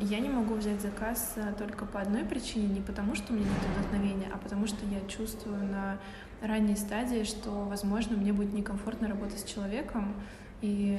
Я 0.00 0.20
не 0.20 0.30
могу 0.30 0.54
взять 0.54 0.80
заказ 0.80 1.34
э, 1.36 1.52
только 1.58 1.84
по 1.84 2.00
одной 2.00 2.24
причине, 2.24 2.66
не 2.66 2.80
потому 2.80 3.14
что 3.14 3.32
у 3.32 3.36
меня 3.36 3.46
нет 3.46 3.76
вдохновения, 3.76 4.30
а 4.32 4.38
потому 4.38 4.66
что 4.66 4.78
я 4.86 5.06
чувствую 5.06 5.62
на 5.64 5.98
ранней 6.40 6.76
стадии, 6.76 7.24
что, 7.24 7.50
возможно, 7.50 8.16
мне 8.16 8.32
будет 8.32 8.54
некомфортно 8.54 9.06
работать 9.06 9.40
с 9.40 9.44
человеком, 9.44 10.14
и 10.62 10.98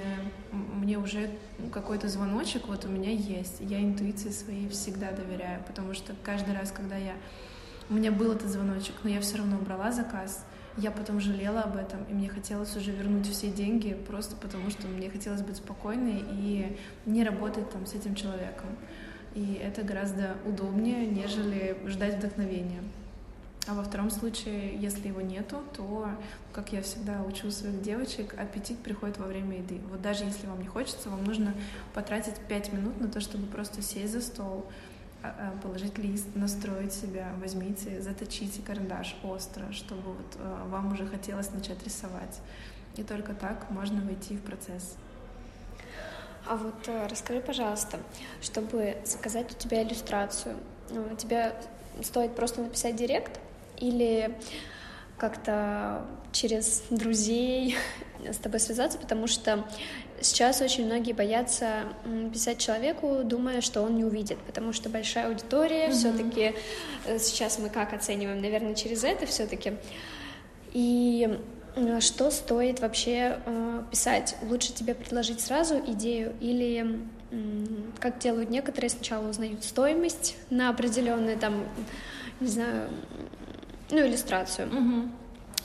мне 0.51 0.97
уже 0.97 1.29
какой-то 1.71 2.07
звоночек 2.07 2.67
вот 2.67 2.85
у 2.85 2.89
меня 2.89 3.11
есть. 3.11 3.57
Я 3.59 3.81
интуиции 3.81 4.29
своей 4.29 4.69
всегда 4.69 5.11
доверяю, 5.11 5.63
потому 5.65 5.93
что 5.93 6.13
каждый 6.23 6.55
раз, 6.55 6.71
когда 6.71 6.95
я... 6.95 7.13
У 7.89 7.93
меня 7.93 8.11
был 8.11 8.31
этот 8.31 8.49
звоночек, 8.49 8.95
но 9.03 9.09
я 9.09 9.21
все 9.21 9.37
равно 9.37 9.57
брала 9.57 9.91
заказ, 9.91 10.45
я 10.77 10.91
потом 10.91 11.19
жалела 11.19 11.61
об 11.61 11.77
этом, 11.77 12.03
и 12.09 12.13
мне 12.13 12.27
хотелось 12.27 12.75
уже 12.75 12.91
вернуть 12.91 13.27
все 13.27 13.49
деньги, 13.49 13.93
просто 14.07 14.35
потому 14.35 14.69
что 14.69 14.87
мне 14.87 15.09
хотелось 15.09 15.41
быть 15.41 15.57
спокойной 15.57 16.23
и 16.31 16.77
не 17.05 17.23
работать 17.23 17.69
там 17.69 17.85
с 17.85 17.93
этим 17.93 18.15
человеком. 18.15 18.69
И 19.35 19.59
это 19.61 19.83
гораздо 19.83 20.35
удобнее, 20.45 21.05
нежели 21.05 21.77
ждать 21.85 22.15
вдохновения. 22.15 22.81
А 23.67 23.73
во 23.73 23.83
втором 23.83 24.11
случае, 24.11 24.77
если 24.77 25.07
его 25.07 25.21
нету, 25.21 25.63
то, 25.75 26.07
как 26.53 26.71
я 26.71 26.83
всегда 26.83 27.23
учу 27.23 27.49
своих 27.49 27.81
девочек, 27.81 28.35
аппетит 28.37 28.77
приходит 28.79 29.17
во 29.17 29.25
время 29.25 29.57
еды. 29.57 29.81
Вот 29.89 30.01
даже 30.03 30.23
если 30.23 30.45
вам 30.45 30.61
не 30.61 30.67
хочется, 30.67 31.09
вам 31.09 31.23
нужно 31.23 31.55
потратить 31.95 32.35
пять 32.47 32.71
минут 32.71 33.01
на 33.01 33.07
то, 33.07 33.19
чтобы 33.19 33.47
просто 33.47 33.81
сесть 33.81 34.13
за 34.13 34.21
стол, 34.21 34.67
а, 35.23 35.35
а, 35.39 35.61
положить 35.63 35.97
лист, 35.97 36.27
настроить 36.35 36.93
себя, 36.93 37.33
возьмите, 37.41 38.01
заточите 38.01 38.61
карандаш 38.61 39.15
остро, 39.23 39.71
чтобы 39.71 40.13
вот 40.13 40.37
а, 40.37 40.67
вам 40.67 40.93
уже 40.93 41.07
хотелось 41.07 41.49
начать 41.49 41.83
рисовать. 41.83 42.39
И 42.97 43.03
только 43.03 43.33
так 43.33 43.71
можно 43.71 43.99
войти 44.01 44.35
в 44.35 44.41
процесс. 44.41 44.95
А 46.47 46.55
вот 46.55 46.87
э, 46.87 47.07
расскажи, 47.07 47.41
пожалуйста, 47.41 47.99
чтобы 48.39 48.97
заказать 49.03 49.51
у 49.51 49.55
тебя 49.57 49.81
иллюстрацию, 49.81 50.55
э, 50.91 51.15
тебе 51.17 51.55
стоит 52.03 52.35
просто 52.35 52.61
написать 52.61 52.95
директ, 52.95 53.39
или 53.79 54.35
как-то 55.17 56.05
через 56.31 56.83
друзей 56.89 57.77
с 58.29 58.37
тобой 58.37 58.59
связаться, 58.59 58.97
потому 58.97 59.27
что 59.27 59.65
сейчас 60.21 60.61
очень 60.61 60.85
многие 60.85 61.13
боятся 61.13 61.83
писать 62.33 62.57
человеку, 62.57 63.21
думая, 63.23 63.61
что 63.61 63.81
он 63.81 63.95
не 63.95 64.03
увидит, 64.03 64.37
потому 64.39 64.73
что 64.73 64.89
большая 64.89 65.27
аудитория, 65.27 65.87
mm-hmm. 65.87 65.91
все-таки 65.91 66.55
э, 67.05 67.19
сейчас 67.19 67.59
мы 67.59 67.69
как 67.69 67.93
оцениваем, 67.93 68.41
наверное, 68.41 68.75
через 68.75 69.03
это 69.03 69.25
все-таки. 69.25 69.73
И 70.73 71.39
э, 71.75 71.99
что 72.01 72.31
стоит 72.31 72.81
вообще 72.81 73.39
э, 73.45 73.83
писать? 73.91 74.35
Лучше 74.41 74.73
тебе 74.73 74.95
предложить 74.95 75.39
сразу 75.39 75.79
идею 75.87 76.33
или 76.39 77.05
как 77.99 78.19
делают 78.19 78.49
некоторые, 78.49 78.89
сначала 78.89 79.27
узнают 79.27 79.63
стоимость 79.63 80.37
на 80.49 80.69
определенные 80.69 81.35
там, 81.35 81.65
не 82.39 82.47
знаю, 82.47 82.87
ну, 83.89 83.99
иллюстрацию. 83.99 84.67
Угу. 84.67 85.09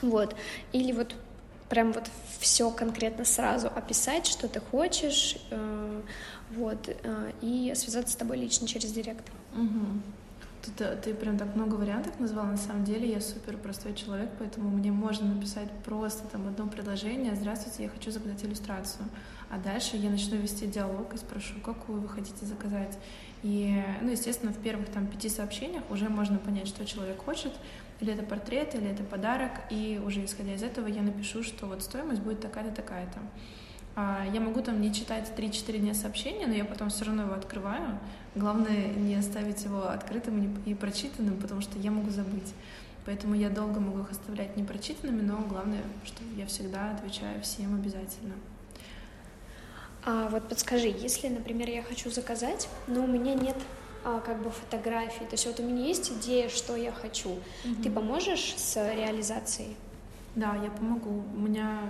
Вот. 0.02 0.36
Или 0.72 0.92
вот 0.92 1.14
прям 1.68 1.92
вот 1.92 2.10
все 2.38 2.70
конкретно 2.70 3.24
сразу 3.24 3.68
описать, 3.68 4.26
что 4.26 4.48
ты 4.48 4.60
хочешь, 4.60 5.36
э, 5.50 6.00
вот, 6.50 6.88
э, 6.88 7.32
и 7.40 7.72
связаться 7.76 8.12
с 8.12 8.16
тобой 8.16 8.38
лично 8.38 8.66
через 8.66 8.92
директ. 8.92 9.24
Угу. 9.54 10.02
Тут, 10.64 10.80
э, 10.80 10.96
ты 11.02 11.14
прям 11.14 11.38
так 11.38 11.54
много 11.54 11.76
вариантов 11.76 12.18
назвала. 12.18 12.48
На 12.48 12.56
самом 12.56 12.84
деле 12.84 13.08
я 13.08 13.20
супер 13.20 13.56
простой 13.56 13.94
человек, 13.94 14.30
поэтому 14.38 14.68
мне 14.68 14.90
можно 14.90 15.32
написать 15.32 15.70
просто 15.84 16.26
там 16.28 16.48
одно 16.48 16.66
предложение 16.66 17.36
«Здравствуйте, 17.36 17.84
я 17.84 17.88
хочу 17.88 18.10
заказать 18.10 18.44
иллюстрацию». 18.44 19.04
А 19.50 19.58
дальше 19.58 19.96
я 19.96 20.10
начну 20.10 20.36
вести 20.36 20.66
диалог 20.66 21.12
и 21.14 21.18
спрошу, 21.18 21.54
какую 21.64 22.00
вы 22.00 22.08
хотите 22.08 22.46
заказать. 22.46 22.96
И, 23.42 23.82
ну, 24.00 24.10
естественно, 24.10 24.52
в 24.52 24.58
первых 24.58 24.88
там 24.90 25.06
пяти 25.06 25.28
сообщениях 25.28 25.82
уже 25.90 26.08
можно 26.08 26.38
понять, 26.38 26.68
что 26.68 26.84
человек 26.84 27.24
хочет, 27.24 27.52
или 28.00 28.12
это 28.12 28.22
портрет, 28.22 28.74
или 28.74 28.90
это 28.90 29.02
подарок, 29.02 29.52
и 29.70 30.00
уже 30.04 30.24
исходя 30.24 30.54
из 30.54 30.62
этого 30.62 30.86
я 30.86 31.02
напишу, 31.02 31.42
что 31.42 31.66
вот 31.66 31.82
стоимость 31.82 32.22
будет 32.22 32.40
такая-то, 32.40 32.74
такая-то. 32.74 33.18
А, 33.96 34.24
я 34.32 34.40
могу 34.40 34.62
там 34.62 34.80
не 34.80 34.94
читать 34.94 35.30
3-4 35.36 35.78
дня 35.78 35.94
сообщения, 35.94 36.46
но 36.46 36.54
я 36.54 36.64
потом 36.64 36.90
все 36.90 37.04
равно 37.04 37.24
его 37.24 37.34
открываю. 37.34 37.98
Главное 38.34 38.86
не 38.94 39.16
оставить 39.16 39.64
его 39.64 39.88
открытым 39.88 40.62
и 40.64 40.74
прочитанным, 40.74 41.36
потому 41.36 41.60
что 41.60 41.78
я 41.78 41.90
могу 41.90 42.10
забыть. 42.10 42.54
Поэтому 43.04 43.34
я 43.34 43.50
долго 43.50 43.80
могу 43.80 44.00
их 44.00 44.10
оставлять 44.10 44.56
непрочитанными, 44.56 45.22
но 45.22 45.38
главное, 45.38 45.82
что 46.04 46.22
я 46.36 46.46
всегда 46.46 46.92
отвечаю 46.92 47.40
всем 47.42 47.74
обязательно. 47.74 48.34
А 50.04 50.28
вот 50.28 50.48
подскажи, 50.48 50.88
если, 50.88 51.28
например, 51.28 51.68
я 51.68 51.82
хочу 51.82 52.10
заказать, 52.10 52.68
но 52.86 53.04
у 53.04 53.06
меня 53.06 53.34
нет 53.34 53.56
как 54.02 54.42
бы 54.42 54.50
фотографий, 54.50 55.24
то 55.24 55.32
есть 55.32 55.46
вот 55.46 55.60
у 55.60 55.62
меня 55.62 55.86
есть 55.86 56.10
идея, 56.12 56.48
что 56.48 56.76
я 56.76 56.92
хочу, 56.92 57.30
угу. 57.30 57.82
ты 57.82 57.90
поможешь 57.90 58.54
с 58.56 58.76
реализацией? 58.76 59.76
Да, 60.36 60.54
я 60.62 60.70
помогу. 60.70 61.24
У 61.34 61.40
меня 61.40 61.80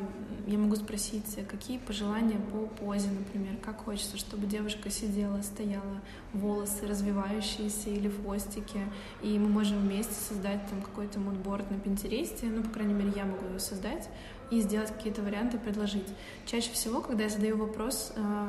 я 0.46 0.56
могу 0.56 0.74
спросить, 0.74 1.26
какие 1.46 1.76
пожелания 1.76 2.38
по 2.50 2.66
позе, 2.82 3.08
например, 3.10 3.56
как 3.62 3.84
хочется, 3.84 4.16
чтобы 4.16 4.46
девушка 4.46 4.90
сидела, 4.90 5.42
стояла, 5.42 6.00
волосы 6.32 6.86
развивающиеся 6.86 7.90
или 7.90 8.08
в 8.08 8.22
хвостике, 8.22 8.80
и 9.22 9.38
мы 9.38 9.48
можем 9.48 9.78
вместе 9.78 10.14
создать 10.14 10.66
там 10.70 10.80
какой-то 10.80 11.20
мудборд 11.20 11.70
на 11.70 11.78
Пинтересте, 11.78 12.46
ну, 12.46 12.62
по 12.62 12.70
крайней 12.70 12.94
мере, 12.94 13.12
я 13.14 13.26
могу 13.26 13.44
его 13.44 13.58
создать 13.58 14.08
и 14.50 14.60
сделать 14.60 14.90
какие-то 14.90 15.22
варианты, 15.22 15.58
предложить. 15.58 16.08
Чаще 16.46 16.72
всего, 16.72 17.02
когда 17.02 17.24
я 17.24 17.28
задаю 17.28 17.58
вопрос, 17.58 18.12
э, 18.16 18.48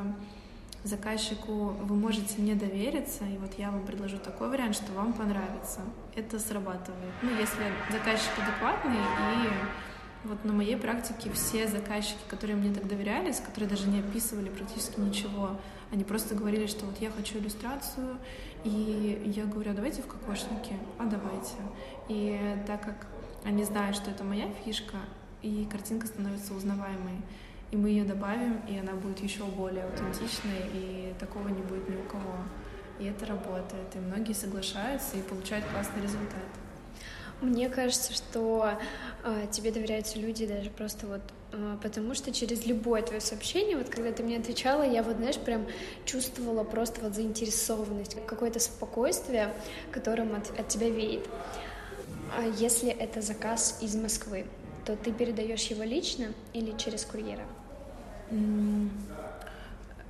заказчику 0.84 1.76
вы 1.82 1.96
можете 1.96 2.42
не 2.42 2.56
довериться, 2.56 3.24
и 3.26 3.38
вот 3.38 3.54
я 3.58 3.72
вам 3.72 3.86
предложу 3.86 4.18
такой 4.18 4.50
вариант, 4.50 4.76
что 4.76 4.92
вам 4.94 5.14
понравится. 5.14 5.82
Это 6.16 6.40
срабатывает. 6.40 7.14
Ну, 7.22 7.30
если 7.32 7.64
заказчик 7.92 8.32
адекватный, 8.38 8.98
и 8.98 10.28
вот 10.28 10.44
на 10.46 10.54
моей 10.54 10.78
практике 10.78 11.32
все 11.32 11.68
заказчики, 11.68 12.20
которые 12.28 12.56
мне 12.56 12.74
так 12.74 12.88
доверялись, 12.88 13.40
которые 13.40 13.70
даже 13.70 13.88
не 13.88 14.00
описывали 14.00 14.50
практически 14.50 15.00
ничего, 15.00 15.60
они 15.92 16.04
просто 16.04 16.36
говорили, 16.36 16.68
что 16.68 16.86
вот 16.86 17.00
я 17.00 17.12
хочу 17.12 17.38
иллюстрацию, 17.38 18.18
и 18.64 19.34
я 19.36 19.46
говорю, 19.46 19.72
а 19.72 19.74
давайте 19.74 20.02
в 20.02 20.08
кокошнике, 20.08 20.76
а 20.98 21.06
давайте. 21.06 21.56
И 22.08 22.40
так 22.66 22.82
как 22.82 23.08
они 23.44 23.64
знают, 23.64 23.96
что 23.96 24.12
это 24.12 24.24
моя 24.24 24.48
фишка, 24.64 24.98
и 25.42 25.68
картинка 25.70 26.08
становится 26.08 26.54
узнаваемой, 26.54 27.22
и 27.72 27.78
мы 27.78 27.90
ее 27.90 28.04
добавим, 28.04 28.62
и 28.68 28.78
она 28.78 28.94
будет 28.94 29.20
еще 29.22 29.46
более 29.46 29.86
аутентичной, 29.86 30.68
и 30.74 31.14
такого 31.20 31.48
не 31.48 31.62
будет 31.62 31.88
ни 31.90 31.96
у 31.96 32.04
кого. 32.04 32.36
И 33.00 33.06
это 33.06 33.26
работает, 33.26 33.96
и 33.96 34.00
многие 34.00 34.34
соглашаются 34.34 35.18
и 35.18 35.22
получают 35.22 35.66
классный 35.66 36.04
результат. 36.04 36.44
Мне 37.42 37.70
кажется, 37.70 38.14
что 38.14 38.78
э, 39.24 39.48
тебе 39.52 39.72
доверяются 39.72 40.20
люди 40.20 40.46
даже 40.46 40.70
просто 40.70 41.08
вот 41.08 41.22
э, 41.54 41.78
потому 41.82 42.14
что 42.14 42.32
через 42.32 42.68
любое 42.68 43.02
твое 43.02 43.20
сообщение, 43.20 43.78
вот 43.78 43.90
когда 43.90 44.12
ты 44.12 44.22
мне 44.22 44.38
отвечала, 44.38 44.84
я 44.84 45.02
вот, 45.02 45.16
знаешь, 45.16 45.40
прям 45.40 45.66
чувствовала 46.06 46.64
просто 46.64 47.02
вот 47.02 47.16
заинтересованность, 47.16 48.16
какое-то 48.28 48.60
спокойствие, 48.60 49.56
которым 49.92 50.36
от, 50.36 50.52
от 50.60 50.68
тебя 50.68 50.90
веет. 50.90 51.28
А 52.38 52.46
если 52.46 52.90
это 52.90 53.22
заказ 53.22 53.80
из 53.82 53.96
Москвы, 53.96 54.46
то 54.86 54.96
ты 54.96 55.12
передаешь 55.12 55.64
его 55.64 55.84
лично 55.84 56.28
или 56.54 56.78
через 56.78 57.06
курьера? 57.06 57.44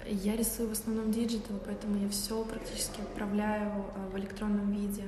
Я 0.05 0.35
рисую 0.35 0.69
в 0.69 0.71
основном 0.73 1.11
digital, 1.11 1.57
поэтому 1.65 1.97
я 1.97 2.09
все 2.09 2.43
практически 2.43 3.01
отправляю 3.01 3.71
а, 3.71 4.09
в 4.11 4.17
электронном 4.17 4.71
виде. 4.71 5.03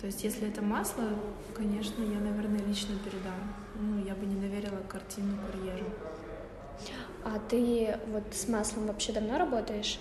То 0.00 0.06
есть, 0.06 0.22
если 0.22 0.48
это 0.48 0.60
масло, 0.60 1.04
конечно, 1.54 2.02
я, 2.02 2.18
наверное, 2.20 2.60
лично 2.66 2.94
передам. 2.98 3.54
Ну, 3.80 4.04
я 4.04 4.14
бы 4.14 4.26
не 4.26 4.36
доверила 4.40 4.80
картину 4.88 5.38
курьеру. 5.46 5.86
А 7.24 7.38
ты 7.48 7.96
вот 8.08 8.24
с 8.32 8.48
маслом 8.48 8.86
вообще 8.86 9.12
давно 9.12 9.38
работаешь? 9.38 9.98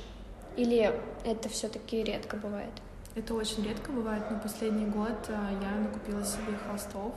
Или 0.58 0.91
это 1.24 1.47
все-таки 1.49 2.04
редко 2.04 2.36
бывает? 2.36 2.74
Это 3.16 3.34
очень 3.34 3.64
редко 3.64 3.91
бывает, 3.91 4.24
но 4.30 4.39
последний 4.39 4.88
год 4.88 5.30
а, 5.30 5.51
я 5.51 5.80
накупила 5.80 6.24
себе 6.26 6.58
холстов. 6.68 7.14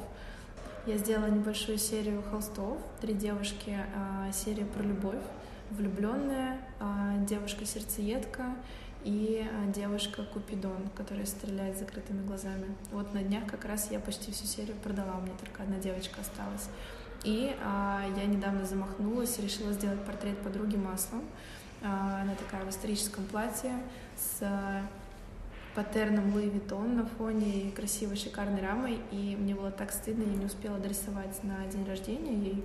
Я 0.87 0.99
сделала 0.99 1.27
небольшую 1.27 1.79
серию 1.79 2.23
холстов. 2.31 2.79
Три 3.01 3.13
девушки, 3.13 3.77
а, 3.97 4.31
серия 4.31 4.65
про 4.65 4.85
любовь, 4.85 5.23
влюбленная, 5.73 6.61
а, 6.79 7.17
девушка-сердцеедка 7.27 8.55
и 9.03 9.45
а, 9.51 9.67
девушка 9.73 10.23
Купидон, 10.23 10.89
которая 10.95 11.27
стреляет 11.27 11.77
закрытыми 11.77 12.25
глазами. 12.25 12.67
Вот 12.93 13.13
на 13.15 13.23
днях 13.25 13.47
как 13.51 13.65
раз 13.65 13.91
я 13.91 13.99
почти 13.99 14.31
всю 14.31 14.47
серию 14.47 14.77
продала, 14.77 15.17
у 15.19 15.23
меня 15.23 15.35
только 15.41 15.65
одна 15.65 15.79
девочка 15.79 16.21
осталась. 16.21 16.69
И 17.25 17.57
а, 17.65 18.05
я 18.17 18.25
недавно 18.25 18.65
замахнулась, 18.65 19.41
решила 19.41 19.73
сделать 19.73 20.05
портрет 20.05 20.39
подруги 20.39 20.77
маслом. 20.77 21.25
А, 21.83 22.23
она 22.23 22.37
такая 22.37 22.65
в 22.65 22.71
историческом 22.71 23.25
платье 23.25 23.73
с 24.17 24.41
паттерном 25.77 26.33
Луи 26.33 26.49
Виттон 26.49 26.97
на 26.97 27.05
фоне 27.05 27.71
красивой 27.77 28.17
шикарной 28.17 28.63
рамой, 28.63 28.99
и 29.13 29.37
мне 29.39 29.55
было 29.55 29.71
так 29.71 29.93
стыдно, 29.93 30.23
я 30.23 30.35
не 30.35 30.47
успела 30.47 30.79
дорисовать 30.79 31.45
на 31.45 31.67
день 31.67 31.87
рождения 31.87 32.33
ей. 32.33 32.65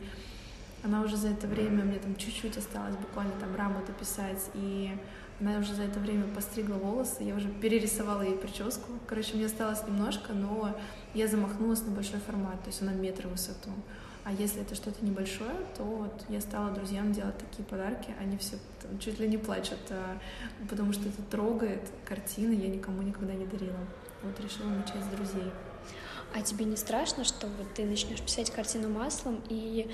Она 0.81 1.01
уже 1.01 1.17
за 1.17 1.27
это 1.27 1.45
время, 1.45 1.83
мне 1.83 1.99
там 1.99 2.15
чуть-чуть 2.15 2.57
осталось 2.57 2.95
буквально 2.95 3.33
там 3.33 3.53
раму 3.55 3.85
дописать, 3.85 4.49
и 4.53 4.91
она 5.41 5.59
уже 5.59 5.73
за 5.75 5.83
это 5.83 5.99
время 5.99 6.23
постригла 6.33 6.75
волосы, 6.75 7.23
я 7.23 7.35
уже 7.35 7.49
перерисовала 7.49 8.21
ей 8.21 8.37
прическу. 8.37 8.93
Короче, 9.07 9.35
мне 9.35 9.45
осталось 9.45 9.85
немножко, 9.85 10.31
но 10.31 10.73
я 11.13 11.27
замахнулась 11.27 11.81
на 11.81 11.91
большой 11.91 12.21
формат, 12.21 12.61
то 12.63 12.67
есть 12.67 12.81
она 12.81 12.93
метр 12.93 13.27
в 13.27 13.31
высоту. 13.31 13.71
А 14.23 14.31
если 14.31 14.61
это 14.61 14.75
что-то 14.75 15.03
небольшое, 15.03 15.55
то 15.75 15.83
вот 15.83 16.25
я 16.29 16.41
стала 16.41 16.69
друзьям 16.71 17.11
делать 17.11 17.37
такие 17.39 17.63
подарки. 17.63 18.13
Они 18.19 18.37
все 18.37 18.57
там, 18.81 18.99
чуть 18.99 19.19
ли 19.19 19.27
не 19.27 19.37
плачут, 19.37 19.79
а, 19.89 20.19
потому 20.69 20.93
что 20.93 21.09
это 21.09 21.23
трогает 21.23 21.81
картины, 22.05 22.53
я 22.53 22.67
никому 22.67 23.01
никогда 23.01 23.33
не 23.33 23.45
дарила. 23.45 23.79
Вот 24.21 24.39
решила 24.39 24.67
начать 24.67 25.03
с 25.03 25.07
друзей. 25.07 25.51
А 26.35 26.41
тебе 26.41 26.65
не 26.65 26.77
страшно, 26.77 27.23
что 27.23 27.47
вот 27.47 27.73
ты 27.73 27.83
начнешь 27.83 28.21
писать 28.21 28.51
картину 28.51 28.89
маслом 28.89 29.41
и 29.49 29.89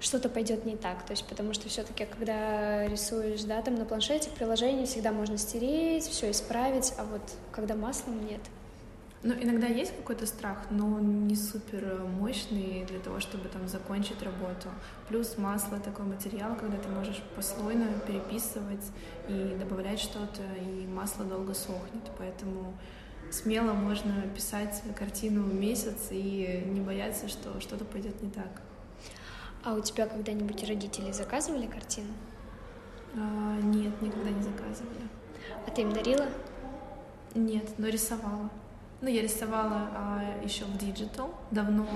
что-то 0.00 0.28
пойдет 0.28 0.66
не 0.66 0.76
так. 0.76 1.04
То 1.06 1.12
есть, 1.12 1.24
потому 1.26 1.54
что 1.54 1.68
все-таки, 1.68 2.04
когда 2.04 2.86
рисуешь, 2.88 3.42
да, 3.42 3.62
там 3.62 3.76
на 3.76 3.84
планшете, 3.84 4.30
в 4.30 4.34
приложении 4.34 4.84
всегда 4.84 5.12
можно 5.12 5.38
стереть, 5.38 6.04
все 6.04 6.30
исправить, 6.32 6.92
а 6.98 7.04
вот 7.04 7.22
когда 7.52 7.74
маслом 7.76 8.26
нет. 8.26 8.40
Ну, 9.26 9.32
иногда 9.32 9.66
есть 9.66 9.96
какой-то 9.96 10.26
страх, 10.26 10.66
но 10.68 10.86
он 10.86 11.26
не 11.26 11.34
супер 11.34 12.04
мощный 12.04 12.84
для 12.84 12.98
того, 12.98 13.20
чтобы 13.20 13.48
там 13.48 13.66
закончить 13.66 14.22
работу. 14.22 14.68
Плюс 15.08 15.38
масло 15.38 15.80
такой 15.80 16.04
материал, 16.04 16.54
когда 16.56 16.76
ты 16.76 16.90
можешь 16.90 17.22
послойно 17.34 17.86
переписывать 18.06 18.84
и 19.26 19.56
добавлять 19.58 19.98
что-то, 19.98 20.42
и 20.60 20.86
масло 20.86 21.24
долго 21.24 21.54
сохнет. 21.54 22.02
Поэтому 22.18 22.74
смело 23.30 23.72
можно 23.72 24.12
писать 24.34 24.82
картину 24.94 25.46
месяц 25.46 26.08
и 26.10 26.62
не 26.66 26.82
бояться, 26.82 27.26
что 27.26 27.58
что-то 27.62 27.86
пойдет 27.86 28.20
не 28.20 28.28
так. 28.30 28.60
А 29.64 29.72
у 29.72 29.80
тебя 29.80 30.06
когда-нибудь 30.06 30.68
родители 30.68 31.12
заказывали 31.12 31.66
картину? 31.66 32.12
А, 33.16 33.58
нет, 33.62 34.02
никогда 34.02 34.28
не 34.28 34.42
заказывали. 34.42 35.00
А 35.66 35.70
ты 35.70 35.80
им 35.80 35.94
дарила? 35.94 36.28
Нет, 37.34 37.78
но 37.78 37.88
рисовала. 37.88 38.50
Ну, 39.04 39.10
я 39.10 39.20
рисовала 39.20 39.90
а, 39.92 40.40
еще 40.42 40.64
в 40.64 40.78
digital 40.78 41.34
давно, 41.50 41.86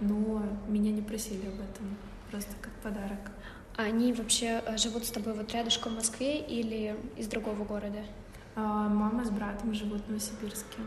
но 0.00 0.42
меня 0.66 0.90
не 0.90 1.02
просили 1.02 1.48
об 1.48 1.60
этом, 1.60 1.98
просто 2.30 2.52
как 2.62 2.72
подарок. 2.82 3.30
А 3.76 3.82
они 3.82 4.14
вообще 4.14 4.62
э, 4.64 4.78
живут 4.78 5.04
с 5.04 5.10
тобой 5.10 5.34
вот 5.34 5.52
рядышком 5.52 5.92
в 5.92 5.96
Москве 5.96 6.38
или 6.40 6.96
из 7.18 7.26
другого 7.26 7.62
города? 7.64 8.02
А, 8.54 8.88
мама 8.88 9.26
с 9.26 9.28
братом 9.28 9.74
живут 9.74 10.00
в 10.06 10.08
Новосибирске. 10.08 10.78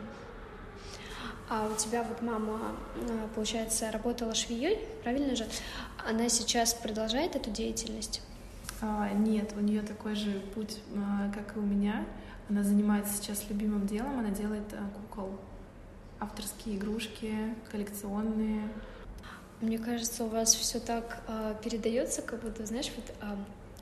А 1.52 1.70
у 1.72 1.76
тебя 1.76 2.02
вот 2.02 2.24
мама, 2.24 2.76
э, 2.96 3.28
получается, 3.36 3.92
работала 3.92 4.34
швеей, 4.34 4.80
правильно 5.04 5.36
же? 5.36 5.46
Она 6.04 6.30
сейчас 6.30 6.74
продолжает 6.74 7.36
эту 7.36 7.52
деятельность? 7.52 8.24
А, 8.82 9.10
нет, 9.10 9.54
у 9.56 9.60
нее 9.60 9.84
такой 9.84 10.16
же 10.16 10.40
путь, 10.56 10.80
а, 10.96 11.32
как 11.32 11.56
и 11.56 11.60
у 11.60 11.64
меня. 11.64 12.08
Она 12.50 12.64
занимается 12.64 13.16
сейчас 13.18 13.48
любимым 13.52 13.86
делом, 13.86 14.18
она 14.18 14.32
делает 14.32 14.66
кукол 14.96 15.40
авторские 16.20 16.76
игрушки, 16.78 17.34
коллекционные. 17.72 18.70
Мне 19.62 19.78
кажется, 19.78 20.24
у 20.24 20.28
вас 20.28 20.56
все 20.56 20.80
так 20.80 21.22
э, 21.28 21.56
передается, 21.64 22.22
как 22.22 22.42
будто, 22.42 22.66
знаешь, 22.66 22.92
вот 22.96 23.06
э, 23.22 23.36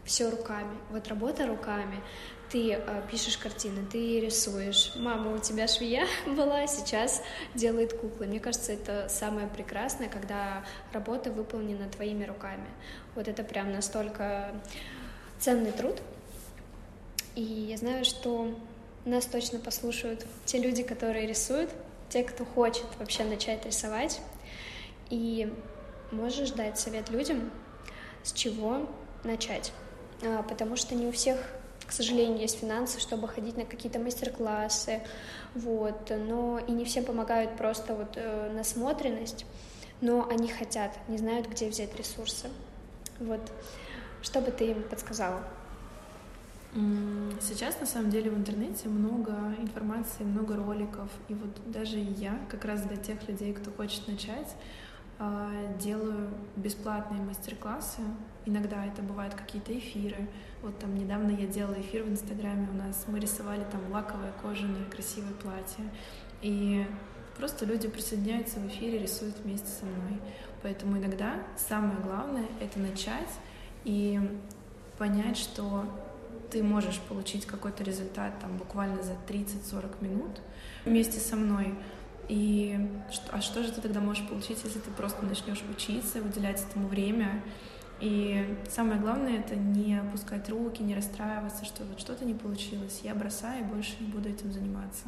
все 0.06 0.30
руками. 0.30 0.76
Вот 0.90 1.08
работа 1.08 1.46
руками. 1.46 2.02
Ты 2.50 2.72
э, 2.72 3.02
пишешь 3.12 3.38
картины, 3.38 3.86
ты 3.92 4.20
рисуешь. 4.20 4.94
Мама 4.96 5.36
у 5.36 5.38
тебя 5.38 5.68
швея 5.68 6.08
была, 6.26 6.66
сейчас 6.66 7.22
делает 7.54 7.94
куклы. 7.94 8.26
Мне 8.26 8.40
кажется, 8.40 8.72
это 8.72 9.08
самое 9.10 9.48
прекрасное, 9.48 10.10
когда 10.10 10.66
работа 10.94 11.32
выполнена 11.32 11.90
твоими 11.90 12.24
руками. 12.24 12.68
Вот 13.16 13.28
это 13.28 13.44
прям 13.44 13.72
настолько 13.72 14.52
ценный 15.40 15.72
труд. 15.72 16.02
И 17.36 17.42
я 17.44 17.78
знаю, 17.78 18.04
что 18.04 18.58
нас 19.06 19.26
точно 19.26 19.60
послушают 19.60 20.26
те 20.46 20.58
люди, 20.58 20.82
которые 20.84 21.28
рисуют, 21.28 21.70
те, 22.10 22.24
кто 22.24 22.46
хочет 22.46 22.86
вообще 23.00 23.24
начать 23.24 23.66
рисовать. 23.66 24.22
И 25.10 25.54
можешь 26.12 26.52
дать 26.52 26.80
совет 26.80 27.10
людям, 27.10 27.52
с 28.24 28.34
чего 28.34 28.88
начать. 29.24 29.72
А, 30.24 30.44
потому 30.44 30.76
что 30.76 30.96
не 30.96 31.08
у 31.08 31.12
всех 31.12 31.38
к 31.88 31.94
сожалению, 31.94 32.40
есть 32.40 32.60
финансы, 32.60 33.00
чтобы 33.00 33.30
ходить 33.30 33.56
на 33.56 33.64
какие-то 33.64 33.98
мастер-классы, 33.98 35.02
вот, 35.56 36.10
но 36.10 36.60
и 36.60 36.72
не 36.74 36.84
всем 36.84 37.06
помогают 37.06 37.56
просто 37.56 37.96
вот 37.96 38.18
э, 38.18 38.52
насмотренность, 38.52 39.46
но 40.02 40.28
они 40.30 40.50
хотят, 40.50 40.92
не 41.08 41.18
знают, 41.18 41.48
где 41.48 41.70
взять 41.70 41.96
ресурсы. 41.96 42.50
Вот, 43.20 43.40
что 44.22 44.42
бы 44.42 44.52
ты 44.52 44.66
им 44.72 44.84
подсказала? 44.84 45.42
Сейчас, 47.42 47.80
на 47.80 47.88
самом 47.88 48.12
деле, 48.12 48.30
в 48.30 48.38
интернете 48.38 48.88
много 48.88 49.32
информации, 49.60 50.24
много 50.24 50.56
роликов. 50.56 51.10
И 51.28 51.34
вот 51.34 51.50
даже 51.66 51.98
я, 51.98 52.40
как 52.50 52.66
раз 52.66 52.84
для 52.84 52.98
тех 52.98 53.28
людей, 53.28 53.54
кто 53.54 53.72
хочет 53.72 54.08
начать, 54.08 54.56
а, 55.18 55.50
делаю 55.80 56.30
бесплатные 56.56 57.22
мастер-классы. 57.22 58.02
Иногда 58.46 58.86
это 58.86 59.02
бывают 59.02 59.34
какие-то 59.34 59.76
эфиры. 59.76 60.28
Вот 60.62 60.78
там 60.78 60.94
недавно 60.94 61.32
я 61.32 61.48
делала 61.48 61.80
эфир 61.82 62.04
в 62.04 62.10
Инстаграме 62.10 62.68
у 62.72 62.76
нас. 62.76 63.06
Мы 63.08 63.20
рисовали 63.20 63.66
там 63.72 63.82
лаковое, 63.92 64.32
кожаное, 64.44 64.86
красивое 64.86 65.34
платье. 65.34 65.84
И 66.44 66.86
просто 67.38 67.66
люди 67.66 67.88
присоединяются 67.88 68.60
в 68.60 68.68
эфире, 68.68 69.00
рисуют 69.00 69.38
вместе 69.40 69.68
со 69.68 69.86
мной. 69.86 70.20
Поэтому 70.62 70.98
иногда 71.00 71.36
самое 71.56 71.98
главное— 72.02 72.46
это 72.62 72.78
начать 72.78 73.32
и 73.84 74.20
понять, 75.00 75.38
что 75.38 75.86
ты 76.52 76.64
можешь 76.64 77.00
получить 77.00 77.46
какой-то 77.46 77.84
результат 77.84 78.40
там 78.40 78.58
буквально 78.58 79.02
за 79.04 79.14
30-40 79.28 80.04
минут 80.04 80.42
вместе 80.86 81.20
со 81.20 81.36
мной. 81.36 81.76
И 82.30 82.78
а 83.32 83.42
что 83.42 83.64
же 83.64 83.72
ты 83.72 83.82
тогда 83.82 84.00
можешь 84.02 84.28
получить, 84.28 84.60
если 84.64 84.80
ты 84.80 84.92
просто 84.92 85.26
начнешь 85.26 85.64
учиться, 85.72 86.20
уделять 86.20 86.62
этому 86.70 86.88
время? 86.88 87.42
И 88.00 88.58
самое 88.70 89.00
главное 89.00 89.40
это 89.40 89.56
не 89.56 89.98
опускать 89.98 90.50
руки, 90.50 90.84
не 90.84 90.94
расстраиваться, 90.94 91.66
что 91.66 91.84
вот 91.84 92.00
что-то 92.00 92.26
не 92.26 92.36
получилось, 92.36 93.02
я 93.04 93.16
бросаю 93.16 93.62
и 93.62 93.68
больше 93.68 93.94
не 94.00 94.08
буду 94.08 94.30
этим 94.30 94.52
заниматься. 94.52 95.06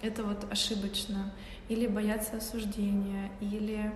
Это 0.00 0.22
вот 0.22 0.50
ошибочно. 0.50 1.32
Или 1.68 1.86
бояться 1.86 2.36
осуждения, 2.36 3.30
или 3.40 3.92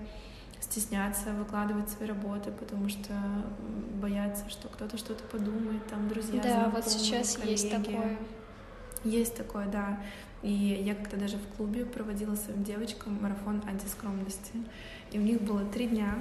стесняться 0.60 1.32
выкладывать 1.32 1.88
свои 1.88 2.08
работы, 2.08 2.50
потому 2.50 2.88
что 2.88 3.12
боятся, 3.94 4.48
что 4.48 4.68
кто-то 4.68 4.96
что-то 4.98 5.22
подумает, 5.24 5.86
там 5.86 6.08
друзья, 6.08 6.42
Да, 6.42 6.50
знакомые, 6.50 6.82
вот 6.82 6.88
сейчас 6.88 7.36
коллеги. 7.36 7.50
есть 7.52 7.70
такое. 7.70 8.16
Есть 9.04 9.36
такое, 9.36 9.66
да. 9.66 10.00
И 10.42 10.52
я 10.52 10.94
как-то 10.94 11.16
даже 11.16 11.36
в 11.36 11.46
клубе 11.56 11.84
проводила 11.84 12.34
своим 12.34 12.62
девочкам 12.64 13.20
марафон 13.22 13.62
антискромности. 13.66 14.52
И 15.10 15.18
у 15.18 15.22
них 15.22 15.40
было 15.42 15.64
три 15.64 15.88
дня. 15.88 16.14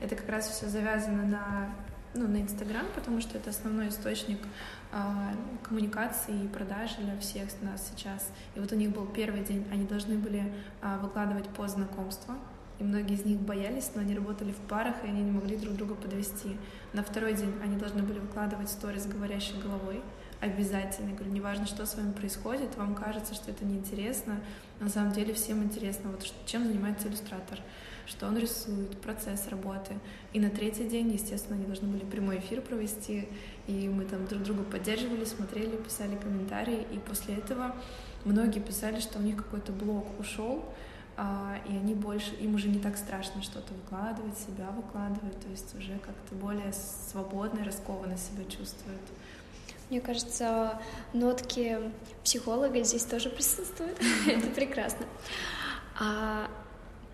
Это 0.00 0.16
как 0.16 0.28
раз 0.28 0.48
все 0.48 0.68
завязано 0.68 1.24
на 1.24 1.74
ну, 2.14 2.26
на 2.26 2.40
Инстаграм, 2.42 2.86
потому 2.94 3.20
что 3.20 3.38
это 3.38 3.50
основной 3.50 3.88
источник 3.88 4.40
э, 4.92 4.96
коммуникации 5.62 6.44
и 6.44 6.48
продажи 6.48 6.96
для 6.98 7.16
всех 7.18 7.48
нас 7.62 7.88
сейчас. 7.88 8.30
И 8.56 8.60
вот 8.60 8.72
у 8.72 8.74
них 8.74 8.90
был 8.90 9.06
первый 9.06 9.44
день, 9.44 9.64
они 9.70 9.84
должны 9.86 10.16
были 10.16 10.52
э, 10.82 10.98
выкладывать 11.00 11.48
по 11.50 11.68
знакомству, 11.68 12.34
и 12.80 12.82
многие 12.82 13.14
из 13.14 13.26
них 13.26 13.38
боялись, 13.38 13.90
но 13.94 14.00
они 14.00 14.14
работали 14.14 14.52
в 14.52 14.68
парах, 14.68 15.04
и 15.04 15.06
они 15.06 15.20
не 15.20 15.30
могли 15.30 15.56
друг 15.56 15.76
друга 15.76 15.94
подвести. 15.94 16.56
На 16.94 17.04
второй 17.04 17.34
день 17.34 17.52
они 17.62 17.76
должны 17.76 18.02
были 18.02 18.18
выкладывать 18.18 18.70
сторис 18.70 19.04
говорящей 19.06 19.60
головой, 19.60 20.00
обязательно. 20.40 21.10
Я 21.10 21.14
говорю, 21.14 21.30
неважно, 21.30 21.66
что 21.66 21.84
с 21.84 21.94
вами 21.94 22.12
происходит, 22.12 22.76
вам 22.76 22.94
кажется, 22.94 23.34
что 23.34 23.50
это 23.50 23.66
неинтересно, 23.66 24.40
на 24.80 24.88
самом 24.88 25.12
деле 25.12 25.34
всем 25.34 25.62
интересно, 25.62 26.10
вот 26.10 26.26
чем 26.46 26.64
занимается 26.64 27.08
иллюстратор, 27.08 27.58
что 28.06 28.26
он 28.26 28.38
рисует, 28.38 28.98
процесс 29.02 29.46
работы. 29.48 29.98
И 30.32 30.40
на 30.40 30.48
третий 30.48 30.88
день, 30.88 31.12
естественно, 31.12 31.56
они 31.56 31.66
должны 31.66 31.86
были 31.86 32.04
прямой 32.06 32.38
эфир 32.38 32.62
провести, 32.62 33.28
и 33.66 33.90
мы 33.90 34.06
там 34.06 34.26
друг 34.26 34.42
друга 34.42 34.62
поддерживали, 34.62 35.26
смотрели, 35.26 35.76
писали 35.76 36.16
комментарии, 36.16 36.86
и 36.92 36.98
после 36.98 37.34
этого 37.34 37.76
многие 38.24 38.60
писали, 38.60 39.00
что 39.00 39.18
у 39.18 39.22
них 39.22 39.36
какой-то 39.36 39.72
блок 39.72 40.18
ушел, 40.18 40.64
и 41.68 41.76
они 41.76 41.94
больше, 41.94 42.34
им 42.36 42.54
уже 42.54 42.68
не 42.68 42.78
так 42.78 42.96
страшно 42.96 43.42
что-то 43.42 43.74
выкладывать, 43.74 44.38
себя 44.38 44.70
выкладывать, 44.70 45.38
то 45.40 45.48
есть 45.48 45.74
уже 45.76 45.98
как-то 45.98 46.34
более 46.34 46.72
свободно 46.72 47.60
и 47.60 47.64
раскованно 47.64 48.16
себя 48.16 48.44
чувствуют. 48.44 49.00
Мне 49.90 50.00
кажется, 50.00 50.80
нотки 51.12 51.78
психолога 52.24 52.82
здесь 52.84 53.04
тоже 53.04 53.28
присутствуют. 53.28 53.98
Это 54.26 54.46
прекрасно. 54.48 55.04
А 55.98 56.48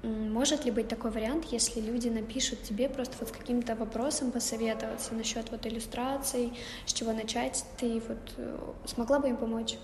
может 0.02 0.64
ли 0.64 0.70
быть 0.70 0.86
такой 0.86 1.10
вариант, 1.10 1.46
если 1.46 1.80
люди 1.80 2.08
напишут 2.08 2.62
тебе 2.62 2.88
просто 2.88 3.16
вот 3.18 3.30
с 3.30 3.32
каким-то 3.32 3.74
вопросом 3.74 4.30
посоветоваться 4.30 5.14
насчет 5.14 5.50
вот 5.50 5.66
иллюстраций, 5.66 6.52
с 6.84 6.92
чего 6.92 7.12
начать, 7.12 7.64
ты 7.78 8.00
вот 8.06 8.34
э, 8.36 8.58
смогла 8.84 9.18
бы 9.18 9.30
им 9.30 9.36
помочь? 9.36 9.78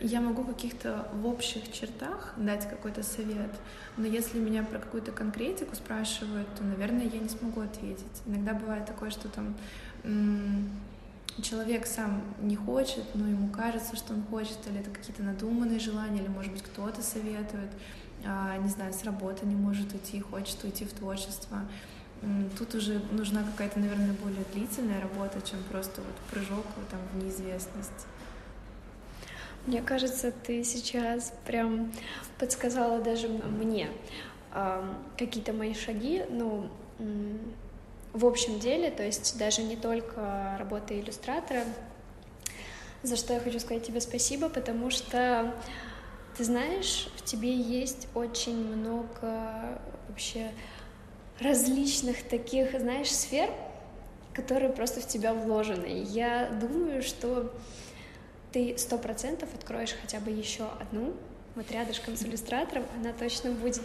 Я 0.00 0.22
могу 0.22 0.44
каких-то 0.44 1.08
в 1.12 1.26
общих 1.26 1.70
чертах 1.72 2.32
дать 2.38 2.68
какой-то 2.68 3.02
совет, 3.02 3.50
но 3.98 4.06
если 4.06 4.38
меня 4.38 4.62
про 4.62 4.78
какую-то 4.78 5.12
конкретику 5.12 5.76
спрашивают, 5.76 6.48
то, 6.54 6.64
наверное, 6.64 7.04
я 7.04 7.18
не 7.18 7.28
смогу 7.28 7.60
ответить. 7.60 8.22
Иногда 8.24 8.54
бывает 8.54 8.86
такое, 8.86 9.10
что 9.10 9.28
там 9.28 9.54
человек 11.42 11.86
сам 11.86 12.22
не 12.40 12.56
хочет, 12.56 13.04
но 13.14 13.28
ему 13.28 13.48
кажется, 13.50 13.94
что 13.94 14.14
он 14.14 14.22
хочет, 14.22 14.58
или 14.68 14.80
это 14.80 14.90
какие-то 14.90 15.22
надуманные 15.22 15.78
желания, 15.78 16.20
или, 16.20 16.28
может 16.28 16.52
быть, 16.52 16.62
кто-то 16.62 17.02
советует, 17.02 17.70
а, 18.24 18.56
не 18.58 18.68
знаю, 18.68 18.92
с 18.92 19.04
работы 19.04 19.46
не 19.46 19.54
может 19.54 19.92
уйти, 19.92 20.20
хочет 20.20 20.62
уйти 20.64 20.84
в 20.84 20.92
творчество. 20.92 21.60
Тут 22.58 22.74
уже 22.74 23.00
нужна 23.12 23.42
какая-то, 23.44 23.78
наверное, 23.80 24.14
более 24.22 24.44
длительная 24.52 25.00
работа, 25.00 25.40
чем 25.42 25.58
просто 25.70 26.02
вот 26.02 26.14
прыжок 26.30 26.66
там, 26.90 27.00
в 27.12 27.22
неизвестность. 27.22 28.06
Мне 29.70 29.82
кажется, 29.82 30.32
ты 30.32 30.64
сейчас 30.64 31.32
прям 31.46 31.92
подсказала 32.40 33.00
даже 33.00 33.28
мне 33.28 33.88
э, 34.52 34.94
какие-то 35.16 35.52
мои 35.52 35.74
шаги, 35.74 36.24
ну, 36.28 36.68
в 38.12 38.26
общем 38.26 38.58
деле, 38.58 38.90
то 38.90 39.04
есть 39.04 39.38
даже 39.38 39.62
не 39.62 39.76
только 39.76 40.56
работа 40.58 40.98
иллюстратора, 40.98 41.62
за 43.04 43.14
что 43.14 43.32
я 43.32 43.38
хочу 43.38 43.60
сказать 43.60 43.86
тебе 43.86 44.00
спасибо, 44.00 44.48
потому 44.48 44.90
что 44.90 45.54
ты 46.36 46.42
знаешь, 46.42 47.08
в 47.14 47.22
тебе 47.22 47.54
есть 47.54 48.08
очень 48.16 48.56
много 48.74 49.80
вообще 50.08 50.50
различных 51.38 52.24
таких, 52.24 52.72
знаешь, 52.76 53.12
сфер, 53.12 53.48
которые 54.34 54.72
просто 54.72 55.00
в 55.00 55.06
тебя 55.06 55.32
вложены. 55.32 56.02
Я 56.08 56.50
думаю, 56.60 57.04
что 57.04 57.52
ты 58.52 58.76
сто 58.78 58.98
процентов 58.98 59.48
откроешь 59.54 59.94
хотя 60.00 60.20
бы 60.20 60.30
еще 60.30 60.68
одну, 60.80 61.14
вот 61.54 61.70
рядышком 61.70 62.16
с 62.16 62.22
иллюстратором, 62.22 62.84
она 62.96 63.12
точно 63.12 63.50
будет. 63.52 63.82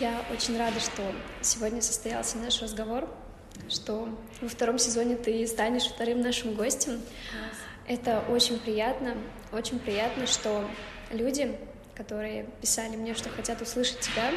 Я 0.00 0.24
очень 0.32 0.58
рада, 0.58 0.78
что 0.80 1.02
сегодня 1.40 1.80
состоялся 1.80 2.38
наш 2.38 2.60
разговор, 2.60 3.08
что 3.68 4.08
во 4.40 4.48
втором 4.48 4.78
сезоне 4.78 5.16
ты 5.16 5.46
станешь 5.46 5.84
вторым 5.84 6.20
нашим 6.20 6.54
гостем. 6.54 7.00
Это 7.86 8.22
очень 8.28 8.58
приятно, 8.58 9.16
очень 9.52 9.78
приятно, 9.78 10.26
что 10.26 10.68
люди, 11.10 11.58
которые 11.94 12.46
писали 12.60 12.96
мне, 12.96 13.14
что 13.14 13.28
хотят 13.28 13.60
услышать 13.60 14.00
тебя, 14.00 14.30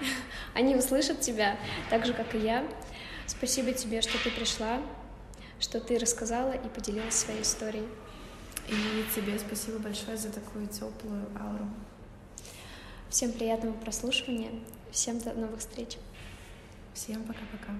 они 0.54 0.76
услышат 0.76 1.20
тебя, 1.20 1.58
так 1.90 2.06
же, 2.06 2.14
как 2.14 2.34
и 2.34 2.38
я. 2.38 2.64
Спасибо 3.26 3.72
тебе, 3.72 4.02
что 4.02 4.22
ты 4.22 4.30
пришла, 4.30 4.80
что 5.60 5.80
ты 5.80 5.98
рассказала 5.98 6.52
и 6.52 6.68
поделилась 6.68 7.14
своей 7.14 7.42
историей. 7.42 7.88
И 8.68 9.04
тебе 9.14 9.38
спасибо 9.38 9.78
большое 9.78 10.16
за 10.16 10.30
такую 10.30 10.68
теплую 10.68 11.26
ауру. 11.38 11.68
Всем 13.08 13.32
приятного 13.32 13.74
прослушивания. 13.74 14.52
Всем 14.90 15.18
до 15.18 15.32
новых 15.34 15.60
встреч. 15.60 15.98
Всем 16.94 17.22
пока-пока. 17.24 17.72